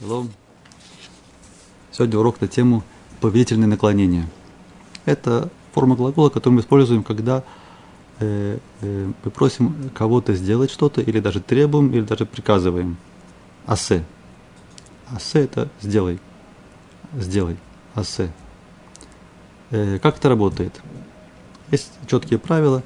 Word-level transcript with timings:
Шалом. 0.00 0.30
Сегодня 1.92 2.18
урок 2.18 2.40
на 2.40 2.48
тему 2.48 2.82
повелительное 3.20 3.68
наклонение. 3.68 4.28
Это 5.04 5.50
форма 5.72 5.94
глагола, 5.94 6.30
которую 6.30 6.56
мы 6.56 6.60
используем, 6.62 7.04
когда 7.04 7.44
э, 8.18 8.58
э, 8.80 9.12
мы 9.24 9.30
просим 9.30 9.90
кого-то 9.94 10.34
сделать 10.34 10.72
что-то, 10.72 11.00
или 11.00 11.20
даже 11.20 11.40
требуем, 11.40 11.92
или 11.92 12.00
даже 12.00 12.26
приказываем. 12.26 12.96
Асе. 13.66 14.04
Асе 15.10 15.44
это 15.44 15.68
сделай. 15.80 16.18
Сделай. 17.16 17.56
Асе. 17.94 18.32
Э, 19.70 20.00
как 20.00 20.16
это 20.16 20.28
работает? 20.28 20.80
Есть 21.70 21.92
четкие 22.08 22.40
правила, 22.40 22.82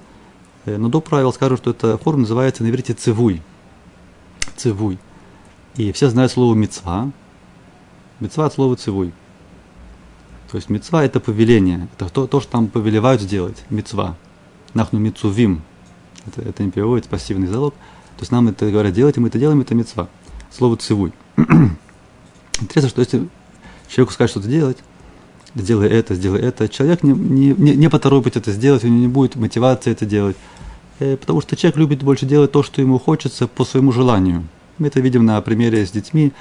э, 0.66 0.76
но 0.76 0.88
до 0.90 1.00
правил 1.00 1.32
скажу, 1.32 1.56
что 1.56 1.70
эта 1.70 1.96
форма 1.96 2.20
называется 2.20 2.64
на 2.64 2.68
иврите 2.68 2.92
цивуй. 2.92 3.40
Цивуй. 4.56 4.98
И 5.78 5.92
все 5.92 6.10
знают 6.10 6.32
слово 6.32 6.54
мецва. 6.56 7.12
Мецва 8.18 8.46
от 8.46 8.52
слова 8.52 8.74
цивуй. 8.74 9.12
То 10.50 10.56
есть 10.56 10.68
мецва 10.68 11.04
это 11.04 11.20
повеление. 11.20 11.88
Это 11.96 12.12
то, 12.12 12.26
то, 12.26 12.40
что 12.40 12.50
там 12.50 12.66
повелевают 12.66 13.22
сделать. 13.22 13.64
Мецва. 13.70 14.16
Нахну 14.74 14.98
мецувим. 14.98 15.62
Это, 16.26 16.42
это 16.42 16.64
не 16.64 16.72
переводится 16.72 17.08
пассивный 17.08 17.46
залог. 17.46 17.74
То 18.16 18.22
есть 18.22 18.32
нам 18.32 18.48
это 18.48 18.68
говорят 18.68 18.92
делать, 18.92 19.16
и 19.16 19.20
мы 19.20 19.28
это 19.28 19.38
делаем, 19.38 19.60
это 19.60 19.76
мецва. 19.76 20.08
Слово 20.50 20.76
цивуй. 20.76 21.12
Интересно, 22.60 22.88
что 22.88 23.00
если 23.00 23.28
человеку 23.88 24.12
сказать 24.12 24.32
что-то 24.32 24.48
делать, 24.48 24.78
сделай 25.54 25.88
это, 25.88 26.16
сделай 26.16 26.40
это, 26.40 26.68
человек 26.68 27.04
не, 27.04 27.12
не, 27.12 27.54
не, 27.56 27.76
не 27.76 27.88
поторопит 27.88 28.36
это 28.36 28.50
сделать, 28.50 28.82
у 28.82 28.88
него 28.88 28.98
не 28.98 29.06
будет 29.06 29.36
мотивации 29.36 29.92
это 29.92 30.06
делать. 30.06 30.36
Э, 30.98 31.16
потому 31.16 31.40
что 31.40 31.54
человек 31.54 31.78
любит 31.78 32.02
больше 32.02 32.26
делать 32.26 32.50
то, 32.50 32.64
что 32.64 32.82
ему 32.82 32.98
хочется 32.98 33.46
по 33.46 33.64
своему 33.64 33.92
желанию. 33.92 34.44
Мы 34.78 34.88
это 34.88 35.00
видим 35.00 35.24
на 35.24 35.40
примере 35.40 35.84
с 35.84 35.90
детьми, 35.90 36.32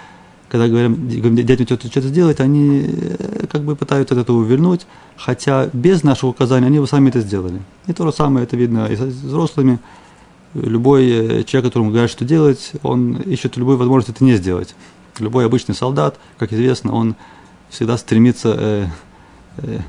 когда 0.49 0.67
говорим, 0.67 1.09
детям 1.09 1.65
что-то 1.65 2.07
сделать, 2.07 2.39
они 2.39 2.85
э, 2.87 3.47
как 3.51 3.63
бы 3.63 3.75
пытаются 3.75 4.15
от 4.15 4.21
этого 4.21 4.37
увернуть, 4.37 4.85
хотя 5.17 5.69
без 5.73 6.03
нашего 6.03 6.29
указания 6.29 6.67
они 6.67 6.79
бы 6.79 6.87
сами 6.87 7.09
это 7.09 7.19
сделали. 7.19 7.61
И 7.87 7.93
то 7.93 8.05
же 8.05 8.13
самое 8.13 8.45
это 8.45 8.55
видно 8.55 8.85
и 8.87 8.95
с 8.95 8.99
взрослыми. 8.99 9.79
Любой 10.53 11.09
э, 11.09 11.43
человек, 11.43 11.71
которому 11.71 11.91
говорят, 11.91 12.09
что 12.09 12.23
делать, 12.23 12.71
он 12.83 13.17
ищет 13.17 13.57
любую 13.57 13.77
возможность 13.77 14.09
это 14.09 14.23
не 14.23 14.35
сделать. 14.35 14.75
Любой 15.19 15.45
обычный 15.45 15.75
солдат, 15.75 16.17
как 16.37 16.53
известно, 16.53 16.93
он 16.93 17.15
всегда 17.69 17.97
стремится 17.97 18.55
э, 18.57 18.87
э, 19.57 19.79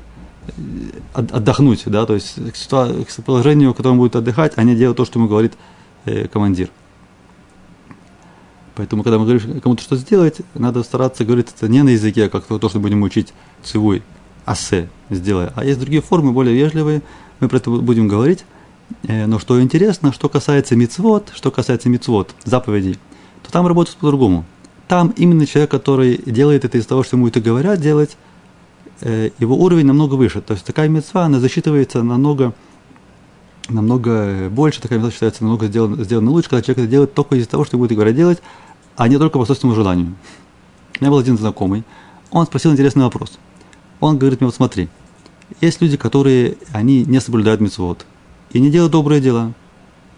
отдохнуть, 1.13 1.83
да, 1.85 2.05
то 2.05 2.15
есть 2.15 2.35
к 2.35 3.23
положению, 3.23 3.71
в 3.71 3.75
котором 3.75 3.97
будет 3.97 4.15
отдыхать, 4.15 4.53
а 4.55 4.63
не 4.63 4.75
делать 4.75 4.97
то, 4.97 5.05
что 5.05 5.19
ему 5.19 5.29
говорит 5.29 5.53
э, 6.05 6.27
командир. 6.27 6.69
Поэтому, 8.79 9.03
когда 9.03 9.19
мы 9.19 9.25
говорим 9.25 9.59
кому-то 9.59 9.83
что 9.83 9.97
сделать, 9.97 10.37
надо 10.53 10.83
стараться 10.83 11.25
говорить 11.25 11.47
это 11.53 11.67
не 11.67 11.83
на 11.83 11.89
языке, 11.89 12.29
как 12.29 12.45
то, 12.45 12.69
что 12.69 12.79
будем 12.79 13.03
учить 13.03 13.33
цивуй, 13.61 14.03
асе, 14.45 14.87
сделай. 15.09 15.49
А 15.53 15.65
есть 15.65 15.81
другие 15.81 16.01
формы, 16.01 16.31
более 16.31 16.55
вежливые, 16.55 17.01
мы 17.41 17.49
про 17.49 17.57
это 17.57 17.71
будем 17.71 18.07
говорить. 18.07 18.45
Э, 19.03 19.25
но 19.25 19.37
что 19.37 19.61
интересно, 19.61 20.13
что 20.13 20.29
касается 20.29 20.77
мицвод, 20.77 21.29
что 21.35 21.51
касается 21.51 21.89
мицвод, 21.89 22.33
заповедей, 22.45 22.97
то 23.43 23.51
там 23.51 23.67
работают 23.67 23.97
по-другому. 23.97 24.45
Там 24.87 25.13
именно 25.17 25.45
человек, 25.45 25.71
который 25.71 26.15
делает 26.25 26.63
это 26.63 26.77
из 26.77 26.85
того, 26.85 27.03
что 27.03 27.17
ему 27.17 27.27
это 27.27 27.41
говорят 27.41 27.81
делать, 27.81 28.15
э, 29.01 29.31
его 29.39 29.57
уровень 29.57 29.87
намного 29.87 30.13
выше. 30.13 30.39
То 30.39 30.53
есть 30.53 30.65
такая 30.65 30.87
мецва, 30.87 31.25
она 31.25 31.41
засчитывается 31.41 32.01
намного, 32.01 32.53
намного 33.67 34.47
больше, 34.49 34.79
такая 34.79 34.99
мецва 34.99 35.11
считается 35.11 35.43
намного 35.43 35.67
сделана, 35.67 36.01
сделана 36.01 36.31
лучше, 36.31 36.49
когда 36.49 36.61
человек 36.61 36.83
это 36.85 36.87
делает 36.87 37.13
только 37.13 37.35
из-за 37.35 37.49
того, 37.49 37.65
что 37.65 37.75
ему 37.75 37.83
это 37.83 37.95
говорят 37.95 38.15
делать, 38.15 38.41
а 38.99 39.07
не 39.07 39.17
только 39.17 39.39
по 39.39 39.45
собственному 39.45 39.75
желанию. 39.75 40.13
У 40.99 41.03
меня 41.03 41.09
был 41.09 41.19
один 41.19 41.37
знакомый, 41.37 41.85
он 42.31 42.45
спросил 42.45 42.73
интересный 42.73 43.03
вопрос. 43.03 43.39
Он 44.01 44.17
говорит 44.17 44.41
мне, 44.41 44.47
вот 44.47 44.55
смотри, 44.55 44.89
есть 45.61 45.81
люди, 45.81 45.95
которые, 45.95 46.57
они 46.73 47.05
не 47.05 47.21
соблюдают 47.21 47.61
митцвот 47.61 48.05
и 48.51 48.59
не 48.59 48.69
делают 48.69 48.91
добрые 48.91 49.21
дела. 49.21 49.53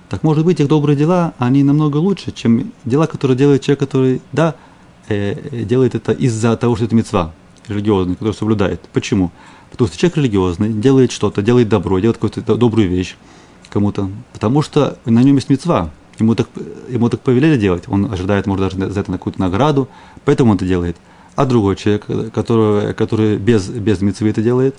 Так 0.09 0.23
может 0.23 0.43
быть, 0.43 0.59
их 0.59 0.67
добрые 0.67 0.97
дела, 0.97 1.35
они 1.37 1.63
намного 1.63 1.97
лучше, 1.97 2.31
чем 2.31 2.71
дела, 2.83 3.05
которые 3.05 3.37
делает 3.37 3.61
человек, 3.61 3.79
который, 3.79 4.21
да, 4.31 4.55
э, 5.09 5.63
делает 5.63 5.93
это 5.93 6.11
из-за 6.13 6.57
того, 6.57 6.75
что 6.75 6.85
это 6.85 6.95
мецва 6.95 7.33
религиозный, 7.67 8.15
который 8.15 8.33
соблюдает. 8.33 8.81
Почему? 8.93 9.31
Потому 9.69 9.89
что 9.89 9.97
человек 9.99 10.17
религиозный, 10.17 10.73
делает 10.73 11.11
что-то, 11.11 11.43
делает 11.43 11.69
добро, 11.69 11.99
делает 11.99 12.17
какую-то 12.17 12.55
добрую 12.55 12.89
вещь 12.89 13.15
кому-то, 13.69 14.09
потому 14.33 14.63
что 14.63 14.97
на 15.05 15.21
нем 15.21 15.35
есть 15.35 15.49
мецва, 15.49 15.91
ему 16.21 16.35
так, 16.35 16.47
ему 16.89 17.09
так 17.09 17.21
повелели 17.21 17.57
делать, 17.57 17.83
он 17.87 18.11
ожидает, 18.11 18.47
может, 18.47 18.69
даже 18.69 18.91
за 18.91 18.99
это 18.99 19.11
какую-то 19.11 19.39
награду, 19.39 19.89
поэтому 20.25 20.51
он 20.51 20.57
это 20.57 20.65
делает. 20.65 20.97
А 21.35 21.45
другой 21.45 21.75
человек, 21.75 22.05
который, 22.33 22.93
который 22.93 23.37
без, 23.37 23.67
без 23.67 24.01
митцвы 24.01 24.29
это 24.29 24.41
делает, 24.41 24.75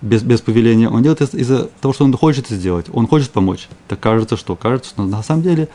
без, 0.00 0.22
без 0.22 0.40
повеления, 0.40 0.88
он 0.88 1.02
делает 1.02 1.20
из-за 1.34 1.64
того, 1.80 1.92
что 1.92 2.04
он 2.04 2.12
хочет 2.16 2.46
это 2.46 2.54
сделать, 2.54 2.86
он 2.92 3.06
хочет 3.06 3.30
помочь. 3.30 3.68
Так 3.88 4.00
кажется, 4.00 4.36
что? 4.36 4.54
Кажется, 4.54 4.90
что 4.90 5.04
на 5.04 5.22
самом 5.22 5.42
деле 5.42 5.68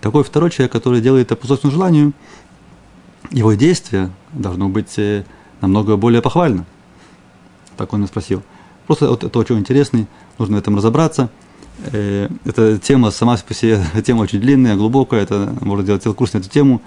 такой 0.00 0.24
второй 0.24 0.50
человек, 0.50 0.72
который 0.72 1.00
делает 1.00 1.26
это 1.26 1.36
по 1.36 1.46
собственному 1.46 1.76
желанию, 1.76 2.12
его 3.30 3.52
действие 3.54 4.10
должно 4.32 4.68
быть 4.68 4.98
э, 4.98 5.24
намного 5.60 5.96
более 5.96 6.20
похвально. 6.20 6.66
Так 7.76 7.92
он 7.92 8.04
и 8.04 8.06
спросил. 8.06 8.42
Просто 8.86 9.08
вот 9.08 9.24
это 9.24 9.38
очень 9.38 9.58
интересный, 9.58 10.06
нужно 10.38 10.56
в 10.56 10.58
этом 10.58 10.76
разобраться– 10.76 11.30
эта 11.82 12.78
тема 12.78 13.10
сама 13.10 13.36
по 13.36 13.54
себе, 13.54 13.82
тема 14.04 14.22
очень 14.22 14.40
длинная, 14.40 14.76
глубокая, 14.76 15.22
это 15.22 15.54
можно 15.60 15.84
делать 15.84 16.02
целый 16.02 16.14
курс 16.14 16.32
на 16.34 16.38
эту 16.38 16.50
тему, 16.50 16.82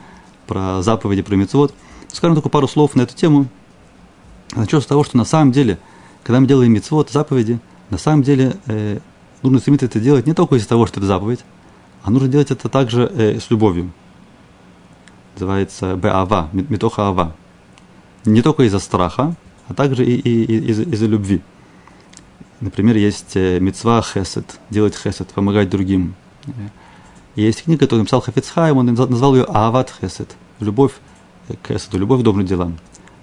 про 0.47 0.81
заповеди, 0.81 1.21
про 1.21 1.35
мецвод. 1.35 1.73
Скажем 2.11 2.35
только 2.35 2.49
пару 2.49 2.67
слов 2.67 2.95
на 2.95 3.01
эту 3.01 3.15
тему. 3.15 3.47
Начнем 4.55 4.81
с 4.81 4.85
того, 4.85 5.03
что 5.03 5.17
на 5.17 5.25
самом 5.25 5.51
деле, 5.51 5.79
когда 6.23 6.39
мы 6.39 6.47
делаем 6.47 6.71
мецвод, 6.71 7.09
заповеди, 7.09 7.59
на 7.89 7.97
самом 7.97 8.21
деле 8.23 8.55
э, 8.67 8.99
нужно 9.41 9.59
стремиться 9.59 9.87
это 9.87 9.99
делать 9.99 10.27
не 10.27 10.33
только 10.33 10.55
из-за 10.55 10.67
того, 10.67 10.85
что 10.85 10.99
это 10.99 11.07
заповедь, 11.07 11.39
а 12.03 12.11
нужно 12.11 12.27
делать 12.27 12.51
это 12.51 12.69
также 12.69 13.11
э, 13.13 13.39
с 13.39 13.49
любовью. 13.49 13.91
Называется 15.35 15.95
беава, 15.95 16.49
метоха 16.53 17.07
ава. 17.07 17.35
Не 18.25 18.41
только 18.41 18.63
из-за 18.63 18.79
страха, 18.79 19.35
а 19.67 19.73
также 19.73 20.05
и, 20.05 20.13
и, 20.13 20.43
и 20.43 20.69
из-за, 20.69 20.83
из-за 20.83 21.07
любви. 21.07 21.41
Например, 22.63 22.95
есть 22.95 23.35
э, 23.35 23.59
мецва 23.59 24.01
хесед, 24.01 24.45
делать 24.69 24.95
хесед, 24.95 25.27
помогать 25.33 25.69
другим. 25.69 26.15
Есть 27.35 27.63
книга, 27.63 27.79
которую 27.79 28.03
написал 28.03 28.21
Хафицхайм, 28.21 28.77
он 28.77 28.85
назвал 28.85 29.35
ее 29.35 29.45
Ават 29.49 29.93
Хесед, 29.99 30.33
любовь 30.61 30.93
к 31.61 31.67
хеседу, 31.67 31.97
любовь 31.97 32.21
к 32.21 32.23
добрым 32.23 32.45
делам. 32.45 32.77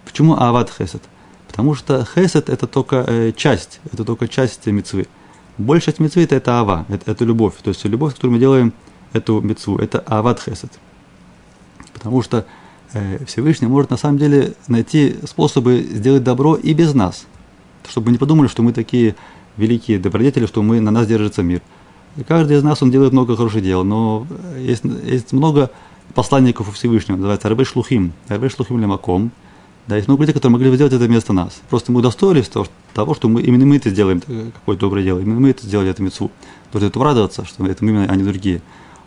Почему 0.05 0.39
Ават 0.39 0.71
Хесед? 0.71 1.03
Потому 1.49 1.75
что 1.75 2.05
хесед 2.05 2.51
это 2.51 2.67
только 2.67 2.97
э, 3.09 3.33
часть, 3.35 3.81
это 3.91 4.05
только 4.05 4.29
часть 4.29 4.67
мецвы. 4.67 5.07
Большая 5.57 5.95
часть 5.95 6.01
мецвы 6.01 6.29
это, 6.31 6.59
ава, 6.59 6.85
это, 6.91 7.11
это 7.11 7.25
любовь. 7.25 7.55
То 7.63 7.71
есть 7.71 7.83
любовь, 7.87 8.13
с 8.13 8.17
которой 8.17 8.33
мы 8.33 8.39
делаем 8.39 8.75
эту 9.15 9.41
мецву, 9.41 9.79
это 9.79 10.05
ават 10.07 10.43
хесед. 10.43 10.71
Потому 11.95 12.21
что 12.21 12.45
э, 12.93 13.25
Всевышний 13.25 13.69
может 13.69 13.91
на 13.91 13.97
самом 13.97 14.19
деле 14.19 14.53
найти 14.69 15.17
способы 15.25 15.81
сделать 15.81 16.25
добро 16.25 16.57
и 16.57 16.75
без 16.75 16.93
нас 16.93 17.25
чтобы 17.89 18.07
мы 18.07 18.13
не 18.13 18.19
подумали, 18.19 18.49
что 18.49 18.63
мы 18.63 18.73
такие 18.73 19.15
великие 19.57 19.99
добродетели, 19.99 20.47
что 20.47 20.63
мы, 20.63 20.81
на 20.81 20.91
нас 20.91 21.07
держится 21.07 21.43
мир. 21.43 21.61
И 22.17 22.25
каждый 22.25 22.57
из 22.57 22.63
нас, 22.63 22.83
он 22.83 22.91
делает 22.91 23.13
много 23.13 23.37
хороших 23.37 23.63
дел, 23.63 23.85
но 23.85 24.27
есть, 24.59 24.83
есть 25.05 25.33
много 25.33 25.71
посланников 26.15 26.69
у 26.69 26.73
Всевышнего, 26.73 27.17
называется 27.17 27.49
Арбе 27.49 27.65
Шлухим, 27.65 28.13
Арбе 28.29 28.49
Шлухим 28.49 28.81
Лемаком. 28.81 29.31
Да, 29.87 29.97
есть 29.97 30.09
много 30.09 30.23
людей, 30.23 30.35
которые 30.35 30.53
могли 30.53 30.71
бы 30.71 30.77
сделать 30.77 30.93
это 30.93 31.05
вместо 31.05 31.33
нас. 31.33 31.61
Просто 31.69 31.91
мы 31.91 32.01
удостоились 32.01 32.49
того, 32.49 32.67
того 32.95 33.15
что 33.15 33.29
мы, 33.29 33.43
именно 33.43 33.67
мы 33.67 33.77
это 33.77 33.91
сделаем, 33.91 34.21
какое-то 34.21 34.81
доброе 34.81 35.05
дело, 35.05 35.21
именно 35.21 35.41
мы 35.41 35.51
это 35.51 35.65
сделали, 35.67 35.91
это 35.91 36.03
мецву. 36.03 36.31
Должны 36.73 36.89
этому 36.89 37.05
радоваться, 37.05 37.45
что 37.45 37.67
это 37.67 37.85
мы 37.85 37.91
именно, 37.91 38.07
а 38.07 38.17
не 38.17 38.23
другие. 38.23 38.61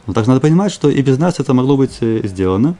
Но 0.07 0.13
также 0.13 0.29
надо 0.29 0.41
понимать, 0.41 0.71
что 0.71 0.89
и 0.89 1.01
без 1.01 1.17
нас 1.17 1.39
это 1.39 1.53
могло 1.53 1.77
быть 1.77 1.97
э, 2.01 2.21
сделано. 2.25 2.75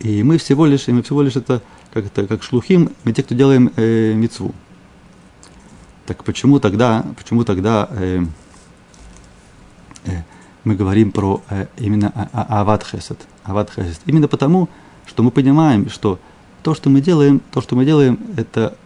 И 0.00 0.22
мы 0.22 0.38
всего 0.38 0.66
лишь, 0.66 0.88
и 0.88 0.92
мы 0.92 1.02
всего 1.02 1.22
лишь 1.22 1.36
это 1.36 1.62
как, 1.94 2.06
это, 2.06 2.26
как 2.26 2.42
шлухим, 2.42 2.90
мы 3.04 3.12
те, 3.12 3.22
кто 3.22 3.34
делаем 3.34 3.72
э, 3.76 4.12
мицву. 4.14 4.52
Так 6.06 6.24
почему 6.24 6.58
тогда, 6.58 7.04
почему 7.16 7.44
тогда 7.44 7.88
э, 7.92 8.24
э, 10.06 10.22
мы 10.64 10.74
говорим 10.74 11.12
про 11.12 11.40
э, 11.48 11.66
именно 11.78 12.12
ават 12.32 12.84
хесед? 12.84 13.18
Ават 13.44 13.70
хесед. 13.70 14.00
Именно 14.06 14.26
потому, 14.26 14.68
что 15.06 15.22
мы 15.22 15.30
понимаем, 15.30 15.88
что 15.88 16.18
то, 16.64 16.74
что 16.74 16.90
мы 16.90 17.00
делаем, 17.00 17.40
то, 17.52 17.62
что 17.62 17.76
мы 17.76 17.84
делаем, 17.84 18.18
это, 18.36 18.76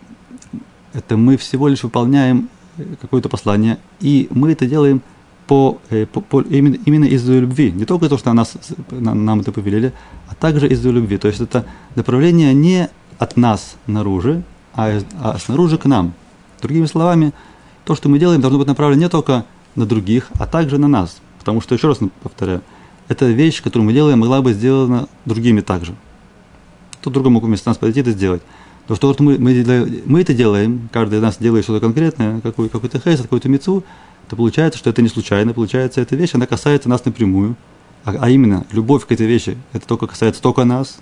это 0.92 1.16
мы 1.16 1.38
всего 1.38 1.68
лишь 1.68 1.82
выполняем 1.82 2.50
э, 2.76 2.84
какое-то 3.00 3.30
послание, 3.30 3.78
и 4.00 4.28
мы 4.30 4.52
это 4.52 4.66
делаем 4.66 5.00
по, 5.48 5.78
э, 5.88 6.04
по, 6.04 6.20
по, 6.20 6.42
именно, 6.42 6.76
именно 6.84 7.06
из-за 7.06 7.38
любви. 7.38 7.72
Не 7.72 7.86
только 7.86 8.08
то, 8.08 8.18
что 8.18 8.32
нас, 8.34 8.54
нам 8.90 9.40
это 9.40 9.50
повелели, 9.50 9.92
а 10.28 10.34
также 10.34 10.68
из-за 10.68 10.90
любви. 10.90 11.16
То 11.16 11.28
есть 11.28 11.40
это 11.40 11.64
направление 11.96 12.52
не 12.54 12.90
от 13.18 13.36
нас 13.36 13.76
наружу, 13.86 14.42
а, 14.74 15.00
а 15.20 15.38
снаружи 15.38 15.78
к 15.78 15.84
нам. 15.86 16.12
Другими 16.62 16.86
словами, 16.86 17.32
то, 17.84 17.94
что 17.94 18.08
мы 18.08 18.18
делаем, 18.18 18.40
должно 18.40 18.58
быть 18.58 18.68
направлено 18.68 19.02
не 19.02 19.08
только 19.08 19.44
на 19.74 19.86
других, 19.86 20.28
а 20.38 20.46
также 20.46 20.78
на 20.78 20.88
нас. 20.88 21.18
Потому 21.38 21.60
что, 21.60 21.74
еще 21.74 21.88
раз 21.88 21.98
повторяю, 22.22 22.62
эта 23.08 23.26
вещь, 23.26 23.62
которую 23.62 23.86
мы 23.86 23.92
делаем, 23.92 24.18
могла 24.18 24.42
быть 24.42 24.56
сделана 24.56 25.08
другими 25.24 25.60
также. 25.60 25.94
кто 27.00 27.10
другому 27.10 27.40
вместо 27.40 27.70
нас 27.70 27.78
подойти 27.78 28.00
это 28.00 28.10
сделать. 28.10 28.42
Но 28.88 28.94
что 28.94 29.08
вот 29.08 29.20
мы, 29.20 29.38
мы, 29.38 30.02
мы 30.06 30.20
это 30.20 30.34
делаем, 30.34 30.88
каждый 30.92 31.18
из 31.18 31.22
нас 31.22 31.36
делает 31.38 31.64
что-то 31.64 31.80
конкретное, 31.80 32.40
какой, 32.40 32.68
какой-то 32.68 32.98
хейс, 32.98 33.20
какую-то 33.20 33.48
мецу, 33.48 33.84
то 34.28 34.36
получается, 34.36 34.78
что 34.78 34.90
это 34.90 35.02
не 35.02 35.08
случайно, 35.08 35.52
получается, 35.54 36.00
эта 36.00 36.16
вещь, 36.16 36.34
она 36.34 36.46
касается 36.46 36.88
нас 36.88 37.04
напрямую, 37.04 37.56
а, 38.04 38.14
а 38.18 38.30
именно, 38.30 38.66
любовь 38.72 39.06
к 39.06 39.12
этой 39.12 39.26
вещи, 39.26 39.58
это 39.72 39.86
только 39.86 40.06
касается 40.06 40.42
только 40.42 40.64
нас, 40.64 40.98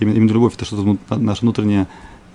именно, 0.00 0.16
именно 0.16 0.32
любовь, 0.32 0.54
это 0.54 0.64
что-то 0.64 0.98
наше 1.16 1.42
внутреннее, 1.42 1.86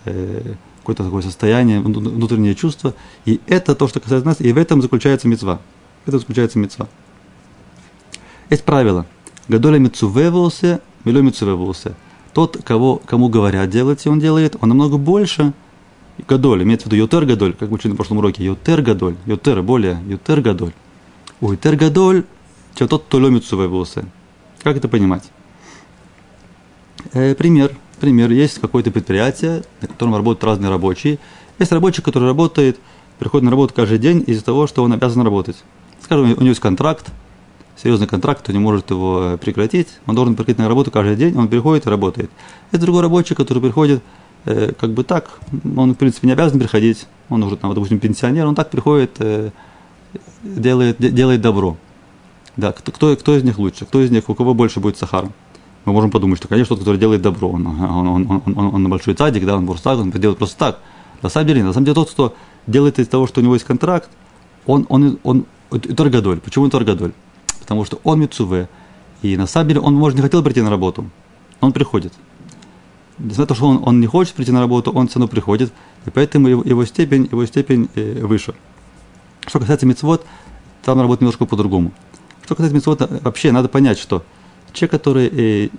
э, 0.06 0.54
какое-то 0.80 1.04
такое 1.04 1.22
состояние, 1.22 1.80
внутреннее 1.80 2.56
чувство, 2.56 2.94
и 3.26 3.40
это 3.48 3.76
то, 3.76 3.88
что 3.88 4.00
касается 4.00 4.26
нас, 4.26 4.42
и 4.42 4.52
в 4.52 4.58
этом 4.58 4.82
заключается 4.82 5.28
мецва. 5.28 5.60
В 6.06 6.08
этом 6.10 6.20
заключается 6.20 6.60
мецва. 6.60 6.88
Есть 8.50 8.64
правило. 8.64 9.06
Гадоля 9.48 9.80
мецувевался, 9.80 10.82
мило 11.06 11.20
мецувевался. 11.20 11.96
Тот, 12.34 12.58
кого, 12.64 13.02
кому 13.06 13.30
говорят 13.30 13.70
делать, 13.70 14.06
и 14.06 14.10
он 14.10 14.20
делает, 14.20 14.56
он 14.60 14.70
намного 14.70 14.98
больше, 14.98 15.54
гадоль, 16.28 16.64
имеется 16.64 16.88
в 16.88 16.92
виду 16.92 16.98
йотер 17.04 17.26
гадоль, 17.26 17.54
как 17.54 17.70
мы 17.70 17.76
учили 17.76 17.92
на 17.92 17.96
прошлом 17.96 18.18
уроке, 18.18 18.44
йотер 18.44 18.82
гадоль, 18.82 19.16
йотер, 19.26 19.62
более, 19.62 20.02
йотер 20.08 20.42
гадоль. 20.42 20.74
У 21.42 21.52
йотер 21.52 21.76
гадоль, 21.76 22.26
тот, 22.76 23.04
кто 23.04 23.18
ломит. 23.18 23.46
Как 24.64 24.78
это 24.78 24.88
понимать? 24.88 25.30
Э, 27.12 27.36
пример. 27.36 27.72
Пример. 28.00 28.32
Есть 28.32 28.60
какое-то 28.60 28.92
предприятие, 28.92 29.64
на 29.82 29.88
котором 29.88 30.16
работают 30.16 30.44
разные 30.44 30.70
рабочие. 30.70 31.20
Есть 31.60 31.72
рабочий, 31.72 32.02
который 32.02 32.28
работает, 32.28 32.80
приходит 33.20 33.46
на 33.46 33.52
работу 33.52 33.74
каждый 33.74 34.00
день 34.00 34.24
из-за 34.26 34.44
того, 34.44 34.68
что 34.68 34.84
он 34.84 34.94
обязан 34.94 35.22
работать. 35.24 35.58
Скажем, 36.02 36.26
у 36.26 36.28
него 36.28 36.48
есть 36.48 36.60
контракт, 36.60 37.12
серьезный 37.82 38.08
контракт, 38.08 38.48
он 38.50 38.56
не 38.56 38.60
может 38.60 38.90
его 38.90 39.38
прекратить, 39.40 39.88
он 40.06 40.16
должен 40.16 40.36
приходить 40.36 40.58
на 40.58 40.68
работу 40.68 40.92
каждый 40.92 41.16
день, 41.16 41.38
он 41.38 41.48
приходит 41.48 41.86
и 41.86 41.90
работает. 41.90 42.30
Это 42.72 42.82
другой 42.82 43.02
рабочий, 43.02 43.36
который 43.36 43.62
приходит 43.62 44.04
э, 44.46 44.74
как 44.78 44.92
бы 44.92 45.04
так, 45.04 45.40
он, 45.76 45.94
в 45.94 45.96
принципе, 45.96 46.28
не 46.28 46.34
обязан 46.34 46.60
приходить, 46.60 47.06
он 47.30 47.44
уже, 47.44 47.56
там, 47.56 47.74
допустим, 47.74 48.00
пенсионер, 48.00 48.48
он 48.48 48.56
так 48.56 48.70
приходит, 48.70 49.12
э, 49.20 49.52
делает, 50.44 50.98
делает 50.98 51.42
добро. 51.42 51.78
Да, 52.58 52.72
кто, 52.72 53.16
кто 53.16 53.36
из 53.36 53.44
них 53.44 53.58
лучше, 53.58 53.86
кто 53.86 54.02
из 54.02 54.12
них, 54.12 54.30
у 54.30 54.36
кого 54.36 54.54
больше 54.54 54.80
будет 54.80 54.98
сахара? 54.98 55.32
Мы 55.86 55.94
можем 55.94 56.12
подумать, 56.12 56.40
что, 56.40 56.48
конечно, 56.48 56.76
тот, 56.76 56.80
который 56.80 56.98
делает 56.98 57.22
добро, 57.22 57.50
он, 57.50 57.68
он, 57.68 58.08
он, 58.08 58.42
он, 58.46 58.58
он, 58.58 58.76
он 58.76 58.90
большой 58.90 59.16
цадик, 59.16 59.46
да, 59.46 59.58
он 59.58 59.68
так, 59.68 60.00
он 60.00 60.12
делает 60.12 60.38
просто 60.38 60.58
так. 60.58 60.80
На 61.22 61.30
самом 61.30 61.48
деле, 61.48 61.64
на 61.64 61.74
самом 61.74 61.86
деле, 61.86 61.96
тот, 61.96 62.12
кто 62.12 62.36
делает 62.68 63.00
из 63.00 63.08
того, 63.08 63.28
что 63.28 63.42
у 63.42 63.44
него 63.44 63.54
есть 63.54 63.66
контракт, 63.66 64.10
он, 64.66 64.86
он, 64.90 65.20
он, 65.24 65.46
он 65.72 65.80
торгадоль. 65.80 66.40
Почему 66.40 66.66
он 66.66 66.72
торгадоль? 66.72 67.12
Потому 67.60 67.84
что 67.86 68.00
он 68.04 68.20
мецуве, 68.22 68.70
и 69.22 69.36
на 69.36 69.48
самом 69.48 69.70
деле 69.70 69.82
он, 69.82 69.96
может, 69.96 70.18
не 70.18 70.22
хотел 70.22 70.42
прийти 70.44 70.62
на 70.62 70.70
работу, 70.70 71.10
он 71.60 71.74
приходит 71.74 72.14
несмотря 73.20 73.44
на 73.44 73.48
то, 73.48 73.56
что 73.56 73.68
он, 73.68 73.82
он 73.86 74.00
не 74.00 74.08
хочет 74.08 74.34
прийти 74.34 74.52
на 74.52 74.60
работу, 74.60 74.92
он 74.92 75.08
все 75.08 75.20
равно 75.20 75.28
приходит, 75.28 75.72
и 76.06 76.10
поэтому 76.10 76.48
его, 76.48 76.64
его 76.64 76.86
степень, 76.86 77.28
его 77.32 77.46
степень 77.46 77.90
э, 77.96 78.26
выше. 78.26 78.54
Что 79.46 79.60
касается 79.60 79.86
мецвод, 79.86 80.26
там 80.84 80.98
работает 81.00 81.22
немножко 81.22 81.46
по-другому. 81.46 81.92
Что 82.44 82.56
касается 82.56 82.76
мецвод, 82.76 83.22
вообще 83.24 83.52
надо 83.52 83.70
понять, 83.70 83.98
что 83.98 84.24
человек, 84.74 84.92
который, 84.92 85.28
э, 85.28 85.70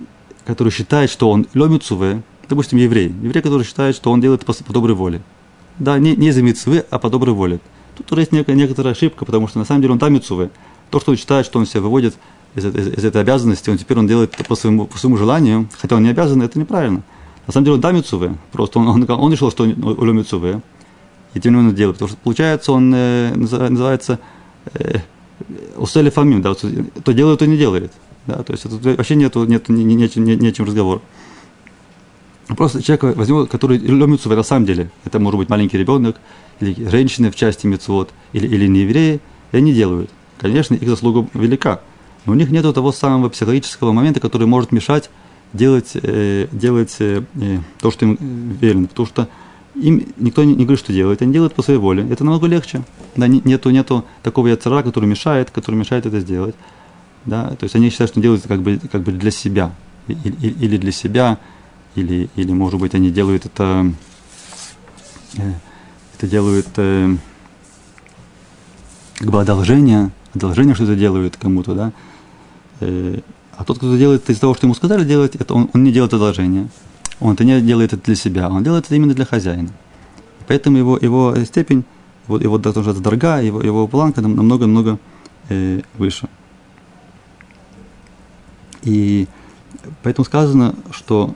который 0.45 0.71
считает, 0.71 1.09
что 1.09 1.29
он 1.29 1.47
ломицуве, 1.53 2.23
допустим, 2.49 2.79
еврей, 2.79 3.13
еврей, 3.21 3.41
который 3.41 3.63
считает, 3.63 3.95
что 3.95 4.11
он 4.11 4.21
делает 4.21 4.45
по, 4.45 4.53
по 4.53 4.73
доброй 4.73 4.95
воле. 4.95 5.21
Да, 5.77 5.97
не, 5.99 6.15
не 6.15 6.31
за 6.31 6.41
мецвы, 6.41 6.85
а 6.89 6.99
по 6.99 7.09
доброй 7.09 7.35
воле. 7.35 7.59
Тут 7.95 8.17
есть 8.17 8.31
некая, 8.31 8.55
некоторая 8.55 8.93
ошибка, 8.93 9.25
потому 9.25 9.47
что 9.47 9.59
на 9.59 9.65
самом 9.65 9.81
деле 9.81 9.93
он 9.93 9.99
там 9.99 10.13
мецвы. 10.13 10.49
То, 10.89 10.99
что 10.99 11.11
он 11.11 11.17
считает, 11.17 11.45
что 11.45 11.59
он 11.59 11.65
себя 11.65 11.81
выводит 11.81 12.15
из, 12.55 12.65
из, 12.65 12.87
из 12.87 13.05
этой 13.05 13.21
обязанности, 13.21 13.69
он 13.69 13.77
теперь 13.77 13.97
он 13.97 14.07
делает 14.07 14.33
это 14.33 14.43
по 14.43 14.55
своему, 14.55 14.85
по 14.85 14.97
своему 14.97 15.17
желанию, 15.17 15.67
хотя 15.77 15.95
он 15.95 16.03
не 16.03 16.09
обязан, 16.09 16.41
это 16.41 16.57
неправильно. 16.59 17.03
На 17.47 17.53
самом 17.53 17.65
деле 17.65 17.75
он 17.75 17.81
да 17.81 17.91
мецуве, 17.91 18.35
просто 18.51 18.79
он, 18.79 18.87
он, 18.87 19.05
он 19.09 19.31
решил, 19.31 19.51
что 19.51 19.63
он 19.63 20.15
мецуве, 20.15 20.61
и 21.33 21.39
тем 21.39 21.53
не 21.53 21.57
менее 21.57 21.69
он 21.71 21.75
делает, 21.75 21.97
потому 21.97 22.09
что 22.09 22.17
получается 22.17 22.71
он 22.71 22.93
э, 22.95 23.33
называется 23.35 24.19
э, 24.73 24.99
усели 25.75 26.09
фамим, 26.09 26.41
да, 26.41 26.53
то 26.53 27.13
делает, 27.13 27.39
то 27.39 27.45
не 27.45 27.57
делает. 27.57 27.91
Да, 28.27 28.43
то 28.43 28.53
есть 28.53 28.65
это 28.65 28.75
вообще 28.75 29.15
нету, 29.15 29.45
нету 29.45 29.71
не, 29.73 29.83
не, 29.83 29.95
не, 29.95 30.09
не, 30.15 30.35
не 30.35 30.53
чем 30.53 30.65
разговор. 30.65 31.01
Просто 32.47 32.81
человек 32.81 33.17
возьмет, 33.17 33.49
который 33.49 33.79
ломится 33.91 34.29
на 34.29 34.43
самом 34.43 34.65
деле, 34.65 34.91
это 35.03 35.19
может 35.19 35.37
быть 35.39 35.49
маленький 35.49 35.77
ребенок, 35.77 36.17
или 36.59 36.87
женщины 36.89 37.31
в 37.31 37.35
части 37.35 37.65
мецвод, 37.65 38.11
или, 38.33 38.47
или 38.47 38.67
не 38.67 38.81
евреи, 38.81 39.19
и 39.51 39.57
они 39.57 39.73
делают. 39.73 40.09
Конечно, 40.37 40.75
их 40.75 40.87
заслуга 40.87 41.27
велика, 41.33 41.81
но 42.25 42.33
у 42.33 42.35
них 42.35 42.51
нет 42.51 42.63
того 42.73 42.91
самого 42.91 43.29
психологического 43.29 43.91
момента, 43.91 44.19
который 44.19 44.47
может 44.47 44.71
мешать 44.71 45.09
делать, 45.53 45.91
э, 45.95 46.47
делать 46.51 46.95
э, 46.99 47.23
э, 47.35 47.59
то, 47.79 47.91
что 47.91 48.05
им 48.05 48.17
велено, 48.59 48.87
потому 48.87 49.07
что 49.07 49.27
им 49.75 50.05
никто 50.17 50.43
не, 50.43 50.55
не 50.55 50.65
говорит, 50.65 50.79
что 50.79 50.93
делать, 50.93 51.21
они 51.21 51.33
делают 51.33 51.53
по 51.53 51.61
своей 51.61 51.79
воле. 51.79 52.07
Это 52.09 52.23
намного 52.23 52.47
легче. 52.47 52.83
Да, 53.15 53.27
нету, 53.27 53.69
нету 53.69 54.05
такого 54.23 54.47
яцера, 54.47 54.83
который 54.83 55.05
мешает, 55.05 55.51
который 55.51 55.75
мешает 55.75 56.05
это 56.05 56.19
сделать. 56.19 56.55
Да, 57.25 57.49
то 57.49 57.63
есть 57.63 57.75
они 57.75 57.89
считают, 57.89 58.11
что 58.11 58.21
делают 58.21 58.45
это 58.45 58.49
как 58.49 58.61
бы, 58.61 58.79
как 58.91 59.01
бы 59.01 59.11
для 59.11 59.31
себя. 59.31 59.71
Или, 60.07 60.49
или 60.49 60.77
для 60.77 60.91
себя, 60.91 61.39
или, 61.95 62.29
или, 62.35 62.51
может 62.51 62.79
быть, 62.79 62.93
они 62.93 63.09
делают 63.09 63.45
это, 63.45 63.91
это 65.35 66.27
делают 66.27 66.67
как 69.15 69.31
бы 69.31 69.41
одолжение, 69.41 70.11
одолжение 70.35 70.75
что-то 70.75 70.95
делают 70.95 71.37
кому-то, 71.37 71.73
да. 71.73 71.91
А 73.57 73.63
тот, 73.63 73.77
кто 73.77 73.97
делает 73.97 74.23
это 74.23 74.33
из-за 74.33 74.41
того, 74.41 74.53
что 74.53 74.67
ему 74.67 74.75
сказали 74.75 75.05
делать, 75.05 75.35
это 75.35 75.53
он, 75.53 75.69
он 75.73 75.83
не 75.83 75.91
делает 75.91 76.13
одолжение. 76.13 76.67
Он 77.21 77.33
это 77.33 77.45
не 77.45 77.61
делает 77.61 77.93
это 77.93 78.03
для 78.03 78.15
себя, 78.15 78.49
он 78.49 78.63
делает 78.63 78.85
это 78.85 78.95
именно 78.95 79.13
для 79.13 79.25
хозяина. 79.25 79.69
Поэтому 80.47 80.77
его, 80.77 80.97
его 80.97 81.33
степень, 81.45 81.85
его, 82.27 82.37
его 82.37 82.57
даже 82.57 82.93
дорога, 82.93 83.41
его, 83.41 83.61
его 83.61 83.87
планка 83.87 84.21
намного-намного 84.21 84.99
э, 85.47 85.81
выше. 85.97 86.27
И 88.85 89.27
поэтому 90.03 90.25
сказано, 90.25 90.75
что 90.91 91.35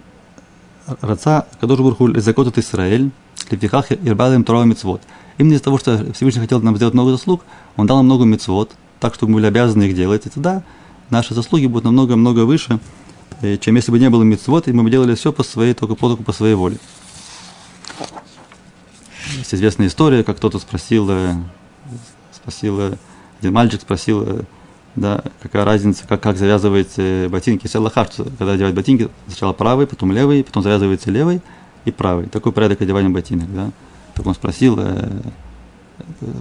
Раца 1.02 1.46
Кадош 1.60 1.80
Бурху 1.80 2.20
закотат 2.20 2.58
Исраэль, 2.58 3.12
Левтихах 3.52 3.92
Ирбалим 3.92 4.44
Торова 4.44 4.64
Мицвод. 4.64 5.02
Именно 5.38 5.54
из-за 5.54 5.64
того, 5.64 5.78
что 5.78 6.14
Всевышний 6.14 6.42
хотел 6.42 6.62
нам 6.62 6.76
сделать 6.76 6.94
много 6.94 7.12
заслуг, 7.12 7.44
он 7.78 7.88
дал 7.88 7.98
нам 7.98 8.06
много 8.08 8.26
мицвод, 8.26 8.72
так, 9.00 9.16
чтобы 9.16 9.32
мы 9.32 9.36
были 9.38 9.48
обязаны 9.48 9.84
их 9.84 9.96
делать. 9.96 10.26
Это 10.26 10.40
да, 10.40 10.64
наши 11.10 11.34
заслуги 11.34 11.66
будут 11.66 11.86
намного-много 11.86 12.46
выше, 12.46 12.80
э, 13.42 13.58
чем 13.58 13.76
если 13.76 13.92
бы 13.92 14.00
не 14.00 14.10
было 14.10 14.24
мицвод, 14.24 14.68
и 14.68 14.74
мы 14.74 14.84
бы 14.84 14.92
делали 14.92 15.16
все 15.16 15.32
по 15.32 15.44
своей, 15.44 15.74
только 15.74 15.96
по, 15.96 16.10
только 16.10 16.24
по 16.24 16.34
своей 16.34 16.56
воле. 16.56 16.78
Есть 19.38 19.54
известная 19.54 19.88
история, 19.88 20.26
как 20.26 20.38
кто-то 20.38 20.60
спросил, 20.60 21.10
э, 21.10 21.36
спросил, 22.34 22.80
э, 22.80 22.98
один 23.40 23.54
мальчик 23.54 23.80
спросил, 23.80 24.46
да, 24.96 25.24
какая 25.42 25.66
разница, 25.66 26.08
как, 26.08 26.22
как 26.22 26.38
завязывать 26.38 26.98
ботинки. 27.30 27.66
Если 27.66 27.78
Аллахар, 27.78 28.10
когда 28.38 28.54
одевать 28.54 28.74
ботинки, 28.74 29.10
сначала 29.28 29.54
правый, 29.54 29.88
потом 29.88 30.12
левый, 30.12 30.44
потом 30.44 30.64
завязывается 30.64 31.12
левый 31.12 31.42
и 31.86 31.92
правый. 31.92 32.26
Такой 32.28 32.52
порядок 32.52 32.82
одевания 32.82 33.10
ботинок, 33.10 33.54
да. 33.54 33.72
Так 34.16 34.26
он 34.26 34.36
спросил, 34.36 34.80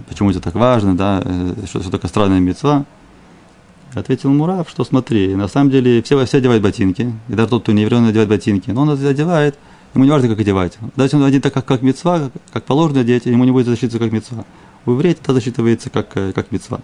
почему 0.07 0.31
это 0.31 0.41
так 0.41 0.55
важно, 0.55 0.97
да, 0.97 1.21
что, 1.65 1.81
что 1.81 1.91
такое 1.91 2.09
странная 2.09 2.39
мецва. 2.39 2.85
Ответил 3.93 4.29
Мурав, 4.31 4.69
что 4.69 4.83
смотри, 4.83 5.33
на 5.35 5.47
самом 5.47 5.71
деле 5.71 6.03
все, 6.03 6.23
все 6.25 6.37
одевают 6.37 6.61
ботинки, 6.61 7.11
и 7.27 7.33
даже 7.33 7.49
тот, 7.49 7.63
кто 7.63 7.71
не 7.71 7.81
еврей, 7.81 7.99
одевает 8.07 8.29
ботинки, 8.29 8.69
но 8.69 8.83
он 8.83 8.91
одевает, 8.91 9.57
ему 9.95 10.03
не 10.03 10.11
важно, 10.11 10.27
как 10.27 10.39
одевать. 10.39 10.77
Даже 10.95 11.17
он 11.17 11.23
одет 11.23 11.41
так, 11.41 11.53
как, 11.53 11.65
как 11.65 11.81
мецва, 11.81 12.19
как, 12.19 12.31
как 12.53 12.63
положено 12.65 12.99
одеть, 12.99 13.25
ему 13.25 13.45
не 13.45 13.51
будет 13.51 13.65
засчитываться 13.65 13.97
как 13.99 14.11
мецва. 14.11 14.45
У 14.85 14.91
еврея 14.91 15.13
это 15.13 15.33
засчитывается 15.33 15.89
как, 15.89 16.15
э, 16.17 16.33
как 16.33 16.51
мецва. 16.51 16.81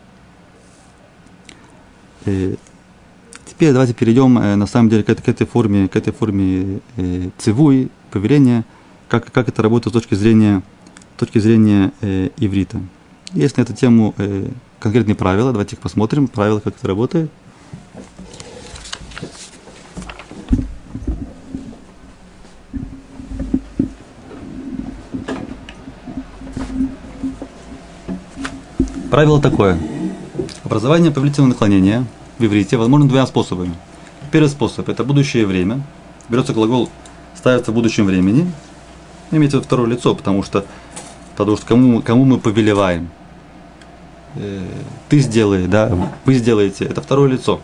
И 2.25 2.58
теперь 3.46 3.72
давайте 3.72 3.94
перейдем 3.94 4.38
э, 4.38 4.55
на 4.55 4.67
самом 4.67 4.89
деле 4.89 5.03
к, 5.03 5.15
к 5.15 5.29
этой 5.29 5.46
форме, 5.46 5.88
к 5.88 5.96
этой 5.96 6.13
форме 6.13 6.79
э, 6.98 7.29
повеления, 8.12 8.65
как, 9.08 9.32
как 9.32 9.48
это 9.50 9.62
работает 9.62 9.94
с 9.94 9.98
точки 9.98 10.15
зрения, 10.15 10.63
с 11.15 11.20
точки 11.20 11.39
зрения 11.39 11.91
э, 12.01 12.29
иврита. 12.38 12.79
Есть 13.34 13.58
на 13.58 13.62
эту 13.62 13.74
тему 13.74 14.13
э, 14.17 14.50
конкретные 14.79 15.15
правила. 15.15 15.51
Давайте 15.51 15.75
их 15.75 15.82
посмотрим. 15.82 16.27
Правила, 16.27 16.60
как 16.60 16.75
это 16.77 16.88
работает. 16.88 17.29
Правило 29.12 29.41
такое. 29.41 29.94
Образование 30.65 31.12
повелительного 31.12 31.53
наклонения 31.53 32.05
в 32.38 32.45
иврите 32.45 32.75
возможно 32.75 33.07
двумя 33.07 33.25
способами. 33.25 33.75
Первый 34.31 34.50
способ– 34.50 34.89
это 34.89 35.05
будущее 35.05 35.45
время. 35.45 35.81
Берется 36.27 36.53
глагол, 36.53 36.89
ставится 37.36 37.72
в 37.72 37.75
будущем 37.75 38.05
времени. 38.05 38.51
Имеется 39.31 39.62
второе 39.62 39.88
лицо, 39.88 40.13
потому 40.13 40.43
что, 40.43 40.65
потому 41.38 41.55
что 41.55 41.65
кому, 41.65 42.01
кому 42.01 42.25
мы 42.25 42.39
повелеваем– 42.39 43.10
Э, 44.36 44.67
ты 45.10 45.19
сделай, 45.19 45.67
да, 45.67 45.91
вы 46.25 46.34
сделаете, 46.34 46.86
это 46.86 47.01
второе 47.01 47.29
лицо. 47.29 47.62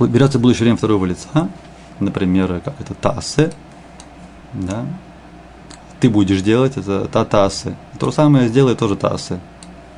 Берется 0.00 0.38
будущее 0.38 0.64
время 0.64 0.76
второго 0.76 1.06
лица. 1.06 1.48
например, 2.00 2.60
как 2.64 2.80
это 2.80 2.94
тасе, 2.94 3.52
да, 4.52 4.84
ты 6.00 6.10
будешь 6.10 6.42
делать, 6.42 6.76
это 6.76 7.06
татасы. 7.06 7.76
То 8.00 8.06
же 8.06 8.12
самое 8.12 8.48
сделай 8.48 8.74
тоже 8.74 8.96
тасы 8.96 9.38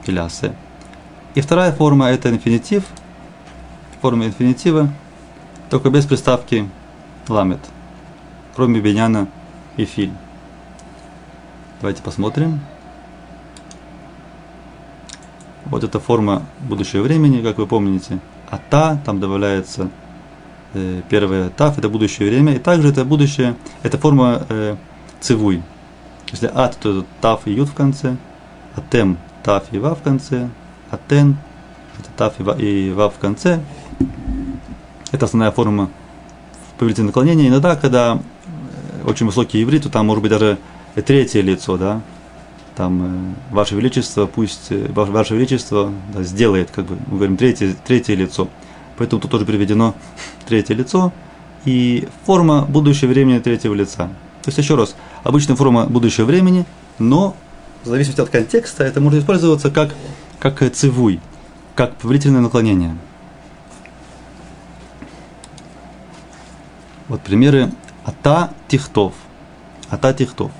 или 0.07 0.19
асе. 0.19 0.55
И 1.35 1.41
вторая 1.41 1.73
форма 1.73 2.11
это 2.11 2.31
инфинитив, 2.31 2.85
форма 4.01 4.27
инфинитива, 4.27 4.89
только 5.69 5.91
без 5.91 6.07
приставки 6.07 6.69
ламет, 7.29 7.59
кроме 8.55 8.81
беняна 8.81 9.27
и 9.77 9.85
филь. 9.85 10.13
Давайте 11.81 12.03
посмотрим. 12.03 12.61
Вот 15.65 15.83
эта 15.83 15.99
форма 15.99 16.43
будущего 16.61 17.03
времени, 17.03 17.43
как 17.43 17.59
вы 17.59 17.67
помните. 17.67 18.21
А 18.49 18.59
та, 18.59 18.97
там 19.05 19.19
добавляется 19.19 19.91
э, 20.75 21.03
первое 21.09 21.49
тав, 21.49 21.77
это 21.79 21.89
будущее 21.89 22.29
время. 22.29 22.55
И 22.55 22.59
также 22.59 22.91
это 22.91 23.05
будущее, 23.05 23.57
это 23.83 23.99
форма 23.99 24.47
э, 24.49 24.77
цивуй. 25.21 25.63
Если 26.31 26.47
ат, 26.47 26.77
то 26.81 26.99
это 26.99 27.07
тав 27.21 27.47
и 27.47 27.53
ют 27.53 27.71
в 27.71 27.75
конце, 27.75 28.17
а 28.77 28.83
тем 28.89 29.19
тав 29.43 29.65
и 29.73 29.79
ва 29.79 29.95
в 29.97 30.03
конце, 30.03 30.49
а 30.95 31.01
тен 31.09 31.37
это 31.99 32.09
тав 32.17 32.41
и 32.41 32.43
ва, 32.43 32.57
и 32.59 32.91
ва 32.93 33.11
в 33.11 33.19
конце. 33.19 33.61
Это 35.13 35.27
основная 35.27 35.53
форма 35.53 35.91
повелительного 36.79 37.11
наклонения. 37.11 37.49
Иногда, 37.49 37.77
когда 37.77 38.21
очень 39.05 39.27
высокий 39.27 39.63
иврит, 39.63 39.85
то 39.85 39.91
там 39.91 40.07
может 40.07 40.23
быть 40.23 40.31
даже 40.31 40.59
третье 40.95 41.41
лицо, 41.41 41.77
да, 41.77 42.01
там 42.77 43.37
Ваше 43.51 43.77
Величество, 43.77 44.27
пусть 44.27 44.71
э, 44.71 44.89
Ваше 44.93 45.35
Величество 45.35 45.93
да, 46.13 46.23
сделает, 46.23 46.71
как 46.71 46.87
бы, 46.87 46.97
мы 47.07 47.19
говорим, 47.19 47.37
третье, 47.37 47.75
третье 47.87 48.15
лицо. 48.15 48.49
Поэтому 48.97 49.21
тут 49.21 49.31
тоже 49.31 49.45
приведено 49.45 49.95
третье 50.47 50.75
лицо 50.75 51.13
и 51.65 52.09
форма 52.27 52.63
будущего 52.63 53.11
времени 53.11 53.39
третьего 53.39 53.75
лица. 53.75 54.09
То 54.43 54.49
есть, 54.49 54.59
еще 54.59 54.75
раз, 54.75 54.95
обычная 55.23 55.57
форма 55.57 55.87
будущего 55.87 56.27
времени, 56.27 56.67
но 56.99 57.37
в 57.85 57.89
зависимости 57.89 58.21
от 58.21 58.31
контекста 58.31 58.85
это 58.85 59.01
может 59.01 59.21
использоваться 59.21 59.71
как, 59.71 59.95
как 60.45 60.75
цивуй, 60.75 61.21
как 61.75 61.97
повелительное 61.97 62.43
наклонение. 62.43 62.99
Вот 67.09 67.23
примеры 67.23 67.73
ата 68.05 68.53
тихтов. 68.69 69.15
Ата 69.89 70.13
тихтов. 70.13 70.51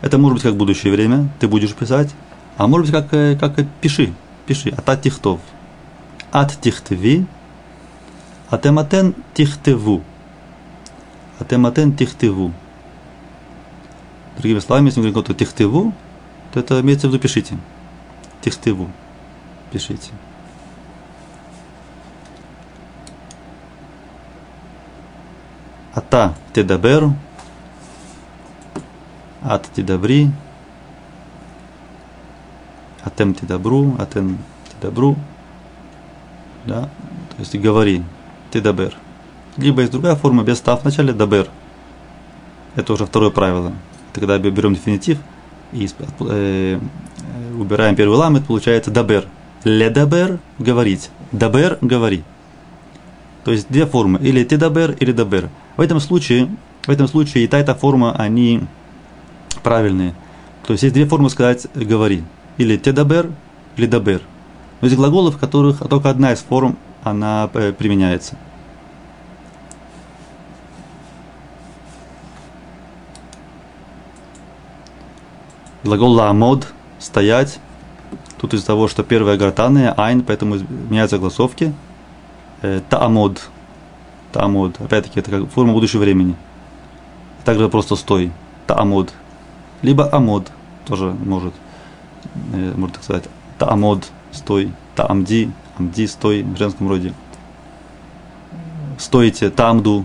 Это 0.00 0.16
может 0.16 0.36
быть 0.36 0.42
как 0.44 0.56
будущее 0.56 0.94
время, 0.94 1.28
ты 1.40 1.46
будешь 1.46 1.74
писать, 1.74 2.14
а 2.56 2.66
может 2.66 2.86
быть 2.86 2.94
как, 2.94 3.12
э, 3.12 3.36
как 3.36 3.56
пиши, 3.82 4.14
пиши, 4.46 4.70
ата 4.70 4.96
тихтов. 4.96 5.40
Ат 6.32 6.58
тихтви, 6.58 7.26
атематен 8.48 9.14
тихтеву. 9.34 10.02
Атематен 11.38 11.94
тихтеву. 11.94 12.50
Другими 14.38 14.60
словами, 14.60 14.86
если 14.86 15.00
мы 15.00 15.10
говорим 15.10 15.22
какое-то 15.22 15.44
тихтеву, 15.44 15.92
то 16.54 16.60
это 16.60 16.80
имеется 16.80 17.08
в 17.08 17.10
виду 17.10 17.20
пишите. 17.20 17.58
Тихтеву. 18.40 18.88
Пишите. 19.74 20.12
Ата 25.92 26.34
тедабер, 26.52 27.10
את 29.42 29.68
תדברי, 29.74 30.30
אתם 33.02 33.34
תדברו, 33.34 33.96
אתן 33.98 34.38
תדברו, 34.70 35.16
да, 36.66 36.82
то 36.82 37.36
есть 37.38 37.56
говори, 37.56 38.04
תדבר. 38.52 38.96
Либо 39.56 39.80
есть 39.80 39.90
другая 39.90 40.14
форма, 40.14 40.44
без 40.44 40.58
тав 40.58 40.82
в 40.82 40.84
начале, 40.84 41.12
דבר. 41.12 41.48
Это 42.76 42.92
уже 42.92 43.06
второе 43.06 43.30
правило. 43.30 43.72
Это 44.12 44.20
когда 44.20 44.38
берем 44.38 44.74
инфинитив 44.74 45.18
и 45.72 45.88
э, 46.20 46.78
убираем 47.58 47.96
первый 47.96 48.18
ламед, 48.18 48.46
получается 48.46 48.92
דבר. 48.92 49.26
לדבר– 49.64 50.40
говорить. 50.58 51.10
דבר– 51.32 51.78
говори. 51.80 52.22
То 53.44 53.50
есть 53.52 53.66
две 53.68 53.86
формы, 53.86 54.18
или 54.20 54.44
תדבר, 54.44 54.92
или 55.00 55.12
דבר. 55.12 55.48
В 55.76 55.80
этом 55.80 56.00
случае, 56.00 56.54
в 56.86 56.90
этом 56.90 57.08
случае 57.08 57.44
и 57.44 57.48
та, 57.48 57.60
и 57.60 57.64
та 57.64 57.74
форма, 57.74 58.14
они 58.14 58.62
правильные. 59.62 60.14
То 60.66 60.72
есть 60.72 60.82
есть 60.82 60.94
две 60.94 61.06
формы 61.06 61.30
сказать 61.30 61.66
«говори». 61.74 62.24
Или 62.56 62.76
тедабер, 62.76 63.30
или 63.76 63.86
дабер. 63.86 64.20
Но 64.80 64.86
есть 64.86 64.96
глаголы, 64.96 65.30
в 65.32 65.38
которых 65.38 65.78
только 65.88 66.10
одна 66.10 66.32
из 66.32 66.38
форм, 66.40 66.76
она 67.02 67.50
э, 67.54 67.72
применяется. 67.72 68.36
Глагол 75.82 76.12
ламод– 76.12 76.72
стоять. 76.98 77.58
Тут 78.44 78.52
из-за 78.52 78.66
того, 78.66 78.88
что 78.88 79.02
первая 79.02 79.38
гортанная, 79.38 79.94
айн, 79.96 80.22
поэтому 80.22 80.56
меняются 80.90 81.16
голосовки. 81.16 81.72
Э, 82.60 82.82
таамод. 82.90 83.48
Таамод. 84.32 84.78
Опять-таки, 84.82 85.18
это 85.18 85.30
как 85.30 85.50
форма 85.50 85.72
будущего 85.72 86.02
времени. 86.02 86.36
Также 87.46 87.70
просто 87.70 87.96
стой. 87.96 88.32
Таамод. 88.66 89.14
Либо 89.80 90.14
амод 90.14 90.52
тоже 90.84 91.16
может, 91.24 91.54
э, 92.52 92.74
можно 92.76 92.94
так 92.96 93.02
сказать. 93.04 93.24
Таамод, 93.56 94.04
стой. 94.30 94.74
Таамди, 94.94 95.50
амди, 95.78 96.06
стой 96.06 96.42
в 96.42 96.58
женском 96.58 96.90
роде. 96.90 97.14
Стойте, 98.98 99.48
таамду. 99.48 100.04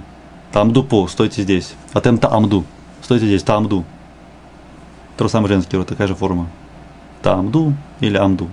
Таамду 0.54 0.86
по, 0.86 1.10
стойте 1.10 1.42
здесь. 1.42 1.74
Атем 1.92 2.18
таамду. 2.18 2.64
Стойте 3.02 3.26
здесь, 3.26 3.44
таамду. 3.44 3.84
То 5.18 5.26
же 5.26 5.30
самое 5.30 5.56
женский 5.56 5.76
род, 5.76 5.90
такая 5.90 6.08
же 6.08 6.16
форма. 6.16 6.48
Таамду 7.22 7.74
или 8.00 8.18
амду. 8.18 8.50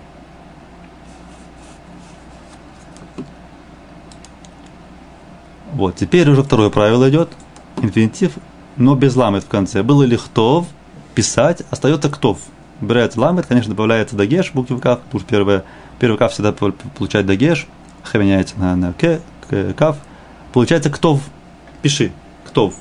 Вот, 5.73 5.97
теперь 5.97 6.29
уже 6.31 6.43
второе 6.43 6.71
правило 6.71 7.09
идет. 7.11 7.31
Инфинитив, 7.83 8.33
но 8.77 8.95
без 8.95 9.15
ламет 9.15 9.45
в 9.45 9.49
конце. 9.49 9.83
Было 9.83 10.05
ли 10.05 10.17
хтов, 10.17 10.67
писать, 11.15 11.63
остается 11.71 12.09
ктов. 12.09 12.39
Убирается 12.81 13.21
ламет, 13.21 13.47
конечно, 13.47 13.75
добавляется 13.75 14.17
дагеш, 14.17 14.53
буквы 14.53 14.79
кав, 14.81 15.01
потому 15.01 15.21
что 15.21 15.29
первое, 15.29 15.65
первый 15.99 16.17
кав 16.17 16.33
всегда 16.33 16.53
получает 16.53 17.27
дагеш, 17.27 17.67
х 18.03 18.19
меняется 18.19 18.59
на, 18.59 18.77
на 18.77 18.93
к, 18.93 19.21
к, 19.49 19.75
кав. 19.75 19.99
Получается 20.53 20.91
ктов, 20.91 21.21
пиши, 21.83 22.13
ктов. 22.47 22.75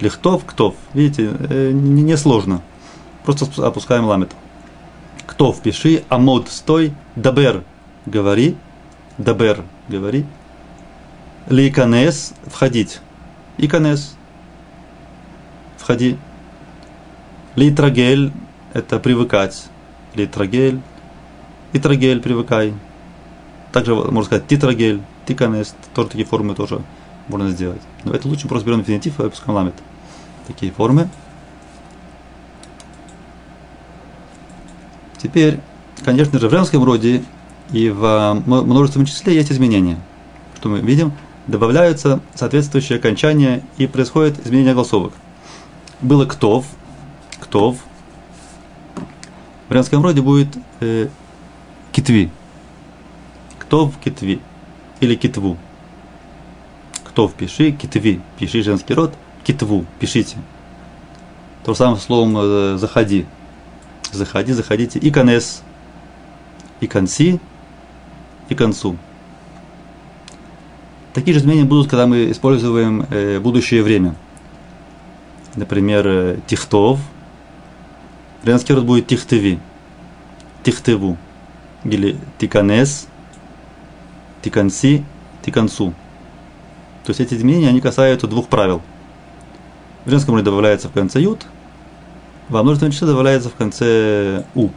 Лихтов, 0.00 0.44
ктов. 0.44 0.74
Видите, 0.94 1.30
э, 1.48 1.70
не, 1.72 2.16
сложно. 2.16 2.60
Просто 3.24 3.46
опускаем 3.66 4.04
ламет. 4.04 4.32
Кто 5.32 5.50
впиши, 5.50 6.04
амод 6.10 6.50
стой, 6.50 6.92
дабер 7.16 7.64
говори, 8.04 8.54
дабер 9.16 9.64
говори, 9.88 10.26
ликанес 11.48 12.34
входить, 12.44 13.00
иканес 13.56 14.14
входи, 15.78 16.18
литрагель 17.56 18.30
это 18.74 18.98
привыкать, 18.98 19.64
литрагель, 20.14 20.82
итрагель 21.72 22.20
привыкай, 22.20 22.74
также 23.72 23.94
можно 23.94 24.24
сказать 24.24 24.46
титрагель, 24.46 25.00
тиканес, 25.24 25.74
тоже 25.94 26.08
такие 26.08 26.26
формы 26.26 26.54
тоже 26.54 26.82
можно 27.28 27.48
сделать. 27.48 27.80
Но 28.04 28.12
это 28.12 28.28
лучше 28.28 28.48
просто 28.48 28.66
берем 28.66 28.80
инфинитив 28.80 29.18
и 29.18 29.24
опускаем 29.24 29.56
ламет. 29.56 29.74
Такие 30.46 30.72
формы. 30.72 31.08
Теперь, 35.22 35.60
конечно 36.04 36.38
же, 36.40 36.48
в 36.48 36.50
женском 36.50 36.82
роде 36.82 37.22
и 37.70 37.90
в 37.90 38.42
множественном 38.44 39.06
числе 39.06 39.34
есть 39.34 39.52
изменения. 39.52 39.96
Что 40.56 40.68
мы 40.68 40.80
видим? 40.80 41.12
Добавляются 41.46 42.20
соответствующие 42.34 42.98
окончания 42.98 43.62
и 43.78 43.86
происходит 43.86 44.44
изменение 44.44 44.74
голосовок. 44.74 45.12
Было 46.00 46.26
ктов, 46.26 46.66
ктов. 47.40 47.76
В 49.68 49.72
женском 49.72 50.02
роде 50.02 50.20
будет 50.22 50.48
э, 50.80 51.08
китви. 51.92 52.30
Ктов, 53.60 53.94
китви. 54.04 54.40
Или 55.00 55.14
китву. 55.14 55.56
Ктов 57.04 57.34
пиши, 57.34 57.70
китви. 57.70 58.20
Пиши 58.38 58.62
женский 58.62 58.94
род, 58.94 59.14
китву. 59.44 59.86
Пишите. 60.00 60.36
То 61.64 61.72
же 61.72 61.78
самое 61.78 62.00
словом 62.00 62.36
э, 62.36 62.76
заходи 62.76 63.26
заходи, 64.12 64.52
заходите, 64.52 64.98
и 64.98 65.10
конес, 65.10 65.62
и 66.80 66.86
конси, 66.86 67.40
и 68.48 68.54
концу. 68.54 68.96
Такие 71.14 71.34
же 71.34 71.40
изменения 71.40 71.64
будут, 71.64 71.88
когда 71.88 72.06
мы 72.06 72.30
используем 72.30 73.06
э, 73.10 73.38
будущее 73.38 73.82
время. 73.82 74.14
Например, 75.54 76.06
э, 76.06 76.38
тихтов. 76.46 77.00
Женский 78.44 78.72
род 78.72 78.84
будет 78.84 79.06
тихтеви. 79.06 79.58
Тихтеву. 80.62 81.18
Или 81.84 82.16
тиканес, 82.38 83.08
тиканси, 84.40 85.04
тикансу. 85.42 85.92
То 87.04 87.10
есть 87.10 87.20
эти 87.20 87.34
изменения, 87.34 87.68
они 87.68 87.80
касаются 87.80 88.26
двух 88.26 88.48
правил. 88.48 88.80
В 90.04 90.10
женском 90.10 90.34
роде 90.34 90.44
добавляется 90.44 90.88
в 90.88 90.92
конце 90.92 91.20
ют, 91.20 91.46
во 92.52 92.62
множественном 92.62 92.92
числе 92.92 93.06
добавляется 93.06 93.48
в 93.48 93.54
конце 93.54 94.44
у. 94.54 94.68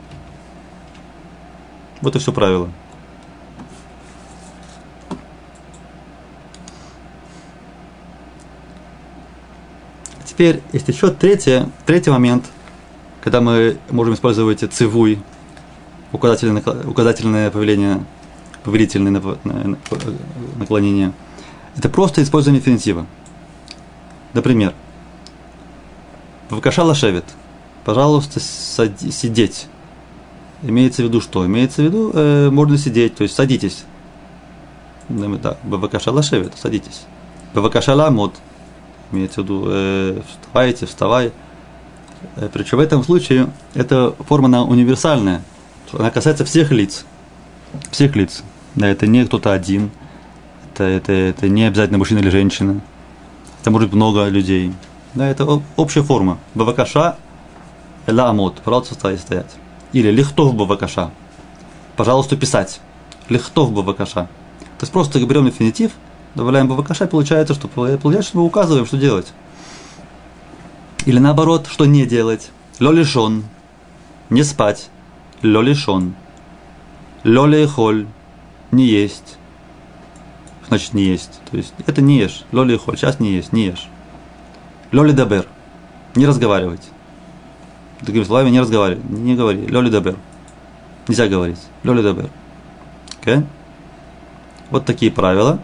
Вот 2.01 2.15
и 2.15 2.19
все 2.19 2.31
правило. 2.31 2.69
Теперь 10.23 10.61
есть 10.71 10.87
еще 10.87 11.11
третий, 11.11 11.63
третий 11.85 12.11
момент, 12.11 12.45
когда 13.21 13.41
мы 13.41 13.77
можем 13.89 14.13
использовать 14.13 14.59
цивуй, 14.73 15.19
указательное, 16.13 16.63
указательное 16.85 17.51
повеление, 17.51 18.05
повелительное 18.63 19.21
наклонение. 20.55 21.11
Это 21.75 21.89
просто 21.89 22.23
использование 22.23 22.61
инфинитива. 22.61 23.05
Например, 24.33 24.73
Вакаша 26.49 26.83
лашевит. 26.83 27.25
Пожалуйста, 27.85 28.39
сидеть. 28.39 29.67
Имеется 30.63 31.03
в 31.03 31.05
виду 31.05 31.21
что? 31.21 31.45
Имеется 31.45 31.83
в 31.83 31.85
виду, 31.85 32.11
э, 32.13 32.49
можно 32.49 32.79
сидеть, 32.79 33.15
то 33.15 33.23
есть 33.23 33.35
садитесь. 33.35 33.83
Да, 35.07 35.57
Бавакаша 35.63 36.11
лашевит, 36.11 36.53
садитесь. 36.59 37.03
Бавакаша 37.53 37.93
ламот. 37.93 38.33
Имеется 39.11 39.41
в 39.41 39.43
виду, 39.43 39.65
э, 39.67 40.21
вставайте, 40.31 40.87
вставай. 40.87 41.31
Э, 42.37 42.49
причем 42.51 42.79
в 42.79 42.81
этом 42.81 43.03
случае 43.03 43.51
эта 43.75 44.15
форма 44.27 44.47
она 44.47 44.63
универсальная. 44.63 45.43
Она 45.93 46.09
касается 46.09 46.43
всех 46.43 46.71
лиц. 46.71 47.05
Всех 47.91 48.15
лиц. 48.15 48.43
Да, 48.73 48.87
это 48.87 49.05
не 49.05 49.23
кто-то 49.25 49.53
один. 49.53 49.91
Это, 50.73 50.85
это, 50.85 51.11
это 51.11 51.47
не 51.47 51.65
обязательно 51.65 51.99
мужчина 51.99 52.17
или 52.19 52.29
женщина. 52.29 52.81
Это 53.61 53.69
может 53.69 53.89
быть 53.89 53.95
много 53.95 54.27
людей. 54.27 54.73
Да, 55.13 55.27
это 55.27 55.61
общая 55.75 56.01
форма. 56.01 56.39
Бавакаша 56.55 57.17
ламот. 58.07 58.61
Пожалуйста, 58.63 58.95
стоять, 58.95 59.21
стоять. 59.21 59.55
Или 59.93 60.11
лихтов 60.11 60.55
бавакаша. 60.55 61.11
Пожалуйста, 61.95 62.37
писать. 62.37 62.81
Лихтов 63.29 63.71
бавакаша. 63.71 64.27
То 64.77 64.83
есть 64.83 64.91
просто 64.91 65.23
берем 65.25 65.47
инфинитив, 65.47 65.91
добавляем 66.35 66.67
бавакаша, 66.67 67.07
получается, 67.07 67.53
что 67.53 67.67
получается, 67.67 68.29
что 68.29 68.37
мы 68.37 68.43
указываем, 68.43 68.85
что 68.85 68.97
делать. 68.97 69.33
Или 71.05 71.19
наоборот, 71.19 71.67
что 71.67 71.85
не 71.85 72.05
делать. 72.05 72.51
Лолишон. 72.79 73.45
Не 74.29 74.43
спать. 74.43 74.89
Лолишон. 75.43 76.15
Лолейхоль. 77.23 78.07
Не 78.71 78.85
есть. 78.85 79.37
Значит, 80.67 80.93
не 80.93 81.03
есть. 81.03 81.39
То 81.49 81.57
есть, 81.57 81.73
это 81.85 82.01
не 82.01 82.17
ешь. 82.17 82.43
Лолейхоль. 82.51 82.97
Сейчас 82.97 83.19
не 83.19 83.33
есть, 83.33 83.53
не 83.53 83.67
ешь. 83.67 83.87
Лоли 84.91 85.11
дабер. 85.11 85.45
Не 86.15 86.25
разговаривать. 86.25 86.81
Другими 88.05 88.23
словами, 88.23 88.49
не 88.51 88.59
разговаривай, 88.59 89.01
не 89.09 89.35
говори. 89.35 89.65
Лёли 89.65 89.89
дабер. 89.89 90.15
Нельзя 91.07 91.27
говорить. 91.27 91.57
Лёли 91.81 92.03
дабер. 92.03 92.29
Okay? 93.21 93.43
Вот 94.69 94.85
такие 94.85 95.11
правила. 95.11 95.59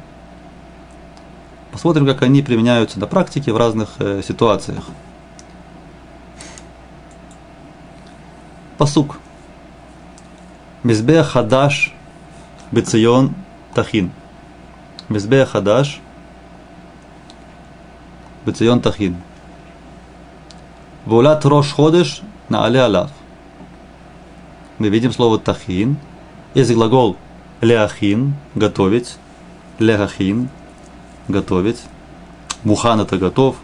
Посмотрим, 1.71 2.07
как 2.07 2.23
они 2.23 2.41
применяются 2.41 2.99
на 2.99 3.05
практике 3.05 3.53
в 3.53 3.57
разных 3.57 3.89
э, 3.99 4.23
ситуациях. 4.27 4.85
Пасук. 8.79 9.19
Мизбея 10.81 11.23
хадаш 11.23 11.93
бецион 12.71 13.35
тахин. 13.75 14.11
Мизбея 15.09 15.45
хадаш 15.45 16.01
бецион 18.47 18.81
тахин. 18.81 19.17
Вулат 21.05 21.45
рош 21.45 21.71
ходыш 21.71 22.23
на 22.51 22.65
але 22.65 22.79
алав. 22.79 23.09
Мы 24.77 24.89
видим 24.89 25.13
слово 25.13 25.39
тахин. 25.39 25.95
Есть 26.53 26.73
глагол 26.73 27.15
леахин, 27.61 28.33
готовить. 28.55 29.17
Леахин, 29.79 30.49
готовить. 31.29 31.81
Мухан 32.65 32.99
это 32.99 33.17
готов. 33.17 33.55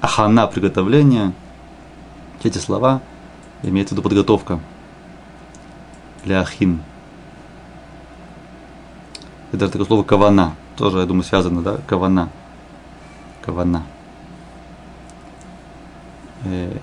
Ахана 0.00 0.48
приготовление. 0.48 1.34
Эти 2.42 2.58
слова 2.58 3.00
имеют 3.62 3.90
в 3.90 3.92
виду 3.92 4.02
подготовка. 4.02 4.58
Леахин. 6.24 6.80
И 9.52 9.56
даже 9.56 9.70
такое 9.70 9.86
слово 9.86 10.02
кавана. 10.02 10.56
Тоже, 10.76 10.98
я 10.98 11.06
думаю, 11.06 11.22
связано, 11.22 11.62
да? 11.62 11.78
Кавана. 11.86 12.28
Кавана. 13.42 13.84
Э, 16.44 16.76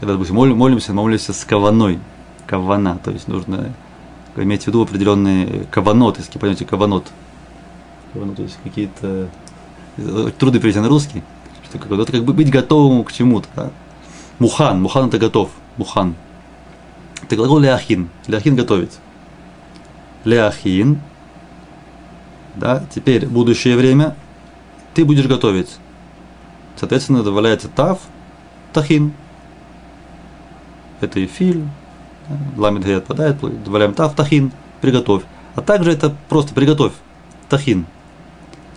когда, 0.00 0.14
допустим, 0.14 0.36
молимся, 0.36 0.92
молимся 0.92 1.32
с 1.32 1.44
каваной, 1.44 1.98
кавана, 2.46 2.98
то 3.02 3.10
есть 3.10 3.28
нужно 3.28 3.72
иметь 4.36 4.64
в 4.64 4.66
виду 4.68 4.82
определенные 4.82 5.64
каванот, 5.70 6.18
если 6.18 6.38
понимаете, 6.38 6.64
каванот. 6.64 7.06
Каванот, 8.12 8.36
то 8.36 8.42
есть 8.42 8.58
какие-то 8.62 9.28
э, 9.96 10.30
трудно 10.38 10.60
перейти 10.60 10.78
на 10.78 10.88
русский, 10.88 11.22
что 11.64 11.78
как, 11.78 11.90
это 11.90 12.12
как 12.12 12.24
бы 12.24 12.32
быть 12.32 12.50
готовым 12.50 13.04
к 13.04 13.12
чему-то. 13.12 13.48
Да? 13.56 13.70
Мухан, 14.38 14.80
мухан 14.80 15.08
это 15.08 15.18
готов, 15.18 15.50
мухан. 15.76 16.14
Это 17.22 17.34
глагол 17.34 17.58
ляхин, 17.58 18.08
ляхин 18.28 18.54
готовить. 18.54 18.98
Ляхин, 20.24 21.00
да, 22.54 22.84
теперь 22.94 23.26
будущее 23.26 23.76
время, 23.76 24.16
ты 24.94 25.04
будешь 25.04 25.26
готовить. 25.26 25.76
Соответственно, 26.76 27.22
добавляется 27.24 27.68
тав, 27.68 27.98
тахин. 28.72 29.12
Это 31.00 31.20
и 31.20 31.26
филь, 31.26 31.64
ламит 32.56 32.84
гэ 32.84 32.96
отпадает, 32.96 33.38
добавляем 33.64 33.94
тав, 33.94 34.14
тахин, 34.14 34.52
приготовь. 34.80 35.22
А 35.54 35.62
также 35.62 35.92
это 35.92 36.14
просто 36.28 36.54
приготовь, 36.54 36.92
тахин. 37.48 37.86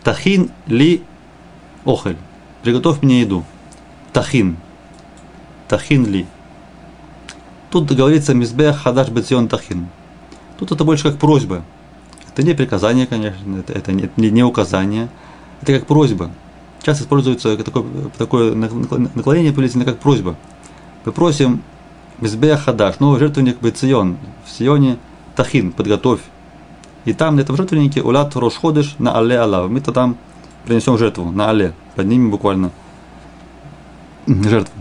Тахин 0.04 0.52
ли 0.68 1.04
охель. 1.86 2.18
Приготовь 2.64 3.02
мне 3.02 3.22
еду. 3.22 3.44
Тахин. 4.14 4.58
Тахин 5.68 6.06
ли. 6.06 6.26
Тут 7.70 7.92
говорится 7.92 8.34
мизбех 8.34 8.82
хадаш 8.82 9.10
бетсион 9.10 9.48
тахин. 9.48 9.88
Тут 10.58 10.72
это 10.72 10.84
больше 10.84 11.04
как 11.04 11.18
просьба. 11.18 11.64
Это 12.32 12.44
не 12.44 12.54
приказание, 12.54 13.08
конечно, 13.08 13.58
это, 13.58 13.74
это 13.74 13.92
не, 13.92 14.10
не 14.16 14.44
указание. 14.44 15.10
Это 15.62 15.74
как 15.74 15.88
просьба 15.88 16.32
часто 16.84 17.04
используется 17.04 17.58
такое, 17.58 17.86
такое 18.18 18.56
наклонение 18.56 19.54
повелительное, 19.54 19.86
как 19.86 20.00
просьба. 20.00 20.36
Мы 21.06 21.12
просим 21.12 21.64
Мизбея 22.22 22.56
Хадаш, 22.56 23.00
новый 23.00 23.20
жертвенник 23.20 23.62
Бецион, 23.62 24.18
в 24.46 24.52
Сионе 24.52 24.98
Тахин, 25.36 25.72
подготовь. 25.72 26.22
И 27.04 27.14
там, 27.14 27.36
на 27.36 27.42
этом 27.42 27.58
жертвеннике, 27.58 28.02
Улят 28.02 28.36
Рошходыш 28.36 28.96
на 29.00 29.18
Але 29.18 29.38
Аллах. 29.38 29.70
Мы-то 29.70 29.92
там 29.92 30.18
принесем 30.66 30.98
жертву 30.98 31.32
на 31.32 31.50
Але, 31.50 31.74
поднимем 31.96 32.30
буквально 32.30 32.72
жертву. 34.28 34.74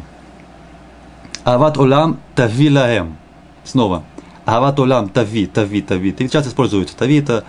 Ават 1.44 1.78
Олам 1.78 2.20
Тави 2.34 2.70
Лаэм. 2.70 3.16
Снова. 3.64 4.04
Ават 4.44 4.78
Олам 4.78 5.08
Тави, 5.08 5.46
Тави, 5.46 5.80
Тави. 5.80 6.10
И 6.10 6.28
часто 6.28 6.50
используется. 6.50 6.94
Тави 6.94 7.20
это, 7.20 7.44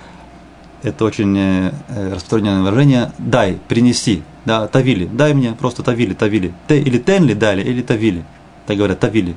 это 0.81 1.03
очень 1.03 1.37
э, 1.37 1.71
распространенное 1.89 2.63
выражение. 2.63 3.11
Дай, 3.19 3.59
принеси 3.67 4.23
да, 4.45 4.67
тавили, 4.67 5.05
дай 5.05 5.33
мне 5.33 5.53
просто 5.53 5.83
тавили, 5.83 6.13
тавили. 6.13 6.53
Те, 6.67 6.79
или 6.79 6.97
тенли 6.97 7.33
дали, 7.33 7.61
или 7.61 7.81
тавили. 7.81 8.23
Так 8.65 8.77
говорят, 8.77 8.99
тавили. 8.99 9.35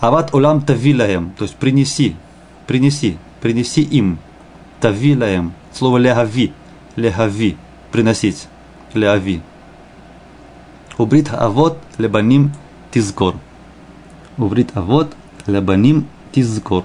Ават 0.00 0.32
улам 0.32 0.62
тавилаем, 0.62 1.32
то 1.36 1.44
есть 1.44 1.56
принеси, 1.56 2.16
принеси, 2.66 3.18
принеси 3.42 3.82
им. 3.82 4.18
Тавилаем. 4.80 5.52
Слово 5.74 5.98
легави, 5.98 6.52
легави, 6.96 7.56
приносить, 7.92 8.48
легави. 8.94 9.42
Убрит 10.96 11.30
авот 11.32 11.78
лебаним 11.98 12.52
тизгор. 12.90 13.34
Убрит 14.38 14.70
авот 14.74 15.12
лебаним 15.46 16.06
тизгор. 16.32 16.84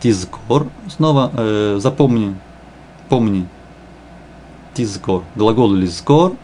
Тизгор, 0.00 0.68
снова 0.88 1.30
э, 1.34 1.78
запомни, 1.78 2.36
помни, 3.10 3.46
тизгор. 4.72 5.24
Глагол 5.36 5.74
лизгор, 5.74 6.36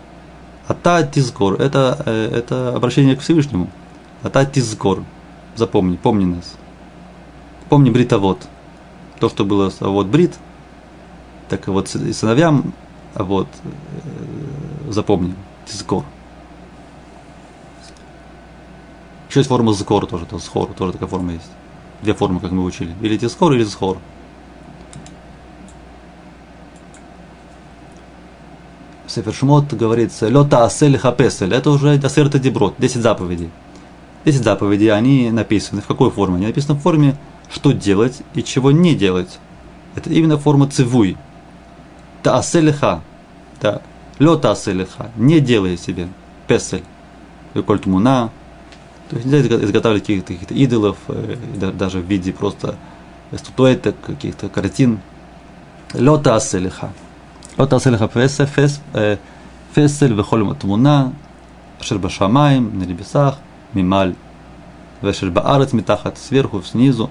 ата 0.68 1.06
тизгор. 1.06 1.54
Это, 1.54 2.02
э, 2.04 2.32
это 2.36 2.74
обращение 2.76 3.16
к 3.16 3.20
Всевышнему. 3.20 3.70
Ата 4.22 4.44
тизгор. 4.44 5.04
Запомни, 5.60 5.96
помни 5.96 6.24
нас. 6.24 6.54
Помни 7.68 7.90
бритовод. 7.90 8.48
То, 9.18 9.28
что 9.28 9.44
было 9.44 9.70
вот 9.80 10.06
брит, 10.06 10.38
так 11.50 11.68
вот 11.68 11.94
и 11.94 12.14
сыновьям, 12.14 12.72
а 13.14 13.24
вот 13.24 13.46
э, 13.62 14.90
запомни, 14.90 15.34
тизгор. 15.66 16.04
Еще 19.28 19.40
есть 19.40 19.50
форма 19.50 19.74
зкор 19.74 20.06
тоже, 20.06 20.24
то 20.24 20.38
схор, 20.38 20.72
тоже 20.72 20.92
такая 20.94 21.10
форма 21.10 21.32
есть. 21.32 21.50
Две 22.00 22.14
формы, 22.14 22.40
как 22.40 22.52
мы 22.52 22.64
учили. 22.64 22.94
Или 23.02 23.18
тискор, 23.18 23.52
или 23.52 23.62
зхор. 23.64 23.98
в 29.06 29.12
Сефершмот 29.12 29.74
говорится 29.74 30.28
«Лёта 30.28 30.64
асель 30.64 30.96
хапесель». 30.96 31.52
Это 31.52 31.70
уже 31.70 31.98
асерта 31.98 32.38
деброд, 32.38 32.76
10 32.78 33.02
заповедей. 33.02 33.50
Эти 34.24 34.36
заповеди, 34.36 34.86
они 34.86 35.30
написаны 35.30 35.80
в 35.80 35.86
какой 35.86 36.10
форме? 36.10 36.36
Они 36.36 36.46
написаны 36.46 36.78
в 36.78 36.82
форме, 36.82 37.16
что 37.50 37.72
делать 37.72 38.20
и 38.34 38.42
чего 38.42 38.70
не 38.70 38.94
делать. 38.94 39.38
Это 39.96 40.10
именно 40.10 40.38
форма 40.38 40.68
цивуй. 40.68 41.16
Тааселиха. 42.22 43.00
Да. 43.62 43.80
Лё 44.18 44.36
тааселиха. 44.36 45.10
Не 45.16 45.40
делай 45.40 45.78
себе. 45.78 46.08
Песель. 46.46 46.84
Кольтмуна. 47.66 48.30
То 49.08 49.16
есть 49.16 49.26
нельзя 49.26 49.56
изготавливать 49.56 50.06
каких-то, 50.06 50.34
каких-то 50.34 50.54
идолов, 50.54 50.96
э, 51.08 51.36
даже 51.72 51.98
в 51.98 52.04
виде 52.04 52.32
просто 52.32 52.76
статуэток, 53.34 53.96
каких-то 54.00 54.48
картин. 54.48 55.00
Лё 55.94 56.18
тааселиха. 56.18 56.92
Лё 57.56 57.66
тааселиха 57.66 58.06
песель, 58.06 58.46
э, 58.92 59.16
фесель, 59.74 60.12
вехоль 60.12 60.44
матмуна, 60.44 61.14
шербашамаем, 61.80 62.78
на 62.78 62.84
небесах– 62.84 63.38
мималь. 63.74 64.14
Вешер 65.02 65.30
баарец 65.30 65.72
митахат 65.72 66.18
сверху, 66.18 66.62
снизу. 66.62 67.10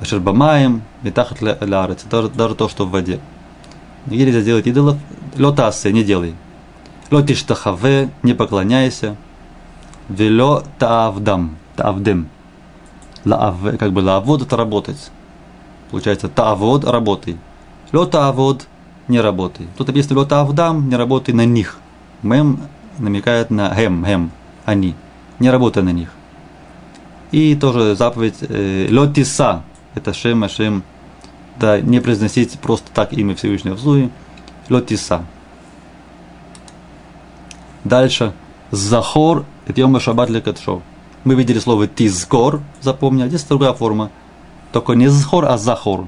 Вешер 0.00 0.20
бамаем 0.20 0.82
митахат 1.02 1.40
лярец. 1.40 2.04
Даже, 2.04 2.28
даже 2.28 2.54
то, 2.54 2.68
что 2.68 2.86
в 2.86 2.90
воде. 2.90 3.20
Где 4.06 4.24
нельзя 4.24 4.42
делать 4.42 4.66
идолов? 4.66 4.96
Лотасы 5.36 5.92
не 5.92 6.04
делай. 6.04 6.34
Лотиштахаве, 7.10 8.10
не 8.22 8.34
поклоняйся. 8.34 9.16
Вело 10.08 10.62
таавдам, 10.78 11.56
таавдем. 11.76 12.28
Лаав, 13.24 13.56
как 13.78 13.92
бы 13.92 14.00
лаавод 14.00 14.42
это 14.42 14.56
работать. 14.56 15.10
Получается, 15.90 16.28
таавод 16.28 16.84
работай. 16.84 17.36
Ло 17.92 18.06
таавод 18.06 18.66
не 19.08 19.20
работай. 19.20 19.66
Тут 19.76 19.88
объяснили 19.88 20.18
ло 20.18 20.26
таавдам, 20.26 20.88
не 20.88 20.96
работай 20.96 21.34
на 21.34 21.44
них. 21.44 21.78
Мем 22.22 22.60
намекает 22.98 23.50
на 23.50 23.74
гем, 23.74 24.04
гем, 24.04 24.30
они. 24.64 24.94
Не 25.38 25.50
работай 25.50 25.82
на 25.82 25.90
них. 25.90 26.10
И 27.30 27.54
тоже 27.54 27.94
заповедь 27.94 28.36
э, 28.40 28.86
лё 28.88 29.12
тиса, 29.12 29.62
это 29.94 30.12
Шем, 30.12 30.44
Ашем, 30.44 30.82
да, 31.58 31.80
не 31.80 32.00
произносить 32.00 32.58
просто 32.60 32.90
так 32.92 33.12
имя 33.12 33.34
Всевышнего 33.34 33.74
в 33.74 33.78
зуе, 33.78 34.10
Лотиса. 34.68 35.24
Дальше. 37.84 38.32
Захор, 38.70 39.44
это 39.66 39.80
Йома 39.80 39.98
Шаббат 39.98 40.28
Лекатшо. 40.28 40.82
Мы 41.24 41.34
видели 41.34 41.58
слово 41.58 41.86
тизкор, 41.86 42.60
запомни, 42.80 43.22
а 43.22 43.28
здесь 43.28 43.44
другая 43.44 43.72
форма. 43.72 44.10
Только 44.72 44.92
не 44.92 45.08
захор, 45.08 45.46
а 45.46 45.56
захор. 45.56 46.06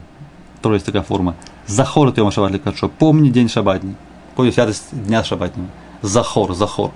Тоже 0.60 0.76
есть 0.76 0.86
такая 0.86 1.02
форма. 1.02 1.36
Захор 1.66 2.08
это 2.08 2.20
Йома 2.20 2.32
Шаббат 2.32 2.52
Лекатшо. 2.52 2.88
Помни 2.88 3.30
день 3.30 3.48
шаббатний. 3.48 3.96
Помни 4.36 4.50
святость 4.50 4.88
дня 4.92 5.24
шаббатнего. 5.24 5.68
Захор, 6.02 6.54
захор. 6.54 6.92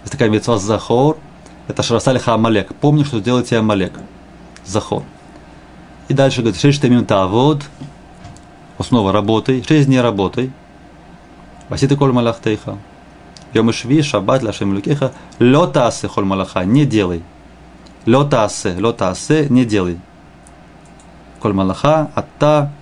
Есть 0.00 0.12
такая 0.12 0.30
мецва 0.30 0.58
захор. 0.58 1.18
Это 1.68 1.82
Шарасалиха 1.82 2.34
Амалек. 2.34 2.74
Помни, 2.74 3.04
что 3.04 3.20
сделает 3.20 3.46
тебе 3.46 3.58
Амалек. 3.58 3.92
Захор. 4.64 5.04
И 6.08 6.14
дальше 6.14 6.40
говорит, 6.40 6.60
шесть 6.60 6.82
минута 6.82 7.26
вот, 7.26 7.62
снова 8.82 9.12
работай, 9.12 9.62
шесть 9.62 9.86
дней 9.86 10.00
работай. 10.00 10.50
Васиты 11.68 11.96
коль 11.96 12.12
малахтейха. 12.12 12.78
Йом 13.52 13.72
шви, 13.72 14.02
шаббат, 14.02 14.42
лашем 14.42 14.74
лукеха, 14.74 15.12
лота 15.38 15.86
асе 15.86 16.08
холь 16.08 16.24
малаха, 16.24 16.64
не 16.64 16.86
делай. 16.86 17.22
Лота 18.06 18.44
асе, 18.44 18.76
лота 18.78 19.10
асе, 19.10 19.48
не 19.50 19.64
делай. 19.66 19.98
Коль 21.40 21.52
малаха, 21.52 22.10
атта, 22.14 22.72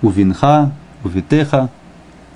увинха, 0.00 0.70
увитеха, 1.04 1.68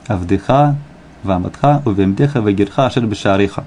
авдеха, 0.07 0.77
ваматха, 1.23 1.83
увемдеха, 1.87 2.41
вегирха, 2.41 2.87
ашер 2.87 3.07
бешариха. 3.07 3.65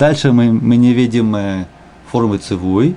Дальше 0.00 0.32
мы, 0.32 0.50
мы 0.50 0.76
не 0.76 0.94
видим 0.94 1.36
э, 1.36 1.66
формы 2.10 2.38
цивуй, 2.38 2.96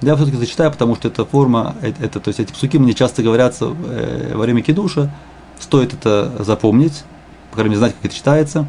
я 0.00 0.14
все-таки 0.14 0.36
зачитаю, 0.36 0.70
потому 0.70 0.94
что 0.94 1.08
эта 1.08 1.24
форма, 1.24 1.74
это, 1.82 2.04
это, 2.04 2.20
то 2.20 2.28
есть 2.28 2.38
эти 2.38 2.52
псуки 2.52 2.78
мне 2.78 2.94
часто 2.94 3.24
говорятся 3.24 3.74
э, 3.88 4.34
во 4.36 4.42
время 4.42 4.62
кидуша, 4.62 5.10
стоит 5.58 5.92
это 5.92 6.32
запомнить, 6.44 7.02
по 7.50 7.56
крайней 7.56 7.70
мере, 7.70 7.80
знать, 7.80 7.94
как 7.96 8.04
это 8.04 8.14
читается, 8.14 8.68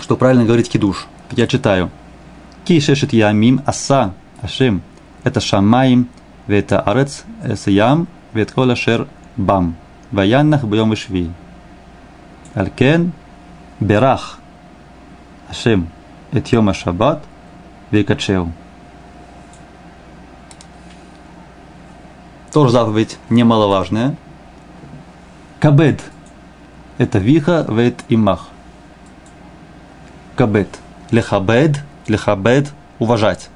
что 0.00 0.16
правильно 0.16 0.44
говорить 0.44 0.68
кидуш. 0.68 1.06
Я 1.30 1.46
читаю. 1.46 1.92
Ки 2.64 2.80
шешет 2.80 3.12
ямим 3.12 3.62
аса 3.64 4.12
ашем. 4.42 4.82
Это 5.22 5.38
шамаим, 5.38 6.08
вета 6.48 6.80
арец, 6.80 7.22
эсаям, 7.44 8.08
вет 8.32 8.50
кола 8.50 8.74
шер 8.74 9.06
бам. 9.36 9.76
Ваяннах 10.10 10.64
бьем 10.64 10.92
и 10.94 10.96
шви. 10.96 11.30
Алькен 12.54 13.12
берах 13.78 14.40
ашем 15.48 15.93
эт 16.34 16.48
йома 16.48 16.74
шаббат 16.74 17.22
векачеу. 17.90 18.52
Тоже 22.52 22.72
заповедь 22.72 23.18
немаловажная. 23.30 24.16
Кабед– 25.60 26.02
это 26.98 27.18
виха, 27.18 27.64
вет 27.68 28.04
и 28.08 28.16
мах. 28.16 28.48
Кабед. 30.36 30.68
Лехабед, 31.10 31.80
лехабед– 32.08 32.72
уважать. 32.98 33.48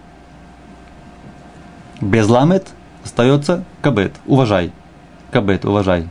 Без 2.01 2.29
ламет 2.29 2.69
остается 3.05 3.65
кабед– 3.83 4.15
уважай. 4.27 4.73
Кабед– 5.33 5.65
уважай. 5.67 6.09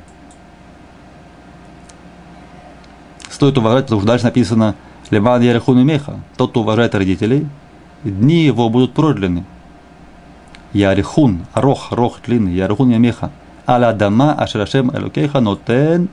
Стоит 3.29 3.57
уважать, 3.57 3.85
потому 3.85 4.01
что 4.01 4.07
дальше 4.07 4.25
написано 4.25 4.75
Леман 5.11 5.41
Ярехун 5.41 5.85
Меха. 5.85 6.19
Тот, 6.35 6.51
кто 6.51 6.61
уважает 6.61 6.95
родителей, 6.95 7.47
дни 8.03 8.43
его 8.43 8.69
будут 8.69 8.93
продлены. 8.93 9.45
Ярихун, 10.73 11.45
рох, 11.53 11.91
рох 11.91 12.19
длинный, 12.25 12.53
Ярихун 12.53 12.89
Ямеха. 12.89 13.31
Аля 13.67 13.93
дама 13.93 14.33
Ашерашем 14.33 14.91
Элокейха 14.95 15.39
Нотен 15.39 16.09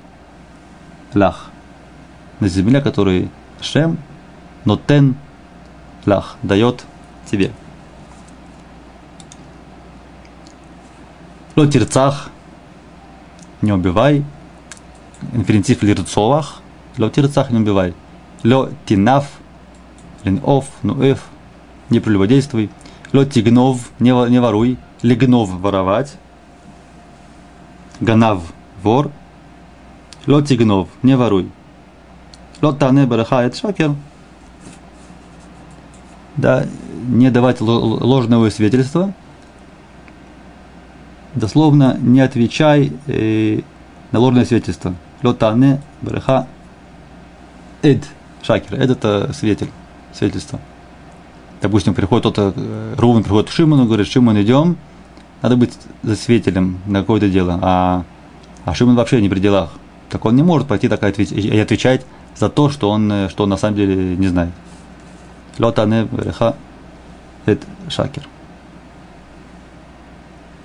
Лах. 1.12 1.50
На 2.40 2.48
земле, 2.48 2.80
который 2.80 3.30
Шем 3.60 3.98
Нотен 4.64 5.16
Лах 6.06 6.36
дает 6.42 6.84
тебе. 7.30 7.52
Ло 11.56 11.66
тирцах, 11.66 12.30
не 13.62 13.72
убивай. 13.72 14.24
Инфинитив 15.32 15.82
лирцовах, 15.82 16.60
ло 16.98 17.08
тирцах 17.10 17.50
не 17.50 17.58
убивай. 17.58 17.94
Ло 18.44 18.68
тинаф, 18.84 19.30
линов, 20.22 20.66
нуэф, 20.82 21.24
не 21.88 22.00
прелюбодействуй. 22.00 22.70
Лоти 23.14 23.40
гнов, 23.40 23.90
не, 24.00 24.10
не 24.28 24.40
воруй. 24.40 24.76
Легнов– 25.02 25.48
воровать. 25.60 26.16
Ганав– 28.00 28.52
вор. 28.82 29.10
Лоти 30.26 30.54
гнов, 30.54 30.88
не 31.02 31.16
воруй. 31.16 31.50
Лотане 32.60 33.06
бараха– 33.06 33.42
это 33.44 33.56
шакер. 33.56 33.94
Да, 36.36 36.66
не 37.06 37.30
давать 37.30 37.60
ложного 37.60 38.50
свидетельства. 38.50 39.14
Дословно, 41.34 41.96
не 42.00 42.20
отвечай 42.20 42.92
э, 43.06 43.60
на 44.12 44.18
ложное 44.18 44.44
свидетельство. 44.44 44.94
Лотане 45.22 45.80
бараха 46.02 46.46
эд 47.82 48.04
шакер. 48.44 48.74
Это 48.74 49.32
свидетель, 49.32 49.70
свидетельство 50.12 50.60
допустим, 51.64 51.94
приходит 51.94 52.22
кто-то, 52.22 52.52
э, 52.54 52.94
Рувен 52.98 53.22
приходит 53.22 53.48
к 53.48 53.52
Шимону, 53.52 53.86
говорит, 53.86 54.06
Шимон, 54.06 54.40
идем, 54.40 54.76
надо 55.40 55.56
быть 55.56 55.72
засветелем 56.02 56.78
на 56.86 57.00
какое-то 57.00 57.28
дело, 57.28 57.58
а, 57.62 58.04
а 58.66 58.74
Шимон 58.74 58.96
вообще 58.96 59.20
не 59.22 59.30
при 59.30 59.40
делах. 59.40 59.70
Так 60.10 60.24
он 60.26 60.36
не 60.36 60.42
может 60.42 60.68
пойти 60.68 60.88
так 60.88 61.02
и 61.02 61.58
отвечать 61.58 62.04
за 62.36 62.50
то, 62.50 62.68
что 62.68 62.90
он, 62.90 63.10
э, 63.10 63.28
что 63.30 63.44
он 63.44 63.50
на 63.50 63.56
самом 63.56 63.76
деле 63.76 64.16
не 64.16 64.28
знает. 64.28 64.52
Лотане 65.58 66.06
реха 66.12 66.54
это 67.46 67.66
шакер. 67.88 68.28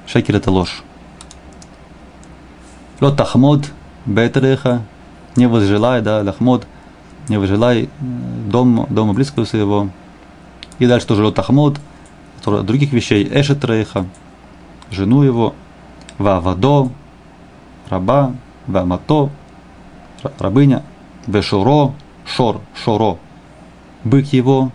Шакер 0.05 0.35
это 0.35 0.51
ложь. 0.51 0.83
Лот 2.99 3.15
тахмод 3.15 3.71
бетреха, 4.05 4.81
не 5.37 5.47
возжелай, 5.47 6.01
да, 6.01 6.21
лахмод, 6.21 6.67
не 7.29 7.37
возжелай 7.37 7.83
э, 7.83 7.87
дом, 7.99 8.85
дома 8.89 9.13
близкого 9.13 9.45
своего, 9.45 9.89
и 10.79 10.87
дальше 10.87 11.07
тоже 11.07 11.23
Лот 11.23 11.39
Ахмод, 11.39 11.79
других 12.45 12.91
вещей, 12.91 13.27
Эшет 13.31 13.63
Рейха, 13.65 14.05
жену 14.91 15.23
его, 15.23 15.55
Вавадо, 16.17 16.89
раба, 17.89 18.33
Вамато, 18.67 19.29
рабыня, 20.37 20.83
Вешуро, 21.27 21.93
Шор, 22.25 22.61
Шоро, 22.75 23.17
бык 24.03 24.27
его, 24.33 24.71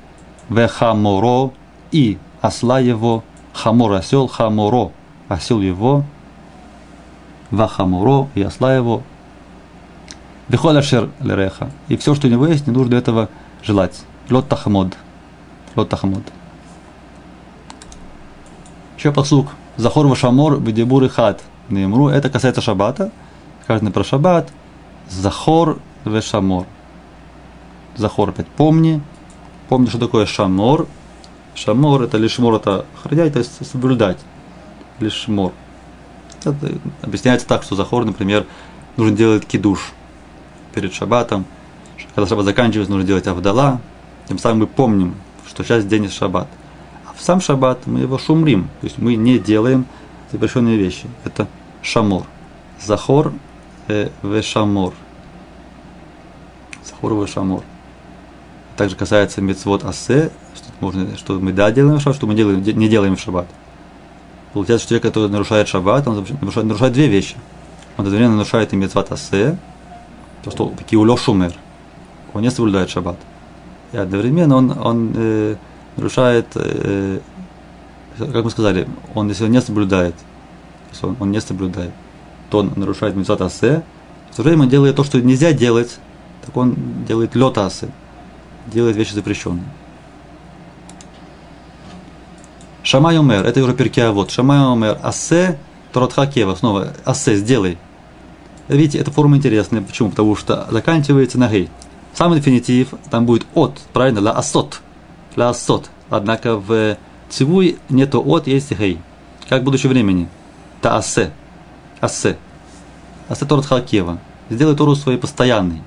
Вехаморо 0.48 1.52
и 1.90 2.18
осла 2.40 2.80
его, 2.80 3.22
Хамор 3.52 3.92
осел, 3.92 4.26
Хаморо, 4.26 4.90
осел 5.28 5.60
его, 5.60 6.04
Вахамуро 7.50 8.28
и 8.34 8.42
осла 8.42 8.74
его, 8.74 9.02
Вихоля 10.48 10.83
шер 10.83 11.11
лереха. 11.20 11.70
И 11.88 11.96
все, 11.96 12.14
что 12.14 12.26
у 12.26 12.30
него 12.30 12.46
есть, 12.46 12.66
не 12.66 12.72
нужно 12.72 12.96
этого 12.96 13.28
желать. 13.62 14.02
Лот 14.28 14.48
тахмод. 14.48 14.94
Лот 15.74 15.88
тахмод. 15.88 16.22
Еще 18.98 19.11
посук. 19.11 19.48
Захор 19.76 20.07
вашамор 20.07 20.59
бедебур 20.59 21.04
и 21.04 21.09
хат. 21.09 21.42
Немру. 21.70 22.09
Это 22.09 22.28
касается 22.28 22.61
шаббата. 22.61 23.11
Каждый 23.66 23.90
про 23.90 24.04
шаббат. 24.04 24.52
Захор 25.09 25.78
вешамор. 26.04 26.66
Захор 27.96 28.28
опять 28.28 28.48
помни. 28.48 29.02
Помни, 29.68 29.88
что 29.88 29.98
такое 29.98 30.26
шамор. 30.26 30.87
Шамор 31.54 32.02
это 32.02 32.18
лишмор, 32.18 32.54
это 32.57 32.85
охранять, 32.96 33.33
то 33.33 33.38
есть 33.38 33.66
соблюдать. 33.66 34.18
Лишмор. 35.00 35.52
Это 36.44 36.72
объясняется 37.00 37.46
так, 37.46 37.62
что 37.62 37.76
захор, 37.76 38.04
например, 38.04 38.46
нужно 38.96 39.16
делать 39.16 39.46
кидуш 39.46 39.92
перед 40.74 40.92
шаббатом. 40.92 41.44
Когда 42.14 42.28
шаббат 42.28 42.44
заканчивается, 42.44 42.92
нужно 42.92 43.06
делать 43.06 43.26
авдала. 43.26 43.80
Тем 44.28 44.38
самым 44.38 44.60
мы 44.60 44.66
помним, 44.66 45.14
что 45.46 45.64
сейчас 45.64 45.84
день 45.84 46.10
шаббат. 46.10 46.48
А 47.06 47.12
в 47.16 47.22
сам 47.22 47.40
шаббат 47.40 47.87
мы 47.87 48.00
его 48.00 48.18
шумрим, 48.18 48.68
то 48.80 48.87
есть 48.87 48.98
мы 48.98 49.14
не 49.14 49.38
делаем 49.38 49.87
запрещенные 50.32 50.76
вещи. 50.76 51.06
Это 51.24 51.46
шамор. 51.82 52.24
Захор 52.82 53.32
э, 53.88 54.08
в 54.22 54.42
шамор. 54.42 54.94
Захор 56.84 57.14
в 57.14 57.26
шамор. 57.28 57.62
Также 58.76 58.96
касается 58.96 59.40
мецвод 59.40 59.84
асе, 59.84 60.30
что, 60.54 60.66
можно, 60.80 61.16
что 61.16 61.34
мы 61.38 61.52
да 61.52 61.70
делаем 61.70 61.98
в 61.98 62.00
шаббат, 62.00 62.16
что 62.16 62.26
мы 62.26 62.34
делаем, 62.34 62.62
не 62.62 62.88
делаем 62.88 63.16
в 63.16 63.20
шаббат. 63.20 63.46
Получается, 64.52 64.84
что 64.84 64.90
человек, 64.90 65.02
который 65.04 65.30
нарушает 65.30 65.68
шаббат, 65.68 66.06
он 66.08 66.24
нарушает, 66.40 66.66
нарушает 66.66 66.92
две 66.92 67.08
вещи. 67.08 67.37
Он 67.96 68.06
одновременно 68.06 68.37
нарушает 68.37 68.72
и 68.72 68.76
мецват 68.76 69.12
асе, 69.12 69.58
то, 70.44 70.50
что 70.50 70.72
киулё 70.87 71.16
шумер, 71.16 71.52
он 72.33 72.42
не 72.42 72.50
соблюдает 72.50 72.90
шаббат. 72.90 73.16
И 73.92 73.96
одновременно 73.96 74.57
он, 74.57 74.78
он 74.78 75.12
э, 75.16 75.57
нарушает, 75.96 76.46
э, 76.54 77.20
как 78.18 78.44
мы 78.44 78.50
сказали, 78.50 78.87
он 79.14 79.28
если 79.28 79.44
он 79.44 79.52
не 79.52 79.61
соблюдает, 79.61 80.14
если 80.92 81.07
он, 81.07 81.16
он 81.20 81.30
не 81.30 81.40
соблюдает, 81.40 81.92
то 82.50 82.59
он 82.59 82.72
нарушает 82.76 83.16
мецват 83.16 83.40
асе, 83.40 83.83
в 84.30 84.37
то 84.37 84.42
время 84.42 84.62
он 84.62 84.68
делает 84.68 84.96
то, 84.96 85.04
что 85.04 85.20
нельзя 85.20 85.52
делать, 85.52 85.98
так 86.44 86.57
он 86.57 86.74
делает 87.07 87.35
лед 87.35 87.57
асе, 87.59 87.88
делает 88.66 88.96
вещи 88.96 89.14
запрещенные. 89.14 89.64
Шамай 92.83 93.16
умер, 93.16 93.46
это 93.46 93.62
уже 93.62 93.74
перкеа 93.74 94.12
вот. 94.12 94.30
Шамай 94.30 94.59
умер, 94.59 94.98
асе, 95.02 95.59
торотха 95.92 96.26
кева, 96.26 96.54
снова, 96.54 96.92
асе, 97.04 97.37
сделай. 97.37 97.78
Видите, 98.68 98.98
эта 98.98 99.11
форма 99.11 99.37
интересная. 99.37 99.83
Почему? 99.83 100.11
Потому 100.11 100.37
что 100.37 100.66
заканчивается 100.70 101.38
на 101.38 101.48
гей. 101.48 101.68
Самый 102.14 102.38
дефинитив, 102.38 102.88
там 103.11 103.27
будет 103.27 103.46
от, 103.55 103.79
правильно, 103.92 104.20
ла 104.20 104.33
асот. 104.33 104.81
Ла 105.37 105.50
асот. 105.50 105.90
Однако 106.11 106.57
в 106.57 106.96
цивуй 107.29 107.79
нету 107.88 108.22
от, 108.24 108.46
есть 108.46 108.72
гей. 108.79 108.98
Как 109.48 109.62
в 109.62 109.64
будущем 109.64 109.90
времени. 109.90 110.29
Та 110.81 110.96
асе. 110.96 111.33
Асе. 112.00 112.37
Асе 113.29 113.44
торот 113.46 113.66
халкева. 113.66 114.18
Сделай 114.50 114.77
Тору 114.77 114.94
своей 114.94 115.18
постоянной. 115.18 115.83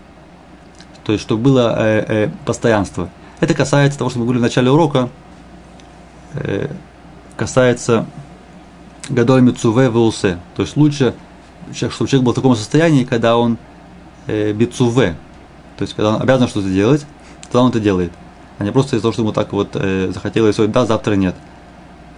То 1.04 1.12
есть, 1.12 1.24
чтобы 1.24 1.44
было 1.44 1.76
э, 1.78 2.06
э, 2.08 2.30
постоянство. 2.46 3.10
Это 3.40 3.54
касается 3.54 4.00
того, 4.00 4.10
что 4.10 4.20
мы 4.20 4.26
говорили 4.26 4.42
в 4.42 4.44
начале 4.44 4.72
урока, 4.72 5.10
э, 6.34 6.70
касается 7.36 8.08
Гадоль 9.08 9.42
Мицуве 9.42 9.90
Веусе. 9.90 10.40
То 10.56 10.64
есть 10.64 10.76
лучше, 10.76 11.14
чтобы 11.74 12.10
человек 12.10 12.26
был 12.26 12.32
в 12.32 12.36
таком 12.36 12.56
состоянии, 12.56 13.04
когда 13.04 13.38
он 13.38 13.58
э, 14.28 14.54
Бицуве, 14.54 15.16
то 15.78 15.84
есть 15.84 15.96
когда 15.96 16.16
он 16.16 16.22
обязан 16.22 16.48
что-то 16.48 16.70
делать, 16.70 17.06
тогда 17.44 17.62
он 17.62 17.70
это 17.70 17.80
делает. 17.80 18.12
А 18.58 18.64
не 18.64 18.72
просто 18.72 18.96
из-за 18.96 19.04
того, 19.04 19.14
что 19.14 19.22
ему 19.22 19.32
так 19.32 19.54
вот 19.54 19.70
э, 19.76 20.12
захотелось 20.14 20.56
сегодня 20.56 20.74
да, 20.74 20.86
завтра 20.86 21.14
нет. 21.14 21.36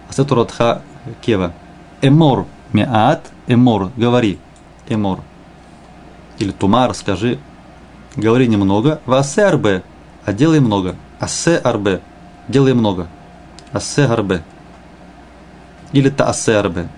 Асетуратха 0.08 0.82
Кева. 1.20 1.52
Эмор 2.02 2.46
меат, 2.72 3.30
эмор, 3.46 3.90
говори, 3.96 4.38
эмор. 4.88 5.20
Или 6.38 6.52
тумар, 6.52 6.94
скажи, 6.94 7.38
говори 8.16 8.48
немного. 8.48 9.00
Васе 9.04 9.44
арбе, 9.44 9.82
а 10.24 10.32
делай 10.32 10.60
много. 10.60 10.96
Асе 11.18 11.56
арбе, 11.56 12.00
делай 12.48 12.72
много. 12.72 13.08
Асе 13.72 14.04
арбе 14.04 14.42
или 15.92 16.08
таасе 16.08 16.56
арбе. 16.56 16.88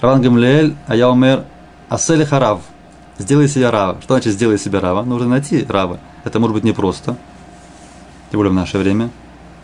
Раван 0.00 0.22
Гамлеэль, 0.22 0.76
а 0.86 0.94
я 0.94 1.10
умер, 1.10 1.44
асе 1.88 2.24
харав, 2.24 2.60
сделай 3.18 3.48
себе 3.48 3.70
рава. 3.70 4.00
Что 4.00 4.14
значит 4.14 4.32
сделай 4.32 4.58
себе 4.58 4.78
рава? 4.78 5.02
Нужно 5.02 5.28
найти 5.28 5.64
рава. 5.68 5.98
Это 6.24 6.38
может 6.38 6.54
быть 6.54 6.64
непросто, 6.64 7.16
тем 8.30 8.38
более 8.38 8.52
в 8.52 8.54
наше 8.54 8.78
время. 8.78 9.10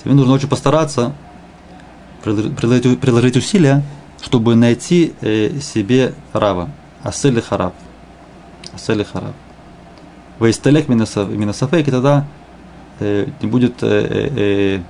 Тебе 0.03 0.15
нужно 0.15 0.35
очень 0.35 0.49
постараться, 0.49 1.13
приложить, 2.23 3.01
приложить 3.01 3.37
усилия, 3.37 3.83
чтобы 4.23 4.57
найти 4.57 5.15
э, 5.21 5.61
себе 5.61 6.15
рава. 6.33 6.69
Асели 7.03 7.41
харав. 7.41 7.73
Асели 8.73 9.05
харав. 9.05 9.35
Вейсталек 10.41 10.89
минасафейк, 10.89 11.87
и 11.87 11.91
тогда 11.91 12.27
э, 12.99 13.27
не 13.41 13.49
будет 13.49 13.83
э 13.83 14.81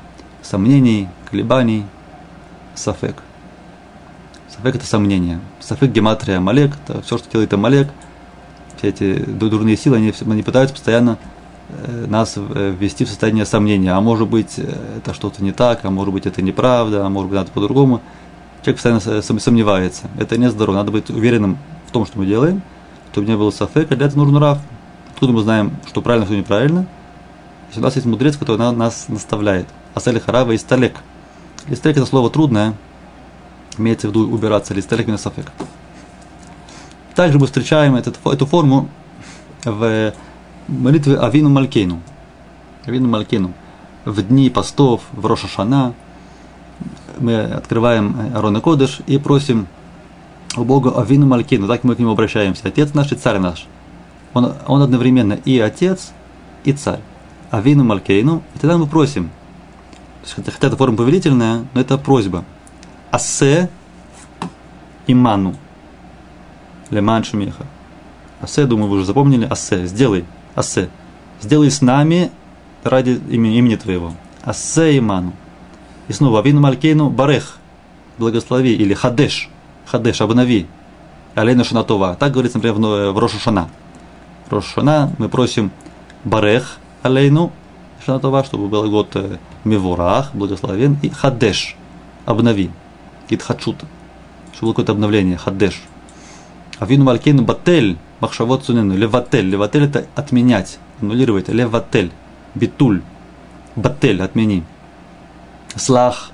сомнений, 0.44 1.08
колебаний, 1.30 1.84
сафек. 2.74 3.16
Сафек– 4.56 4.76
это 4.76 4.86
сомнение. 4.86 5.40
Сафек– 5.60 5.90
гематрия 5.92 6.40
Малек, 6.40 6.72
это 6.84 7.02
все, 7.02 7.18
что 7.18 7.30
делает 7.30 7.52
Амалек. 7.52 7.88
Все 8.76 8.88
эти 8.88 9.16
дурные 9.24 9.76
силы, 9.76 9.96
они, 9.96 10.12
они 10.26 10.42
пытаются 10.42 10.74
постоянно 10.74 11.18
э, 11.68 12.06
нас 12.06 12.34
э, 12.36 12.74
ввести 12.78 13.04
в 13.04 13.08
состояние 13.08 13.46
сомнения. 13.46 13.92
А 13.92 14.00
может 14.00 14.28
быть, 14.28 14.54
э, 14.58 14.72
это 14.98 15.14
что-то 15.14 15.42
не 15.42 15.52
так, 15.52 15.84
а 15.84 15.90
может 15.90 16.12
быть, 16.12 16.26
это 16.26 16.42
неправда, 16.42 17.06
а 17.06 17.08
может 17.08 17.30
быть, 17.30 17.38
надо 17.38 17.50
по-другому. 17.50 18.00
Человек 18.62 18.80
постоянно 18.82 19.40
сомневается. 19.40 20.08
Это 20.18 20.38
не 20.38 20.50
здорово. 20.50 20.76
Надо 20.76 20.90
быть 20.90 21.10
уверенным 21.10 21.58
в 21.86 21.90
том, 21.92 22.06
что 22.06 22.18
мы 22.18 22.26
делаем, 22.26 22.62
чтобы 23.12 23.26
не 23.26 23.36
было 23.36 23.50
сафека. 23.50 23.96
Для 23.96 24.06
этого 24.06 24.24
нужен 24.24 24.36
рав. 24.38 24.58
Откуда 25.12 25.32
мы 25.32 25.42
знаем, 25.42 25.76
что 25.86 26.00
правильно, 26.00 26.26
что 26.26 26.36
неправильно? 26.36 26.86
Если 27.68 27.80
у 27.80 27.82
нас 27.84 27.94
есть 27.94 28.06
мудрец, 28.06 28.36
который 28.36 28.58
нас 28.72 29.06
наставляет– 29.08 29.66
Асали 29.94 30.18
Харава 30.18 30.52
и 30.52 30.58
Сталек. 30.58 30.96
Листалек 31.68 31.96
это 31.96 32.06
слово 32.06 32.28
трудное, 32.28 32.74
имеется 33.78 34.08
в 34.08 34.10
виду 34.10 34.28
убираться, 34.30 34.74
листалек 34.74 35.06
минасафек. 35.06 35.50
Также 37.14 37.38
мы 37.38 37.46
встречаем 37.46 37.94
этот, 37.94 38.18
эту 38.26 38.46
форму 38.46 38.88
в 39.64 40.12
молитве 40.68 41.18
Авину 41.18 41.48
Малькейну. 41.48 42.00
Авину 42.84 43.08
Малькейну. 43.08 43.52
В 44.04 44.22
дни 44.22 44.50
постов, 44.50 45.02
в 45.12 45.24
Рошашана 45.24 45.94
мы 47.18 47.40
открываем 47.40 48.32
Арона 48.34 48.60
Кодыш 48.60 49.00
и 49.06 49.18
просим 49.18 49.66
у 50.56 50.64
Бога 50.64 51.00
Авину 51.00 51.26
Малькейну. 51.26 51.68
Так 51.68 51.84
мы 51.84 51.94
к 51.94 51.98
нему 51.98 52.12
обращаемся. 52.12 52.68
Отец 52.68 52.94
наш 52.94 53.12
и 53.12 53.14
царь 53.14 53.38
наш. 53.38 53.66
Он, 54.34 54.52
он 54.66 54.82
одновременно 54.82 55.34
и 55.34 55.58
отец, 55.60 56.12
и 56.64 56.72
царь. 56.72 57.00
Авину 57.50 57.84
Малькейну. 57.84 58.42
И 58.54 58.58
тогда 58.58 58.76
мы 58.76 58.86
просим– 58.86 59.30
хотя 60.32 60.68
эта 60.68 60.76
форма 60.76 60.96
повелительная, 60.96 61.66
но 61.74 61.80
это 61.80 61.98
просьба. 61.98 62.44
Асе 63.14 63.70
иману. 65.06 65.54
Леман 66.90 67.22
шумеха. 67.22 67.64
Асе, 68.40 68.66
думаю, 68.66 68.90
вы 68.90 68.96
уже 68.96 69.06
запомнили. 69.06 69.46
Асе, 69.48 69.86
сделай. 69.86 70.24
Асе. 70.56 70.88
Сделай 71.40 71.70
с 71.70 71.80
нами 71.80 72.32
ради 72.82 73.20
имени, 73.30 73.58
имени 73.58 73.76
твоего. 73.76 74.14
Асе 74.42 74.98
иману. 74.98 75.32
И 76.08 76.12
снова, 76.12 76.40
Авину 76.40 76.60
Малькейну 76.60 77.08
Барех. 77.08 77.58
Благослови. 78.18 78.74
Или 78.74 78.94
Хадеш. 78.94 79.48
Хадеш, 79.86 80.20
обнови. 80.20 80.66
Алейна 81.36 81.62
Шанатова. 81.62 82.16
Так 82.18 82.32
говорится, 82.32 82.58
например, 82.58 82.80
в, 82.80 83.12
в 83.12 83.18
Рошу 83.20 83.38
Шана. 83.38 83.68
В 84.48 84.52
Рошу 84.52 84.70
Шана 84.70 85.12
мы 85.18 85.28
просим 85.28 85.70
Барех 86.24 86.78
Алейну 87.02 87.52
Шанатова, 88.04 88.42
чтобы 88.42 88.66
был 88.66 88.90
год 88.90 89.10
э, 89.14 89.38
Мивурах, 89.62 90.34
благословен, 90.34 90.98
и 91.00 91.10
Хадеш, 91.10 91.76
обнови, 92.26 92.70
Итхачут, 93.28 93.76
чтобы 94.52 94.66
было 94.66 94.72
какое-то 94.72 94.92
обновление, 94.92 95.36
Хадеш. 95.36 95.82
Авину 96.78 97.04
Малькейну 97.04 97.42
Батель, 97.42 97.96
Махшавот 98.20 98.64
Сунену, 98.64 98.96
Леватель, 98.96 99.48
Леватель 99.48 99.84
это 99.84 100.06
отменять, 100.14 100.78
аннулировать, 101.00 101.48
Леватель, 101.48 102.12
Битуль, 102.54 103.02
Батель, 103.76 104.22
отмени. 104.22 104.64
Слах, 105.76 106.30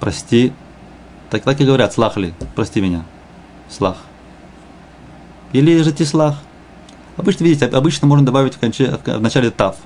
прости, 0.00 0.52
так, 1.30 1.42
так 1.42 1.60
и 1.60 1.64
говорят, 1.64 1.92
слах 1.92 2.16
ли, 2.16 2.32
прости 2.54 2.80
меня, 2.80 3.04
слах. 3.68 3.96
Или 5.52 5.82
же 5.82 5.92
тислах. 5.92 6.36
Обычно, 7.16 7.44
видите, 7.44 7.66
обычно 7.66 8.06
можно 8.06 8.24
добавить 8.24 8.54
в, 8.54 8.60
конче, 8.60 8.98
в 9.04 9.20
начале 9.20 9.50
тав. 9.50 9.76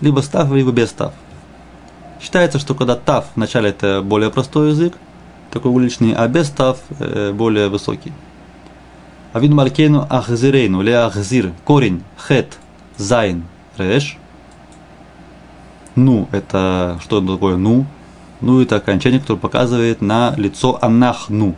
Либо 0.00 0.20
став, 0.20 0.50
либо 0.52 0.72
без 0.72 0.90
став. 0.90 1.12
Считается, 2.20 2.58
что 2.58 2.74
когда 2.74 2.96
тав 2.96 3.26
вначале 3.34 3.70
это 3.70 4.02
более 4.02 4.30
простой 4.30 4.70
язык, 4.70 4.94
такой 5.54 5.70
уличный, 5.70 6.12
а 6.12 6.26
без 6.26 6.50
тав 6.50 6.78
э, 6.98 7.32
более 7.32 7.68
высокий. 7.68 8.12
אבינו 9.32 9.54
מלכנו 9.54 10.06
החזירנו, 10.10 10.82
להחזיר, 10.82 11.52
корень, 11.64 12.02
хет, 12.18 12.58
зайн, 12.96 13.44
реш. 13.78 14.18
Ну, 15.94 16.28
это 16.32 16.98
что 17.00 17.20
такое 17.20 17.56
ну? 17.56 17.86
Ну, 18.40 18.60
это 18.60 18.76
окончание, 18.76 19.20
которое 19.20 19.38
показывает 19.38 20.02
на 20.02 20.34
лицо 20.36 20.76
אנחנו. 20.82 21.54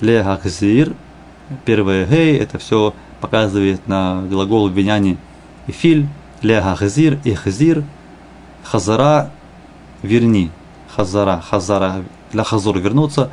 להחזיר, 0.00 0.94
первое 1.66 2.06
гей, 2.06 2.38
это 2.38 2.58
все 2.58 2.94
показывает 3.20 3.86
на 3.86 4.22
глагол 4.22 4.68
биньяна 4.68 5.18
הפעיל, 5.66 6.08
להחזיר, 6.40 7.18
החזיר, 7.24 7.84
хазара, 8.64 9.30
верни, 10.02 10.50
хазара, 10.94 11.42
хазара, 11.46 12.02
для 12.32 12.44
хазур 12.44 12.78
вернуться, 12.78 13.30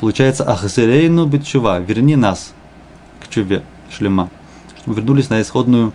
получается 0.00 0.44
ахзирейну 0.44 1.26
битчува, 1.26 1.78
верни 1.78 2.16
нас 2.16 2.52
к 3.20 3.28
чуве, 3.28 3.62
шлема, 3.90 4.30
чтобы 4.78 4.96
вернулись 5.00 5.30
на 5.30 5.40
исходную 5.40 5.92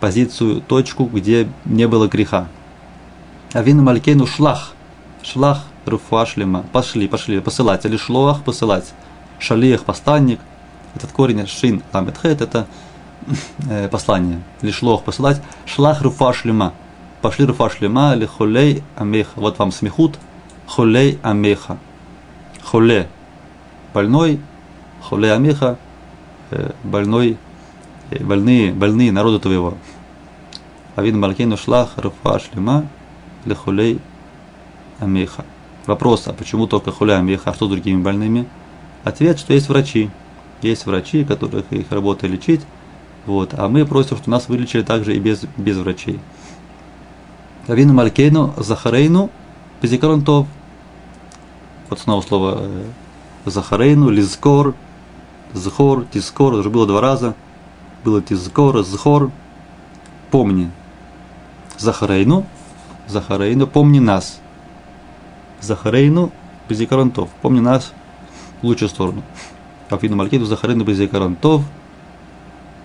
позицию, 0.00 0.60
точку, 0.60 1.04
где 1.04 1.48
не 1.64 1.86
было 1.86 2.08
греха. 2.08 2.48
Авину 3.52 3.82
Малькейну 3.82 4.26
шлах, 4.26 4.74
шлах, 5.22 5.64
руфа 5.84 6.26
шлема, 6.26 6.64
пошли, 6.72 7.08
пошли, 7.08 7.40
посылать, 7.40 7.84
или 7.84 7.96
шлоах 7.96 8.42
посылать, 8.42 8.92
шалиях, 9.38 9.84
посланник, 9.84 10.40
этот 10.94 11.12
корень 11.12 11.46
шин 11.46 11.82
ламетхет, 11.92 12.40
это 12.40 12.66
э, 13.68 13.88
послание, 13.88 14.42
или 14.62 14.70
шлох 14.70 15.04
посылать, 15.04 15.40
шлах 15.64 16.02
руфа 16.02 16.32
шлема, 16.32 16.72
пошли 17.22 17.44
руфа 17.46 17.70
шлема, 17.70 18.14
или 18.14 18.26
холей 18.26 18.82
амеха, 18.96 19.30
вот 19.36 19.58
вам 19.58 19.72
смехут, 19.72 20.18
холей 20.66 21.18
амеха, 21.22 21.78
холе, 22.62 23.08
больной, 23.94 24.40
холей 25.02 25.32
амеха, 25.32 25.78
э, 26.50 26.72
больной, 26.84 27.36
э, 28.10 28.22
больные, 28.22 28.72
больные 28.72 29.12
народу 29.12 29.40
твоего. 29.40 29.74
Авин 30.96 31.20
Малкейну 31.20 31.56
шлах 31.56 31.96
руфа 31.96 32.38
шлема, 32.38 32.88
лехулей 33.44 34.00
амеха. 34.98 35.44
Вопрос, 35.86 36.26
а 36.26 36.32
почему 36.32 36.66
только 36.66 36.90
хуля 36.90 37.18
амеха, 37.18 37.50
а 37.50 37.54
что 37.54 37.66
с 37.66 37.70
другими 37.70 38.02
больными? 38.02 38.46
Ответ, 39.04 39.38
что 39.38 39.52
есть 39.52 39.68
врачи. 39.68 40.10
Есть 40.62 40.86
врачи, 40.86 41.24
которых 41.24 41.70
их 41.70 41.92
работа 41.92 42.26
лечить. 42.26 42.62
Вот, 43.24 43.54
а 43.54 43.68
мы 43.68 43.84
просим, 43.86 44.16
что 44.16 44.30
нас 44.30 44.48
вылечили 44.48 44.82
также 44.82 45.14
и 45.14 45.20
без, 45.20 45.44
без 45.56 45.76
врачей. 45.76 46.18
Авину 47.68 47.92
Малькейну 47.92 48.54
Захарейну 48.56 49.30
Пизикарон 49.80 50.24
Вот 50.24 51.98
снова 51.98 52.22
слово 52.22 52.58
э, 52.60 52.84
Захарейну, 53.44 54.08
Лизкор, 54.10 54.74
Зхор, 55.52 56.04
Тискор, 56.12 56.54
уже 56.54 56.70
было 56.70 56.86
два 56.86 57.00
раза. 57.00 57.34
Было 58.04 58.22
Тискор, 58.22 58.82
Зхор. 58.82 59.30
Помни. 60.30 60.70
Захарейну, 61.78 62.46
Захарейну, 63.06 63.66
помни 63.66 63.98
нас. 63.98 64.40
Захарейну, 65.60 66.32
Безикарантов, 66.68 67.30
помни 67.42 67.60
нас 67.60 67.92
в 68.62 68.66
лучшую 68.66 68.88
сторону. 68.88 69.22
Афину 69.90 70.16
Малькиду, 70.16 70.46
Захарейну, 70.46 70.84
Безикарантов, 70.84 71.62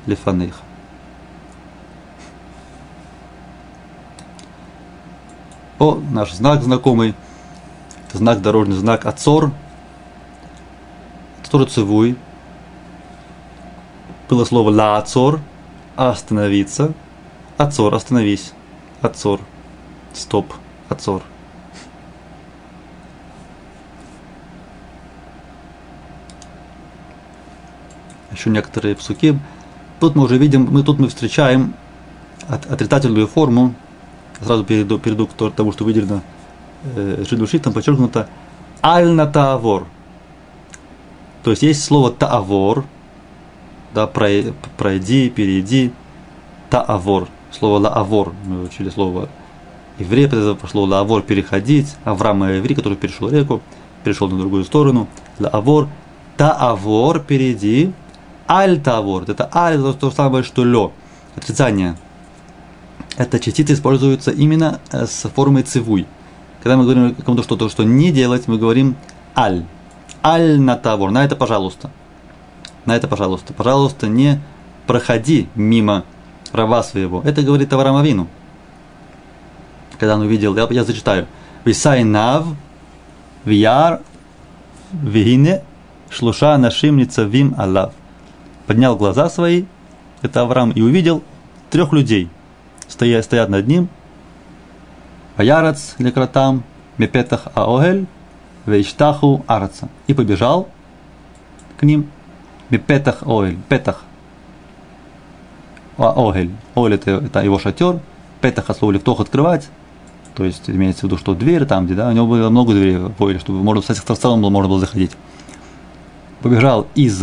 Лефанейх. 0.05 0.55
О, 5.81 5.95
наш 5.95 6.31
знак 6.33 6.61
знакомый. 6.61 7.15
Знак, 8.13 8.39
дорожный 8.39 8.75
знак 8.75 9.07
Ацор. 9.07 9.51
Это 11.43 11.65
цивуй. 11.65 12.17
Было 14.29 14.45
слово 14.45 14.69
ла 14.69 14.97
Ацор, 14.99 15.39
остановиться. 15.95 16.93
Ацор, 17.57 17.95
остановись. 17.95 18.53
Ацор. 19.01 19.39
Стоп. 20.13 20.53
Ацор. 20.87 21.23
Еще 28.31 28.51
некоторые 28.51 28.93
псуки. 28.93 29.39
Тут 29.99 30.13
мы 30.13 30.25
уже 30.25 30.37
видим, 30.37 30.67
мы 30.71 30.83
тут 30.83 30.99
мы 30.99 31.07
встречаем 31.07 31.73
от, 32.47 32.67
отрицательную 32.67 33.25
форму. 33.25 33.73
Сразу 34.43 34.63
перейду, 34.63 34.97
перейду 34.97 35.27
к 35.27 35.51
тому, 35.51 35.71
что 35.71 35.83
выделено 35.83 36.21
э, 36.95 37.23
там 37.61 37.73
подчеркнуто 37.73 38.27
аль 38.83 39.09
на 39.09 39.27
таавор. 39.27 39.85
То 41.43 41.51
есть 41.51 41.63
есть 41.63 41.83
слово 41.83 42.11
таавор, 42.11 42.85
да, 43.93 44.07
пройди, 44.07 45.29
перейди, 45.29 45.91
таавор. 46.69 47.27
Слово 47.51 47.79
лаавор, 47.79 48.33
мы 48.45 48.63
учили 48.63 48.89
слово 48.89 49.27
еврей, 49.99 50.25
это 50.25 50.55
пошло 50.55 50.85
лавор 50.85 51.21
переходить, 51.21 51.95
Авраам 52.05 52.45
и 52.45 52.57
еврей, 52.57 52.75
который 52.75 52.97
перешел 52.97 53.29
реку, 53.29 53.61
перешел 54.03 54.29
на 54.29 54.39
другую 54.39 54.63
сторону, 54.63 55.07
лавор, 55.37 55.89
таавор, 56.37 57.19
перейди, 57.19 57.91
аль 58.47 58.79
таавор, 58.79 59.23
это 59.27 59.49
аль, 59.53 59.81
то 59.99 60.11
самое, 60.11 60.43
что 60.43 60.63
лё, 60.63 60.91
отрицание. 61.35 61.97
Эта 63.17 63.39
частица 63.39 63.73
используется 63.73 64.31
именно 64.31 64.79
э, 64.91 65.05
с 65.05 65.29
формой 65.29 65.63
цивуй. 65.63 66.05
Когда 66.63 66.77
мы 66.77 66.83
говорим 66.83 67.15
кому-то 67.15 67.43
что-то, 67.43 67.69
что 67.69 67.83
не 67.83 68.11
делать, 68.11 68.47
мы 68.47 68.57
говорим 68.57 68.95
аль. 69.35 69.63
Аль 70.23 70.59
на 70.59 70.75
тавор, 70.75 71.11
на 71.11 71.25
это 71.25 71.35
пожалуйста. 71.35 71.91
На 72.85 72.95
это 72.95 73.07
пожалуйста. 73.07 73.53
Пожалуйста, 73.53 74.07
не 74.07 74.39
проходи 74.87 75.49
мимо 75.55 76.05
раба 76.53 76.83
своего. 76.83 77.21
Это 77.25 77.41
говорит 77.41 77.73
Авину 77.73 78.27
когда 80.01 80.15
он 80.15 80.21
увидел, 80.21 80.57
я, 80.57 80.67
я 80.71 80.83
зачитаю. 80.83 81.27
Висай 81.63 82.03
нав, 82.03 82.47
вияр, 83.45 84.01
вигине, 84.91 85.61
шлуша 86.09 86.57
нашим 86.57 86.97
ницавим 86.97 87.53
аллав. 87.55 87.93
Поднял 88.65 88.95
глаза 88.95 89.29
свои, 89.29 89.65
это 90.23 90.41
Авраам, 90.41 90.71
и 90.71 90.81
увидел 90.81 91.21
трех 91.69 91.93
людей, 91.93 92.29
стоят, 92.91 93.25
стоят 93.25 93.49
над 93.49 93.67
ним. 93.67 93.89
Ваярац 95.37 95.95
лекратам, 95.97 96.63
мепетах 96.97 97.47
аогель, 97.55 98.05
вейштаху 98.65 99.43
араца. 99.47 99.89
И 100.07 100.13
побежал 100.13 100.67
к 101.77 101.83
ним. 101.83 102.09
Мепетах 102.69 103.23
оэль, 103.23 103.57
петах. 103.69 104.03
Огель. 105.97 106.51
Огель 106.75 106.93
это, 106.95 107.11
это 107.11 107.39
его 107.39 107.59
шатер. 107.59 107.99
Петах 108.41 108.69
от 108.69 108.77
слова 108.77 108.91
лифтох 108.91 109.19
открывать. 109.19 109.69
То 110.35 110.45
есть 110.45 110.69
имеется 110.69 111.01
в 111.01 111.03
виду, 111.05 111.17
что 111.17 111.35
дверь 111.35 111.65
там, 111.65 111.85
где, 111.85 111.95
да, 111.95 112.07
у 112.07 112.11
него 112.11 112.25
было 112.27 112.49
много 112.49 112.73
дверей 112.73 112.97
в 112.97 113.09
поле, 113.11 113.37
чтобы 113.39 113.61
можно, 113.63 113.81
кстати, 113.81 113.99
в 113.99 114.17
целом 114.17 114.39
можно 114.39 114.69
было 114.69 114.79
заходить. 114.79 115.11
Побежал 116.41 116.87
из 116.95 117.21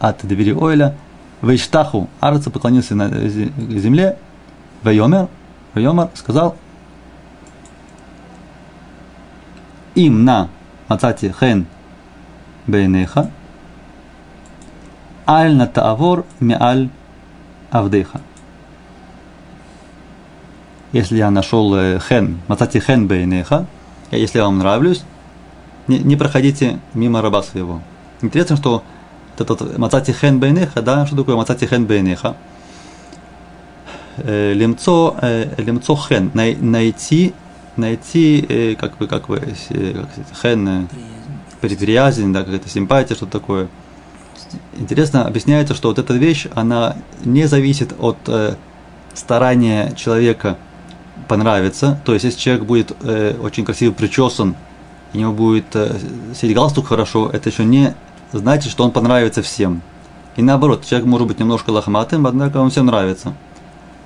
от 0.00 0.26
двери 0.26 0.52
Ойля, 0.52 0.96
Вейштаху, 1.44 2.08
Арца 2.20 2.50
поклонился 2.50 2.94
на 2.94 3.08
земле, 3.28 4.18
Вейомер, 4.82 5.28
Вейомер 5.74 6.10
сказал, 6.14 6.56
им 9.94 10.24
на 10.24 10.48
Мацати 10.88 11.32
хен 11.38 11.66
бейнеха, 12.66 13.30
аль 15.26 15.54
на 15.54 15.66
таавор 15.66 16.24
миаль 16.40 16.88
авдеха 17.70 18.20
если 20.94 21.16
я 21.16 21.30
нашел 21.32 21.74
э, 21.74 21.98
хен, 21.98 22.40
мацати 22.46 22.78
хен 22.78 23.08
бейнеха, 23.08 23.66
если 24.12 24.38
я 24.38 24.44
вам 24.44 24.58
нравлюсь, 24.58 25.02
не, 25.88 25.98
не 25.98 26.14
проходите 26.14 26.78
мимо 26.94 27.20
раба 27.20 27.42
своего. 27.42 27.82
Интересно, 28.22 28.56
что 28.56 28.84
этот 29.40 29.78
мацати 29.78 30.12
хен 30.12 30.40
бейнеха, 30.40 30.82
да, 30.82 31.06
что 31.06 31.16
такое 31.16 31.36
мацати 31.36 31.66
хен 31.66 31.86
бейнеха? 31.86 32.36
Э, 34.16 34.52
лемцо, 34.52 35.16
э, 35.20 35.54
лемцо 35.58 35.96
хен, 35.96 36.30
найти, 36.34 37.34
найти, 37.76 38.76
как 38.80 38.96
бы, 38.98 39.06
как 39.06 39.28
бы, 39.28 39.42
хен, 40.42 40.88
приязнь, 41.60 42.32
да, 42.32 42.44
какая-то 42.44 42.68
симпатия, 42.68 43.14
что 43.14 43.26
такое. 43.26 43.68
Интересно, 44.76 45.26
объясняется, 45.26 45.74
что 45.74 45.88
вот 45.88 45.98
эта 45.98 46.14
вещь, 46.14 46.46
она 46.54 46.96
не 47.24 47.46
зависит 47.46 47.94
от 47.98 48.18
старания 49.14 49.92
человека 49.96 50.58
понравится. 51.28 52.00
То 52.04 52.12
есть, 52.12 52.24
если 52.24 52.38
человек 52.38 52.64
будет 52.64 52.92
э, 53.02 53.36
очень 53.40 53.64
красиво 53.64 53.92
причесан, 53.92 54.56
у 55.12 55.16
него 55.16 55.32
будет 55.32 55.74
э, 55.74 55.96
сидеть 56.34 56.56
галстук 56.56 56.88
хорошо, 56.88 57.30
это 57.32 57.48
еще 57.48 57.64
не 57.64 57.94
значит, 58.38 58.70
что 58.70 58.84
он 58.84 58.90
понравится 58.90 59.42
всем. 59.42 59.82
И 60.36 60.42
наоборот, 60.42 60.84
человек 60.84 61.06
может 61.06 61.28
быть 61.28 61.38
немножко 61.38 61.70
лохматым, 61.70 62.26
однако 62.26 62.58
он 62.58 62.70
всем 62.70 62.86
нравится. 62.86 63.34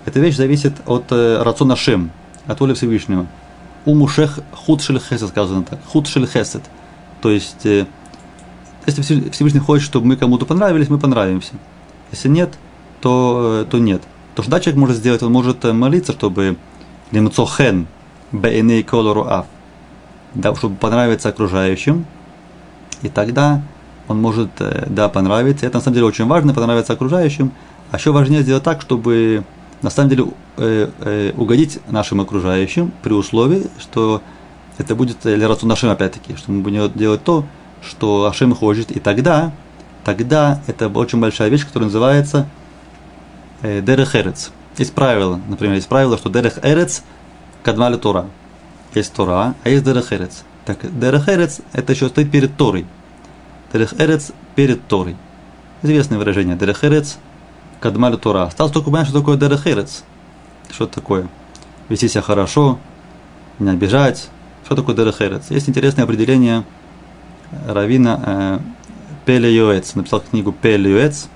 Эта 0.05 0.21
вещь 0.21 0.37
зависит 0.37 0.75
от 0.87 1.05
э, 1.11 1.43
рациона 1.43 1.77
Шем, 1.77 2.11
от 2.47 2.61
воли 2.61 2.75
Всевышнего. 2.75 3.27
У 3.85 3.95
мушех 3.95 4.39
худ 4.53 4.83
хесед 4.83 5.29
сказано 5.29 5.65
так. 5.65 5.79
Худ 5.87 6.07
хесед. 6.07 6.63
То 7.21 7.31
есть, 7.31 7.65
э, 7.65 7.87
Если 8.87 9.31
Всевышний 9.31 9.61
хочет, 9.61 9.87
чтобы 9.87 10.07
мы 10.07 10.17
кому-то 10.17 10.47
понравились, 10.47 10.89
мы 10.89 10.99
понравимся. 10.99 11.55
Если 12.11 12.29
нет, 12.29 12.59
то, 13.01 13.67
то 13.71 13.79
нет. 13.79 14.03
То, 14.35 14.43
что 14.43 14.51
да, 14.51 14.61
человек 14.61 14.79
может 14.79 14.97
сделать, 14.97 15.23
он 15.23 15.33
может 15.33 15.65
молиться, 15.65 16.13
чтобы 16.13 16.57
лимцохен 17.11 17.87
бейней 18.33 18.83
колору 18.83 19.27
аф, 19.27 19.47
да, 20.35 20.55
чтобы 20.55 20.77
понравиться 20.77 21.29
окружающим, 21.29 22.07
и 23.03 23.09
тогда 23.09 23.63
он 24.09 24.21
может, 24.21 24.51
да, 24.59 25.09
понравиться. 25.09 25.67
Это 25.67 25.79
на 25.79 25.83
самом 25.83 25.95
деле 25.95 26.07
очень 26.07 26.27
важно, 26.27 26.55
понравиться 26.55 26.93
окружающим. 26.93 27.53
А 27.91 27.97
еще 27.97 28.11
важнее 28.11 28.43
сделать 28.43 28.65
так, 28.65 28.81
чтобы 28.83 29.45
на 29.83 29.91
самом 29.91 30.11
деле 30.11 30.27
э, 30.57 30.91
э, 31.01 31.33
угодить 31.37 31.79
нашим 31.89 32.21
окружающим 32.21 32.93
при 33.03 33.13
условии, 33.13 33.67
что 33.79 34.23
это 34.77 34.95
будет 34.95 35.25
Лерацу 35.25 35.67
нашим 35.67 35.91
опять-таки, 35.91 36.37
что 36.37 36.51
мы 36.51 36.63
будем 36.63 36.91
делать 36.95 37.23
то, 37.25 37.45
что 37.83 38.27
Ашем 38.27 38.55
хочет, 38.55 38.91
и 38.91 39.01
тогда, 39.01 39.53
тогда 40.05 40.61
это 40.67 40.89
очень 40.89 41.21
большая 41.21 41.49
вещь, 41.49 41.65
которая 41.65 41.87
называется 41.87 42.49
э, 43.63 43.81
Дерех 43.81 44.15
Эрец. 44.17 44.51
Есть 44.77 44.95
правило, 44.95 45.41
например, 45.49 45.77
есть 45.77 45.89
правило, 45.89 46.17
что 46.19 46.29
Дерех 46.29 46.59
Эрец 46.63 47.03
кадмали 47.63 47.97
Тора. 47.97 48.27
Есть 48.95 49.13
Тора, 49.13 49.55
а 49.63 49.69
есть 49.69 49.85
Дерех 49.85 50.13
Эрец. 50.13 50.45
Так, 50.65 50.79
Дерех 50.99 51.29
Эрец 51.29 51.61
это 51.73 51.93
еще 51.93 52.09
стоит 52.09 52.31
перед 52.31 52.57
Торой. 52.57 52.87
Дерех 53.73 53.95
Эрец 53.99 54.33
перед 54.55 54.87
Торой. 54.87 55.17
Известное 55.83 56.19
выражение. 56.19 56.57
Дерех 56.57 56.85
Эрец 56.85 57.19
кадмали 57.81 58.17
Тора. 58.17 58.45
Осталось 58.45 58.73
только 58.73 58.91
понять, 58.91 59.09
что 59.09 59.21
такое 59.21 59.37
Дерех 59.37 59.67
Эрец. 59.67 60.05
Что 60.71 60.85
это 60.85 60.95
такое? 60.95 61.29
Вести 61.89 62.09
себя 62.09 62.23
хорошо, 62.23 62.79
не 63.59 63.71
обижать, 63.71 64.29
что 64.69 64.77
такое 64.77 64.95
Дерехерец? 64.95 65.51
Есть 65.51 65.67
интересное 65.71 66.05
определение 66.05 66.63
Равина 67.67 68.21
э, 68.23 68.59
Пеле 69.25 69.57
Юэц. 69.57 69.95
Написал 69.95 70.21
книгу 70.21 70.53
Пеле 70.53 70.91
Юэц. 70.91 71.29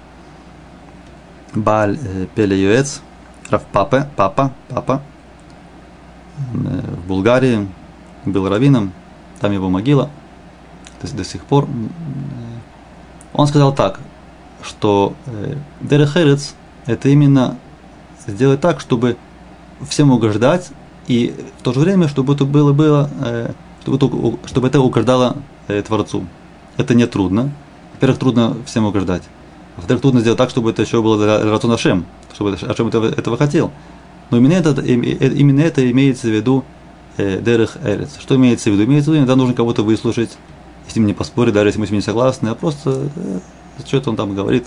Баль 1.54 1.98
э, 1.98 2.26
Пеле 2.34 2.62
Юэц. 2.62 3.00
Рав 3.48 3.62
Папа, 3.72 4.06
Папа, 4.16 4.52
Папа. 4.68 5.02
Э, 6.36 6.80
в 6.94 7.06
Булгарии 7.06 7.66
был 8.26 8.46
раввином. 8.50 8.92
Там 9.40 9.52
его 9.52 9.70
могила. 9.70 10.10
До, 11.02 11.16
до 11.16 11.24
сих 11.24 11.44
пор. 11.44 11.68
Он 13.32 13.46
сказал 13.46 13.74
так, 13.74 14.00
что 14.62 15.14
э, 15.26 15.56
Дерехерец 15.80 16.54
это 16.86 17.08
именно 17.08 17.58
сделать 18.26 18.60
так, 18.60 18.80
чтобы 18.80 19.16
всем 19.88 20.10
угождать, 20.10 20.70
и 21.08 21.34
в 21.58 21.62
то 21.62 21.72
же 21.72 21.80
время, 21.80 22.08
чтобы 22.08 22.34
это 22.34 22.44
было, 22.44 22.72
было 22.72 23.10
э, 23.20 23.52
чтобы, 23.82 23.96
это, 23.96 24.48
чтобы 24.48 24.68
это 24.68 24.80
угождало 24.80 25.36
э, 25.68 25.82
Творцу. 25.82 26.26
Это 26.76 26.94
не 26.94 27.06
трудно. 27.06 27.52
Во-первых, 27.94 28.18
трудно 28.18 28.56
всем 28.66 28.84
угождать. 28.84 29.22
Во-вторых, 29.76 30.02
трудно 30.02 30.20
сделать 30.20 30.38
так, 30.38 30.50
чтобы 30.50 30.70
это 30.70 30.82
еще 30.82 31.02
было 31.02 31.42
Ратун 31.44 31.72
Ашем, 31.72 32.06
чтобы 32.34 32.54
Ашем 32.54 32.88
этого, 32.88 33.06
этого 33.06 33.36
хотел. 33.36 33.72
Но 34.30 34.38
именно 34.38 34.52
это, 34.54 34.80
именно 34.80 35.60
это 35.60 35.90
имеется 35.90 36.28
в 36.28 36.30
виду 36.30 36.64
Дерех 37.16 37.76
Эрец. 37.82 38.18
Что 38.20 38.36
имеется 38.36 38.70
в 38.70 38.74
виду? 38.74 38.84
Имеется 38.84 39.10
в 39.10 39.14
виду, 39.14 39.20
иногда 39.20 39.36
нужно 39.36 39.54
кого-то 39.54 39.82
выслушать, 39.82 40.36
с 40.88 40.96
ним 40.96 41.06
не 41.06 41.14
поспорить, 41.14 41.54
даже 41.54 41.68
если 41.68 41.80
мы 41.80 41.86
с 41.86 41.90
ним 41.90 41.98
не 41.98 42.04
согласны, 42.04 42.48
а 42.48 42.54
просто 42.54 43.08
что-то 43.86 44.10
он 44.10 44.16
там 44.16 44.34
говорит. 44.34 44.66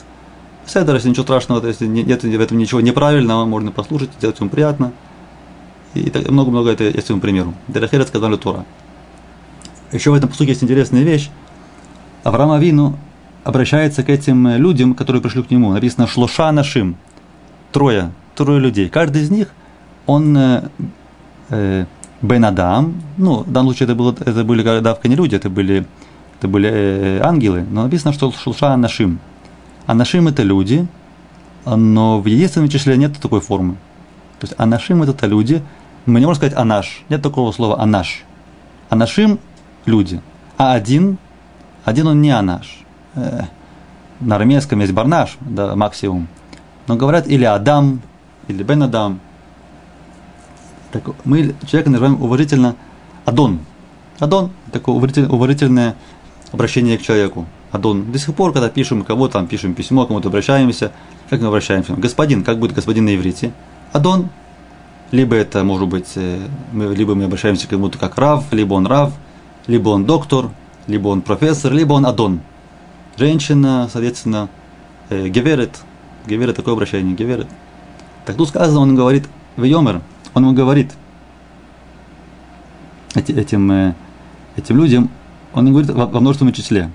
Седер, 0.66 0.96
если 0.96 1.10
ничего 1.10 1.24
страшного, 1.24 1.66
если 1.68 1.86
нет 1.86 2.24
в 2.24 2.42
этом 2.42 2.58
ничего 2.58 2.82
неправильного, 2.82 3.46
можно 3.46 3.72
послушать, 3.72 4.10
сделать 4.18 4.40
ему 4.40 4.50
приятно– 4.50 4.92
и 5.96 6.12
много-много 6.30 6.72
это 6.72 6.84
есть 6.84 6.98
этому 6.98 7.22
примеру. 7.22 7.54
Дерехерет 7.68 8.10
сказали 8.10 8.36
Тора. 8.36 8.66
Еще 9.92 10.12
в 10.12 10.14
этом 10.14 10.30
посуке 10.30 10.50
есть 10.50 10.64
интересная 10.64 11.04
вещь. 11.04 11.30
Авраам 12.24 12.52
Авину 12.52 12.98
обращается 13.46 14.04
к 14.04 14.10
этим 14.10 14.58
людям, 14.58 14.94
которые 14.94 15.22
пришли 15.22 15.42
к 15.42 15.52
нему. 15.52 15.72
Написано 15.72 16.08
«Шлоша 16.08 16.52
нашим». 16.52 16.98
Трое. 17.72 18.12
Трое 18.36 18.60
людей. 18.60 18.90
Каждый 18.90 19.22
из 19.22 19.32
них, 19.32 19.50
он 20.06 20.36
э, 20.36 20.70
э, 21.50 21.86
Бен 22.22 22.46
Адам. 22.46 23.02
Ну, 23.18 23.44
в 23.44 23.52
данном 23.52 23.70
случае 23.70 23.86
это, 23.86 23.96
было, 23.96 24.14
это 24.20 24.44
были 24.44 24.64
давка 24.82 25.08
не 25.08 25.16
люди, 25.16 25.36
это 25.36 25.50
были, 25.50 25.86
это 26.40 26.48
были 26.48 26.70
э, 26.70 27.22
ангелы. 27.22 27.66
Но 27.70 27.84
написано, 27.84 28.14
что 28.14 28.32
Шлоша 28.32 28.76
нашим. 28.78 29.20
А 29.86 29.94
нашим 29.94 30.28
это 30.28 30.44
люди, 30.44 30.88
но 31.66 32.20
в 32.20 32.26
единственном 32.26 32.70
числе 32.70 32.98
нет 32.98 33.18
такой 33.20 33.42
формы. 33.42 33.76
То 34.40 34.48
есть 34.48 34.54
анашим 34.58 35.02
это 35.04 35.28
люди, 35.28 35.64
мы 36.06 36.20
не 36.20 36.26
можем 36.26 36.42
сказать 36.42 36.58
анаш. 36.58 37.04
Нет 37.10 37.22
такого 37.22 37.52
слова 37.52 37.82
анаш. 37.82 38.24
Анашим– 38.90 39.40
люди. 39.86 40.22
А 40.58 40.74
один, 40.74 41.18
один 41.84 42.08
он 42.08 42.22
не 42.22 42.32
анаш. 42.32 42.84
Э, 43.16 43.44
на 44.20 44.36
армейском 44.36 44.80
есть 44.82 44.94
барнаш, 44.94 45.38
да, 45.42 45.76
максимум. 45.76 46.28
Но 46.88 46.96
говорят 46.96 47.28
или 47.28 47.44
Адам, 47.44 48.02
или 48.48 48.62
Бен 48.64 48.84
Адам. 48.84 49.20
Так 50.92 51.04
мы 51.26 51.56
человека 51.66 51.90
называем 51.90 52.22
уважительно 52.22 52.76
Адон. 53.26 53.60
Адон– 54.20 54.52
такое 54.72 54.96
уважительное 54.96 55.96
обращение 56.56 56.98
к 56.98 57.02
человеку. 57.02 57.46
Адон. 57.72 58.12
До 58.12 58.18
сих 58.18 58.34
пор, 58.34 58.54
когда 58.54 58.70
пишем 58.70 59.04
кого 59.04 59.28
там, 59.28 59.48
пишем 59.48 59.74
письмо, 59.74 60.06
кому-то 60.06 60.30
обращаемся, 60.30 60.92
как 61.30 61.42
мы 61.42 61.48
обращаемся? 61.48 61.94
Господин, 61.94 62.44
как 62.44 62.60
будет 62.60 62.74
господин 62.74 63.06
на 63.06 63.16
иврите? 63.16 63.52
Адон– 63.94 64.30
либо 65.12 65.36
это 65.36 65.64
может 65.64 65.88
быть, 65.88 66.12
э, 66.16 66.48
мы, 66.72 66.96
либо 66.96 67.16
мы 67.16 67.26
обращаемся 67.26 67.68
к 67.68 67.70
кому-то 67.70 67.98
как 67.98 68.18
Рав, 68.18 68.52
либо 68.52 68.74
он 68.74 68.88
Рав, 68.88 69.14
либо 69.68 69.90
он 69.90 70.06
доктор, 70.06 70.50
либо 70.88 71.10
он 71.10 71.22
профессор, 71.22 71.74
либо 71.74 71.94
он 71.94 72.06
Адон. 72.06 72.42
Женщина, 73.18 73.88
соответственно, 73.92 74.50
э, 75.10 75.28
Геверет. 75.28 75.82
Геверет 76.26 76.56
такое 76.56 76.74
обращение, 76.74 77.16
Геверет. 77.16 77.48
Так 78.26 78.36
тут 78.36 78.50
сказано, 78.50 78.80
он 78.80 78.96
говорит, 78.96 79.28
Вейомер, 79.58 80.02
он 80.34 80.44
ему 80.44 80.54
говорит 80.54 80.92
эти, 83.14 83.32
этим, 83.32 83.72
э, 83.72 83.96
этим 84.58 84.78
людям, 84.78 85.10
он 85.56 85.70
говорит 85.70 85.90
во, 85.90 86.08
множественном 86.08 86.54
числе. 86.54 86.92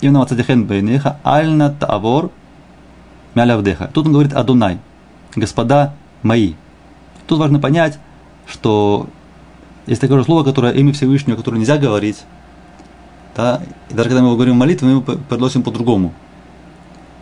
Именно 0.00 0.20
Вацадихен 0.20 0.66
Бейнеха, 0.66 1.18
Альна 1.24 1.70
Тавор 1.70 2.30
Мялявдеха. 3.34 3.90
Тут 3.92 4.06
он 4.06 4.12
говорит 4.12 4.34
Адунай, 4.34 4.78
господа 5.34 5.94
мои. 6.22 6.54
Тут 7.26 7.38
важно 7.38 7.58
понять, 7.58 7.98
что 8.46 9.08
есть 9.86 10.00
такое 10.00 10.22
слово, 10.24 10.44
которое 10.44 10.72
имя 10.72 10.92
Всевышнего, 10.92 11.36
которое 11.36 11.58
нельзя 11.58 11.78
говорить. 11.78 12.24
Да? 13.34 13.62
И 13.90 13.94
даже 13.94 14.08
когда 14.08 14.22
мы 14.22 14.34
говорим 14.34 14.56
молитву, 14.56 14.86
мы 14.86 14.92
его 14.92 15.02
произносим 15.02 15.62
по-другому. 15.62 16.12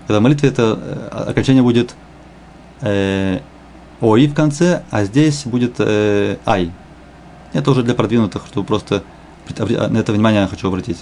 Когда 0.06 0.20
в 0.20 0.22
молитве 0.22 0.48
это 0.48 0.78
э, 0.80 1.30
окончание 1.30 1.62
будет 1.62 1.94
э, 2.80 3.40
ой 4.00 4.26
в 4.26 4.34
конце, 4.34 4.82
а 4.90 5.04
здесь 5.04 5.46
будет 5.46 5.76
э, 5.78 6.36
ай. 6.46 6.70
Это 7.52 7.70
уже 7.70 7.82
для 7.82 7.94
продвинутых, 7.94 8.46
чтобы 8.46 8.66
просто 8.66 9.02
на 9.58 9.98
это 9.98 10.12
внимание 10.12 10.46
хочу 10.46 10.68
обратить. 10.68 10.98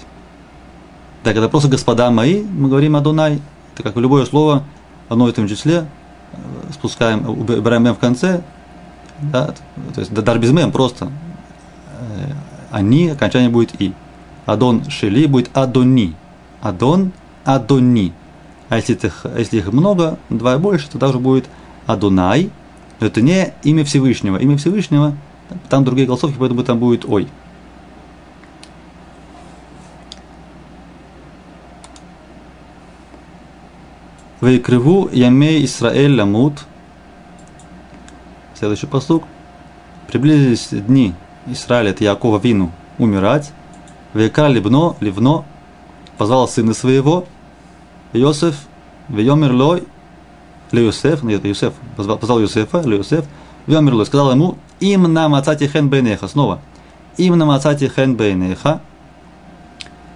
Да, 1.23 1.33
когда 1.33 1.47
просто 1.47 1.69
господа 1.69 2.11
мои, 2.11 2.43
мы 2.43 2.69
говорим 2.69 2.95
Адонай, 2.95 3.41
это 3.73 3.83
как 3.83 3.95
любое 3.95 4.25
слово, 4.25 4.63
одно 5.09 5.29
и 5.29 5.31
том 5.31 5.47
числе, 5.47 5.85
э, 6.33 6.37
спускаем, 6.73 7.27
убираем 7.29 7.93
в 7.95 7.99
конце, 7.99 8.41
да, 9.21 9.53
то 9.93 9.99
есть 9.99 10.13
дар 10.13 10.37
без 10.39 10.51
мем 10.51 10.71
просто. 10.71 11.05
Э, 11.05 12.33
они, 12.71 13.09
окончание 13.09 13.49
будет 13.49 13.79
и. 13.79 13.93
Адон 14.45 14.89
шели 14.89 15.25
будет 15.25 15.55
адони. 15.55 16.15
Адон, 16.61 17.13
адони. 17.45 18.11
А 18.73 18.77
если 18.77 18.93
их, 18.93 19.25
если 19.37 19.57
их 19.57 19.71
много, 19.71 20.17
два 20.29 20.55
и 20.55 20.57
больше, 20.57 20.89
то 20.89 20.97
также 20.97 21.19
будет 21.19 21.45
Адонай. 21.85 22.49
Но 22.99 23.07
это 23.07 23.21
не 23.21 23.53
имя 23.63 23.83
Всевышнего. 23.83 24.37
Имя 24.37 24.57
Всевышнего, 24.57 25.15
там 25.69 25.83
другие 25.83 26.07
голосовки, 26.07 26.37
поэтому 26.39 26.63
там 26.63 26.79
будет 26.79 27.05
ой. 27.05 27.27
Вейкриву 34.43 35.09
Ямей 35.13 35.63
Исраэль 35.63 36.19
Ламут– 36.19 36.65
Следующий 38.63 38.87
послуг. 38.87 39.23
Приблизились 40.07 40.69
дни 40.69 41.13
Израиля 41.47 41.91
от 41.91 42.01
Якова 42.01 42.39
Вину 42.39 42.71
умирать. 42.97 43.51
Века 44.13 44.47
Ливно, 44.47 44.95
Ливно 44.99 45.43
позвал 46.17 46.47
сына 46.47 46.73
своего, 46.73 47.25
Иосиф, 48.13 48.55
Вейомер 49.09 49.53
Лой, 49.53 49.83
Леюсеф, 50.71 51.23
нет, 51.23 51.43
Юсеф, 51.43 51.73
позвал, 51.97 52.17
позвал 52.17 52.39
Юсефа, 52.39 52.81
Леюсеф, 52.81 53.25
Вейомер 53.65 53.95
Лой, 53.95 54.05
сказал 54.05 54.31
ему, 54.31 54.57
им 54.79 55.03
на 55.11 55.27
мацати 55.29 55.67
хен 55.67 55.89
бейнеха, 55.89 56.27
снова, 56.27 56.59
им 57.17 57.37
на 57.37 57.45
мацати 57.45 57.87
хен 57.87 58.15
бейнеха, 58.15 58.81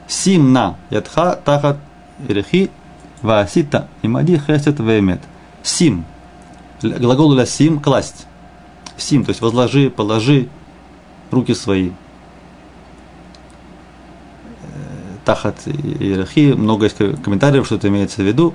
сим 0.08 0.54
на 0.54 0.76
ядха 0.90 1.40
тахат 1.44 1.78
ирехи, 2.28 2.72
ваасита 3.22 3.88
имади 4.02 4.38
хесет 4.38 4.80
веймет. 4.80 5.22
Сим. 5.64 6.06
Глагол 6.82 7.34
лясим– 7.34 7.80
класть 7.82 8.28
сим, 8.98 9.24
то 9.24 9.30
есть 9.30 9.42
возложи, 9.42 9.90
положи 9.90 10.50
руки 11.32 11.54
свои. 11.54 11.92
Э, 14.64 14.74
тахат 15.26 15.56
иерархии, 15.66 16.54
много 16.54 16.86
есть 16.86 16.98
комментариев, 16.98 17.66
что 17.66 17.76
это 17.76 17.88
имеется 17.88 18.22
в 18.22 18.26
виду. 18.26 18.54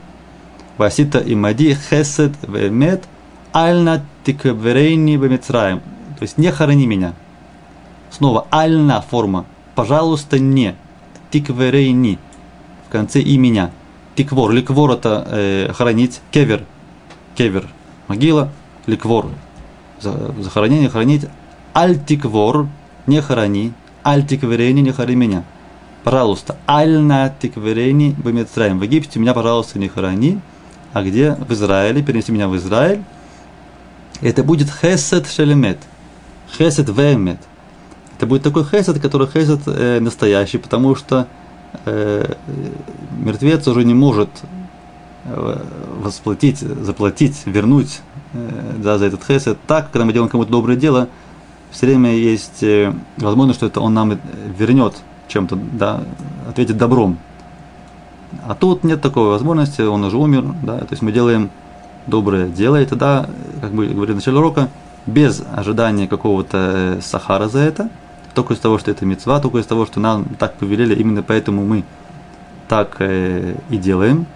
Васита 0.79 1.19
и 1.19 1.35
мади 1.35 1.75
хесед 1.75 2.33
вемет 2.43 3.05
альна 3.53 4.05
тикверейни 4.25 5.17
бемецраем. 5.17 5.81
То 6.19 6.23
есть 6.23 6.39
не 6.39 6.51
хорони 6.51 6.87
меня. 6.87 7.15
Снова 8.11 8.47
альна 8.51 9.01
форма. 9.01 9.45
Пожалуйста, 9.75 10.39
не. 10.39 10.75
Тикверейни. 11.31 12.19
В 12.89 12.93
конце 12.93 13.21
и 13.21 13.37
меня. 13.39 13.71
Тиквор. 14.15 14.53
Ликвор 14.53 14.93
это 14.93 15.27
э, 15.29 15.73
хоронить. 15.73 16.21
Кевер. 16.31 16.65
Кевер. 17.35 17.69
Могила. 18.09 18.51
Ликвор. 18.87 19.27
Захоронение, 20.01 20.89
хранить. 20.89 21.27
Альтиквор. 21.73 22.69
Не 23.07 23.21
хорони. 23.21 23.73
Альтикверейни, 24.03 24.81
не 24.81 24.93
хорони 24.93 25.17
меня 25.17 25.45
пожалуйста, 26.03 26.57
альна 26.67 27.33
тикверени 27.41 28.15
бамитраем. 28.19 28.79
В 28.79 28.83
Египте 28.83 29.19
меня, 29.19 29.35
пожалуйста, 29.35 29.79
не 29.79 29.89
храни. 29.89 30.41
А 30.93 31.03
где? 31.03 31.33
В 31.33 31.53
Израиле. 31.53 32.03
Перенеси 32.03 32.33
меня 32.33 32.49
в 32.49 32.57
Израиль. 32.57 33.03
Это 34.21 34.45
будет 34.45 34.69
хесед 34.71 35.27
шелемет. 35.29 35.79
Хесед 36.57 36.89
вемет. 36.89 37.39
Это 38.17 38.27
будет 38.27 38.43
такой 38.43 38.65
хесед, 38.65 39.01
который 39.01 39.27
хесед 39.27 39.61
э, 39.67 40.01
настоящий, 40.01 40.59
потому 40.59 40.95
что 40.95 41.27
мертвец 43.19 43.67
уже 43.67 43.85
не 43.85 43.95
может 43.95 44.29
э, 45.25 45.59
восплатить, 46.01 46.59
заплатить, 46.59 47.43
вернуть 47.47 48.01
э, 48.35 48.75
да, 48.79 48.99
за 48.99 49.07
этот 49.07 49.25
хесед. 49.25 49.59
Так, 49.67 49.91
когда 49.91 50.05
мы 50.05 50.13
делаем 50.13 50.31
кому-то 50.31 50.51
доброе 50.51 50.77
дело, 50.77 51.09
все 51.71 51.87
время 51.87 52.15
есть 52.15 52.63
э, 52.63 52.93
возможность, 53.17 53.59
что 53.59 53.67
это 53.67 53.81
он 53.81 53.95
нам 53.95 54.19
вернет 54.59 54.95
чем-то, 55.29 55.59
да, 55.73 56.03
ответить 56.49 56.77
добром. 56.77 57.19
А 58.47 58.55
тут 58.55 58.85
нет 58.85 59.01
такой 59.01 59.29
возможности, 59.29 59.83
он 59.83 60.05
уже 60.05 60.17
умер, 60.17 60.45
да, 60.63 60.79
то 60.79 60.89
есть 60.91 61.03
мы 61.03 61.13
делаем 61.13 61.51
доброе 62.07 62.49
дело, 62.49 62.81
и 62.81 62.87
тогда, 62.87 63.27
как 63.61 63.73
бы 63.73 63.87
говорили 63.87 64.13
в 64.13 64.17
начале 64.17 64.39
урока, 64.39 64.69
без 65.07 65.43
ожидания 65.55 66.07
какого-то 66.07 66.97
э, 66.99 67.01
сахара 67.03 67.49
за 67.49 67.61
это, 67.61 67.89
только 68.35 68.55
из 68.55 68.61
того, 68.61 68.79
что 68.79 68.91
это 68.91 69.05
мецва, 69.05 69.41
только 69.41 69.59
из 69.59 69.67
того, 69.67 69.87
что 69.87 70.01
нам 70.01 70.25
так 70.39 70.55
повелели, 70.55 70.95
именно 70.95 71.23
поэтому 71.23 71.65
мы 71.65 71.85
так 72.69 72.97
э, 73.01 73.55
и 73.71 73.77
делаем, 73.77 74.27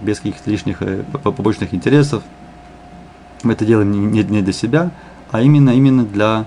без 0.00 0.18
каких-то 0.18 0.50
лишних 0.50 0.82
э, 0.82 1.04
побочных 1.22 1.74
интересов. 1.74 2.22
Мы 3.42 3.52
это 3.52 3.64
делаем 3.64 4.12
не, 4.12 4.22
не 4.22 4.42
для 4.42 4.52
себя, 4.52 4.90
а 5.30 5.42
именно, 5.42 5.70
именно 5.70 6.04
для, 6.04 6.46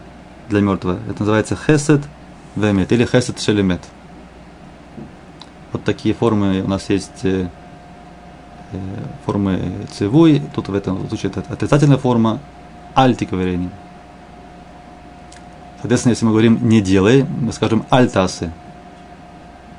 для 0.50 0.62
мертвого. 0.62 1.00
Это 1.10 1.22
называется 1.22 1.56
хесед– 1.56 2.02
вемет 2.56 2.92
или 2.92 3.06
хесед 3.06 3.40
шелемет. 3.40 3.82
Вот 5.72 5.84
такие 5.84 6.14
формы 6.14 6.62
у 6.62 6.68
нас 6.68 6.90
есть 6.90 7.24
э, 7.24 7.48
э, 8.72 8.78
формы 9.26 9.88
цивуй, 9.92 10.42
тут 10.54 10.68
в 10.68 10.74
этом 10.74 11.08
случае 11.08 11.32
это 11.32 11.44
отрицательная 11.50 11.98
форма 11.98 12.40
альтиковерения. 12.94 13.70
Соответственно, 15.82 16.12
если 16.12 16.26
мы 16.26 16.32
говорим 16.32 16.68
не 16.68 16.80
делай, 16.80 17.24
мы 17.24 17.52
скажем 17.52 17.86
альтасе. 17.90 18.52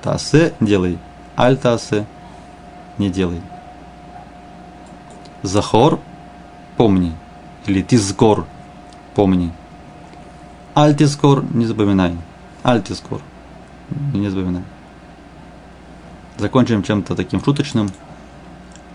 Тасе 0.03 0.53
делай, 0.61 0.99
альтасе 1.37 2.07
не 2.99 3.09
делай. 3.09 3.41
Захор 5.43 6.01
помни 6.77 7.13
или 7.67 7.83
тизгор 7.83 8.47
помни. 9.15 9.53
Альтизгор 10.75 11.45
не 11.55 11.67
запоминай. 11.67 12.17
Альтискор. 12.63 13.21
Не 14.15 14.29
забывай. 14.29 14.63
Закончим 16.39 16.83
чем-то 16.83 17.15
таким 17.15 17.43
шуточным. 17.45 17.91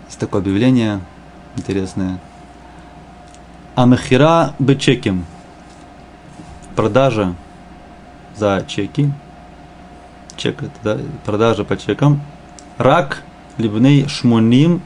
Есть 0.06 0.18
такое 0.18 0.40
объявление 0.40 1.00
интересное. 1.56 2.18
Амхира 3.74 4.54
бечеким. 4.58 5.24
Продажа 6.78 7.34
за 8.36 8.64
чеки. 8.68 9.10
Чек 10.36 10.62
это, 10.62 10.70
да, 10.84 10.98
продажа 11.26 11.64
по 11.64 11.76
чекам. 11.76 12.20
Рак 12.76 13.24
либней 13.56 14.06
шмуним 14.06 14.80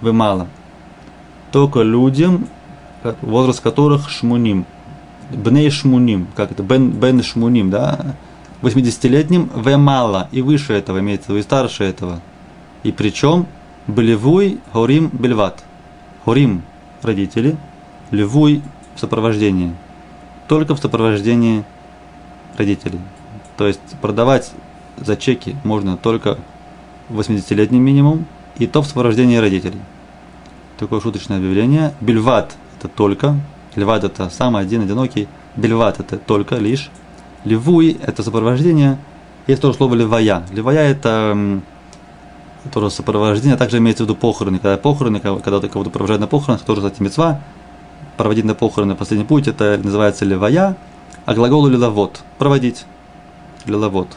вымало. 0.00 0.48
Только 1.52 1.82
людям, 1.82 2.48
возраст 3.22 3.60
которых 3.60 4.10
шмуним. 4.10 4.66
Бней 5.30 5.70
шмуним, 5.70 6.26
как 6.34 6.50
это, 6.50 6.64
бен, 6.64 6.90
бен 6.90 7.22
шмуним, 7.22 7.70
да, 7.70 8.16
80-летним 8.62 9.48
в 9.54 9.76
мало 9.76 10.28
и 10.32 10.42
выше 10.42 10.72
этого 10.72 10.98
имеется 10.98 11.32
и 11.32 11.42
старше 11.42 11.84
этого. 11.84 12.22
И 12.82 12.90
причем 12.90 13.46
Блевуй 13.86 14.58
Хорим 14.72 15.10
Бельват. 15.12 15.62
Хорим– 16.24 16.62
родители, 17.02 17.56
Левуй– 18.10 18.62
в 18.96 18.98
сопровождении. 18.98 19.76
Только 20.48 20.74
в 20.74 20.78
сопровождении 20.78 21.64
родителей. 22.56 23.00
То 23.56 23.66
есть 23.66 23.80
продавать 24.00 24.52
за 24.96 25.16
чеки 25.16 25.56
можно 25.64 25.96
только 25.96 26.38
80-летний 27.10 27.78
минимум, 27.78 28.26
и 28.58 28.66
то 28.66 28.82
в 28.82 28.86
сопровождении 28.86 29.36
родителей. 29.36 29.80
Такое 30.78 31.00
шуточное 31.00 31.38
объявление. 31.38 31.94
Бельват– 32.00 32.56
это 32.78 32.88
только. 32.88 33.36
Льват– 33.74 34.04
это 34.04 34.30
самый 34.30 34.62
один, 34.62 34.82
одинокий. 34.82 35.28
Бельват– 35.56 36.00
это 36.00 36.16
только, 36.16 36.56
лишь. 36.56 36.90
Ливуй– 37.44 37.98
это 38.02 38.22
сопровождение. 38.22 38.98
Есть 39.46 39.62
тоже 39.62 39.76
слово 39.76 39.94
ливая. 39.94 40.44
Ливая– 40.52 40.90
это 40.90 41.60
тоже 42.72 42.90
сопровождение, 42.90 43.54
а 43.54 43.58
также 43.58 43.78
имеется 43.78 44.04
в 44.04 44.06
виду 44.06 44.16
похороны. 44.16 44.58
Когда 44.58 44.76
похороны, 44.76 45.20
когда 45.20 45.60
ты 45.60 45.68
кого-то 45.68 45.90
провожают 45.90 46.20
на 46.20 46.26
похоронах, 46.26 46.62
тоже, 46.62 46.80
кстати, 46.80 47.02
мецва, 47.02 47.40
проводить 48.16 48.44
на 48.44 48.54
похороны 48.54 48.94
последний 48.94 49.26
путь, 49.26 49.48
это 49.48 49.78
называется 49.82 50.24
ливая, 50.24 50.76
а 51.24 51.34
глагол 51.34 51.66
лиловод– 51.66 52.22
проводить. 52.38 52.84
Лиловод. 53.64 54.08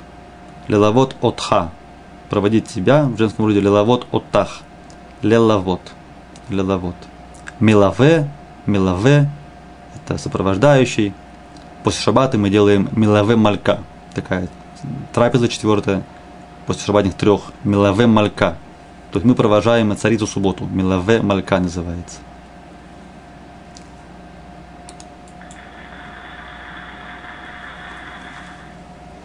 Лиловод 0.67 1.15
отха– 1.21 1.71
проводить 2.29 2.67
тебя, 2.67 3.05
в 3.05 3.17
женском 3.17 3.45
роде 3.45 3.59
лиловод 3.59 4.07
оттах. 4.11 4.61
Лиловод. 5.21 5.81
Лиловод. 6.49 6.95
Милаве, 7.59 8.29
милаве– 8.65 9.29
это 9.95 10.17
сопровождающий– 10.17 11.13
после 11.83 12.01
шаббата 12.01 12.37
мы 12.37 12.49
делаем 12.49 12.89
милаве 12.91 13.35
малька. 13.35 13.79
Такая 14.13 14.47
трапеза 15.13 15.47
четвертая 15.47 16.03
после 16.65 16.85
шаббатных 16.85 17.15
трех. 17.15 17.51
Милаве 17.63 18.07
малька. 18.07 18.57
То 19.11 19.17
есть 19.17 19.25
мы 19.25 19.35
провожаем 19.35 19.95
царицу 19.97 20.27
субботу. 20.27 20.65
Милаве 20.65 21.21
малька 21.21 21.59
называется. 21.59 22.17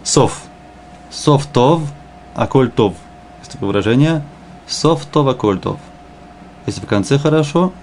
Сов. 0.05 0.43
Сов 1.11 1.45
тов, 1.47 1.81
аколь 2.33 2.71
тов. 2.71 2.93
Есть 3.39 3.51
такое 3.51 3.67
выражение. 3.67 4.23
Сов 4.65 5.05
тов, 5.05 5.27
аколь 5.27 5.59
тов. 5.59 5.79
Если 6.65 6.79
в 6.79 6.85
конце 6.85 7.19
хорошо, 7.19 7.73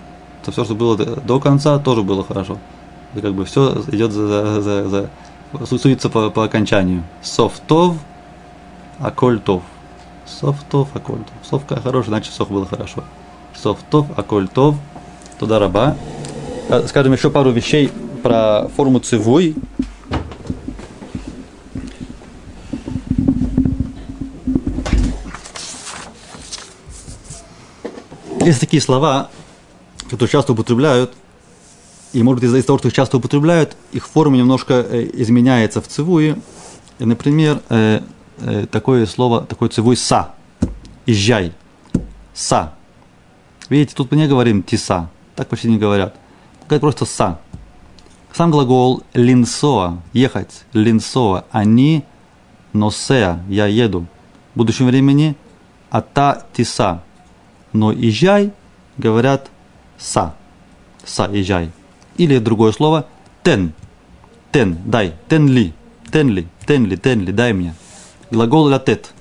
то 0.43 0.51
все, 0.51 0.65
что 0.65 0.75
было 0.75 0.97
до 0.97 1.39
конца, 1.39 1.79
тоже 1.79 2.03
было 2.03 2.25
хорошо 2.25 2.57
как 3.21 3.35
бы 3.35 3.45
все 3.45 3.83
идет 3.93 4.13
за, 4.13 4.63
за, 4.63 4.89
за, 4.89 5.11
за 5.53 5.79
суется 5.79 6.09
по, 6.09 6.31
по 6.31 6.45
окончанию. 6.45 7.03
Софтов, 7.21 7.97
акольтов. 8.99 9.63
Софтов, 10.25 10.89
акольтов. 10.95 11.35
Совка 11.43 11.81
хорошая, 11.81 12.11
значит 12.11 12.33
сов 12.33 12.49
было 12.51 12.65
хорошо. 12.65 13.05
Софтов, 13.55 14.07
акольтов. 14.17 14.77
Туда 15.39 15.59
раба. 15.59 15.97
А, 16.71 16.87
скажем 16.87 17.13
еще 17.13 17.29
пару 17.29 17.51
вещей 17.51 17.91
про 18.23 18.69
форму 18.77 19.01
цивуй. 19.01 19.57
Есть 28.45 28.61
такие 28.61 28.83
слова, 28.83 29.31
которые 30.11 30.29
часто 30.29 30.53
употребляют, 30.53 31.15
и, 32.13 32.23
может 32.23 32.41
быть, 32.41 32.49
из-за 32.49 32.63
того, 32.67 32.79
что 32.79 32.89
их 32.89 32.95
часто 32.95 33.19
употребляют, 33.19 33.77
их 33.93 34.07
форма 34.07 34.37
немножко 34.37 34.75
э, 34.75 35.09
изменяется 35.15 35.81
в 35.81 35.87
цивуе. 35.87 36.37
И, 36.99 37.05
например, 37.05 37.63
э, 37.69 38.01
э, 38.39 38.67
такое 38.67 39.07
слово, 39.07 39.43
такое 39.43 39.69
цивуй 39.69 39.97
«са», 39.97 40.33
«езжай», 41.07 41.53
«са». 42.35 42.75
Видите, 43.69 43.95
тут 43.95 44.11
мы 44.11 44.17
не 44.17 44.27
говорим 44.27 44.63
«тиса», 44.63 45.09
так 45.37 45.49
почти 45.49 45.69
не 45.69 45.79
говорят. 45.79 46.17
Говорят 46.69 46.81
просто 46.81 47.07
«са». 47.07 47.39
Сам 48.33 48.51
глагол 48.51 49.05
«линсоа», 49.15 50.03
«ехать», 50.13 50.65
«линсоа», 50.73 51.45
«они», 51.53 52.05
«носеа», 52.73 53.41
«я 53.49 53.67
еду». 53.67 54.07
В 54.55 54.59
будущем 54.59 54.87
времени 54.87 55.37
«ата 55.91 56.45
тиса». 56.53 57.03
Но 57.73 57.93
«езжай» 57.93 58.53
говорят 58.99 59.51
«са», 59.99 60.35
«са, 61.05 61.29
езжай». 61.33 61.71
Или 62.17 62.39
другое 62.39 62.73
слово 62.73 63.07
тен. 63.43 63.73
Тен, 64.53 64.79
дай. 64.85 65.15
Тен 65.29 65.49
ли. 65.49 65.73
Тен 66.13 66.29
ли. 66.29 66.47
Тен 66.67 66.87
ли, 66.87 66.97
тен 66.97 67.21
ли, 67.21 67.33
дай 67.33 67.53
мне. 67.53 67.75
Глагол 68.31 68.65
латет. 68.65 69.13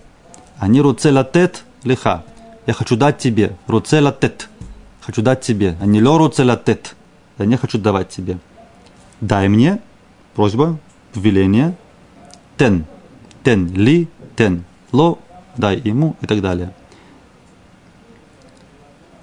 а 0.59 0.67
не 0.67 0.81
руцелатет 0.81 1.63
лиха. 1.83 2.23
Я 2.67 2.73
хочу 2.73 2.95
дать 2.95 3.17
тебе. 3.17 3.57
Руцелатет. 3.67 4.47
Хочу 5.01 5.21
дать 5.21 5.41
тебе. 5.41 5.75
А 5.81 5.85
не 5.85 6.01
ло 6.01 6.17
руцелатет. 6.19 6.95
Я 7.39 7.45
не 7.45 7.57
хочу 7.57 7.79
давать 7.79 8.09
тебе. 8.09 8.37
Дай 9.21 9.47
мне. 9.49 9.79
Просьба. 10.35 10.77
Повеление. 11.13 11.75
Тен. 12.57 12.85
Тен. 13.43 13.73
Ли. 13.73 14.07
Тен. 14.35 14.65
Ло. 14.91 15.17
Дай 15.57 15.79
ему 15.79 16.15
и 16.21 16.27
так 16.27 16.41
далее. 16.41 16.73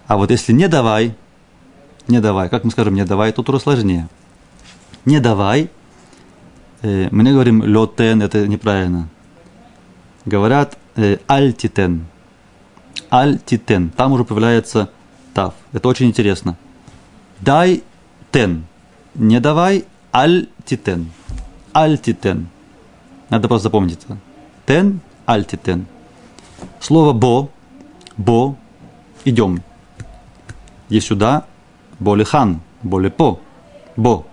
А 0.08 0.16
вот 0.16 0.30
если 0.30 0.54
не 0.54 0.68
давай, 0.68 1.14
не 2.08 2.20
давай, 2.20 2.48
как 2.48 2.64
мы 2.64 2.70
скажем, 2.70 2.94
не 2.94 3.04
давай, 3.04 3.30
тут 3.30 3.48
уже 3.50 3.60
сложнее. 3.60 4.08
Не 5.04 5.20
давай, 5.20 5.70
э, 6.80 7.08
мы 7.10 7.22
не 7.22 7.32
говорим 7.32 7.62
летен, 7.62 8.22
это 8.22 8.48
неправильно. 8.48 9.08
Говорят 10.24 10.78
э, 10.96 11.18
альтитен. 11.26 12.06
Альтитен. 13.10 13.90
Там 13.90 14.12
уже 14.12 14.24
появляется 14.24 14.90
тав. 15.34 15.54
Это 15.72 15.88
очень 15.88 16.06
интересно. 16.06 16.56
Дай 17.40 17.82
тен. 18.32 18.64
Не 19.14 19.40
давай 19.40 19.84
альтитен. 20.10 21.10
Альтитен. 21.72 22.48
Надо 23.28 23.46
просто 23.46 23.64
запомнить 23.64 24.00
это. 24.04 24.16
Тен, 24.66 25.00
альтитен. 25.26 25.86
Слово 26.80 27.12
бо, 27.12 27.50
бо, 28.16 28.56
идем. 29.26 29.62
Иди 30.88 31.00
сюда, 31.00 31.44
боли 31.98 32.24
хан, 32.24 32.60
боли 32.82 33.08
по, 33.08 33.40
бо. 33.96 34.24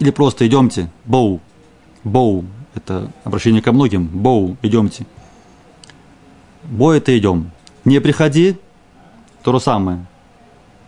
Или 0.00 0.10
просто 0.10 0.46
идемте, 0.46 0.90
боу, 1.04 1.40
боу. 2.04 2.44
Это 2.74 3.10
обращение 3.24 3.62
ко 3.62 3.72
многим, 3.72 4.06
боу, 4.06 4.56
идемте. 4.62 5.06
Бо 6.64 6.92
это 6.92 7.16
идем. 7.18 7.50
Не 7.84 8.00
приходи, 8.00 8.56
то 9.42 9.52
же 9.52 9.60
самое. 9.60 10.06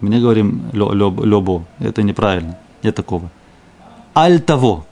Мне 0.01 0.21
говорим 0.21 0.71
лебо, 0.73 1.65
это 1.79 2.03
неправильно, 2.03 2.59
нет 2.83 2.95
такого. 2.95 3.31
Аль 4.15 4.41
того, 4.41 4.87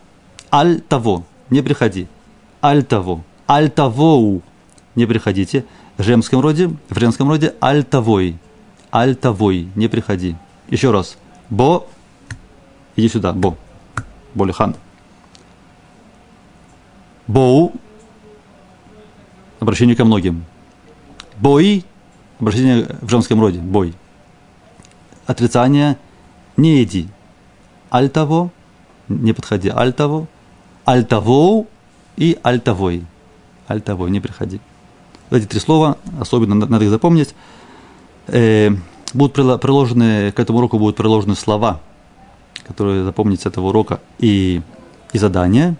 аль 0.52 0.80
того, 0.80 1.24
не 1.50 1.62
приходи. 1.62 2.08
Аль 2.62 2.84
того, 2.84 3.22
аль 3.48 3.70
того, 3.70 4.40
не 4.94 5.06
приходите. 5.06 5.64
В 5.96 6.02
женском 6.02 6.40
роде, 6.40 6.70
в 6.88 6.98
женском 6.98 7.28
роде 7.28 7.54
аль 7.62 7.84
тавой, 7.84 8.38
альтовой, 8.90 9.68
не 9.74 9.88
приходи. 9.88 10.36
Еще 10.68 10.90
раз. 10.90 11.16
Бо, 11.50 11.86
иди 12.96 13.08
сюда, 13.08 13.32
бо. 13.32 13.56
Болихан. 14.34 14.76
Боу, 17.26 17.72
обращение 19.60 19.96
ко 19.96 20.04
многим. 20.04 20.44
Бой, 21.36 21.84
обращение 22.40 22.86
в 23.00 23.08
женском 23.08 23.40
роде, 23.40 23.58
бой. 23.58 23.94
Отрицание, 25.26 25.98
не 26.56 26.82
иди. 26.82 27.08
Альтово, 27.90 28.50
не 29.08 29.32
подходи, 29.32 29.68
альтово. 29.68 30.26
Альтово 30.84 31.66
и 32.16 32.38
альтовой. 32.42 33.04
Альтовой, 33.66 34.10
не 34.10 34.20
приходи. 34.20 34.60
Эти 35.30 35.44
три 35.44 35.60
слова, 35.60 35.98
особенно 36.18 36.54
надо 36.54 36.84
их 36.84 36.90
запомнить 36.90 37.34
э, 38.28 38.70
будут 39.14 39.60
приложены, 39.60 40.32
к 40.32 40.40
этому 40.40 40.58
уроку 40.58 40.78
будут 40.78 40.96
приложены 40.96 41.34
слова, 41.34 41.80
которые 42.66 43.04
запомнить 43.04 43.42
с 43.42 43.46
этого 43.46 43.68
урока 43.68 44.00
и, 44.18 44.62
и 45.12 45.18
задания. 45.18 45.76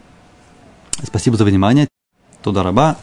Спасибо 1.02 1.36
за 1.36 1.44
внимание. 1.44 1.88
Туда 2.42 2.62
раба. 2.62 2.96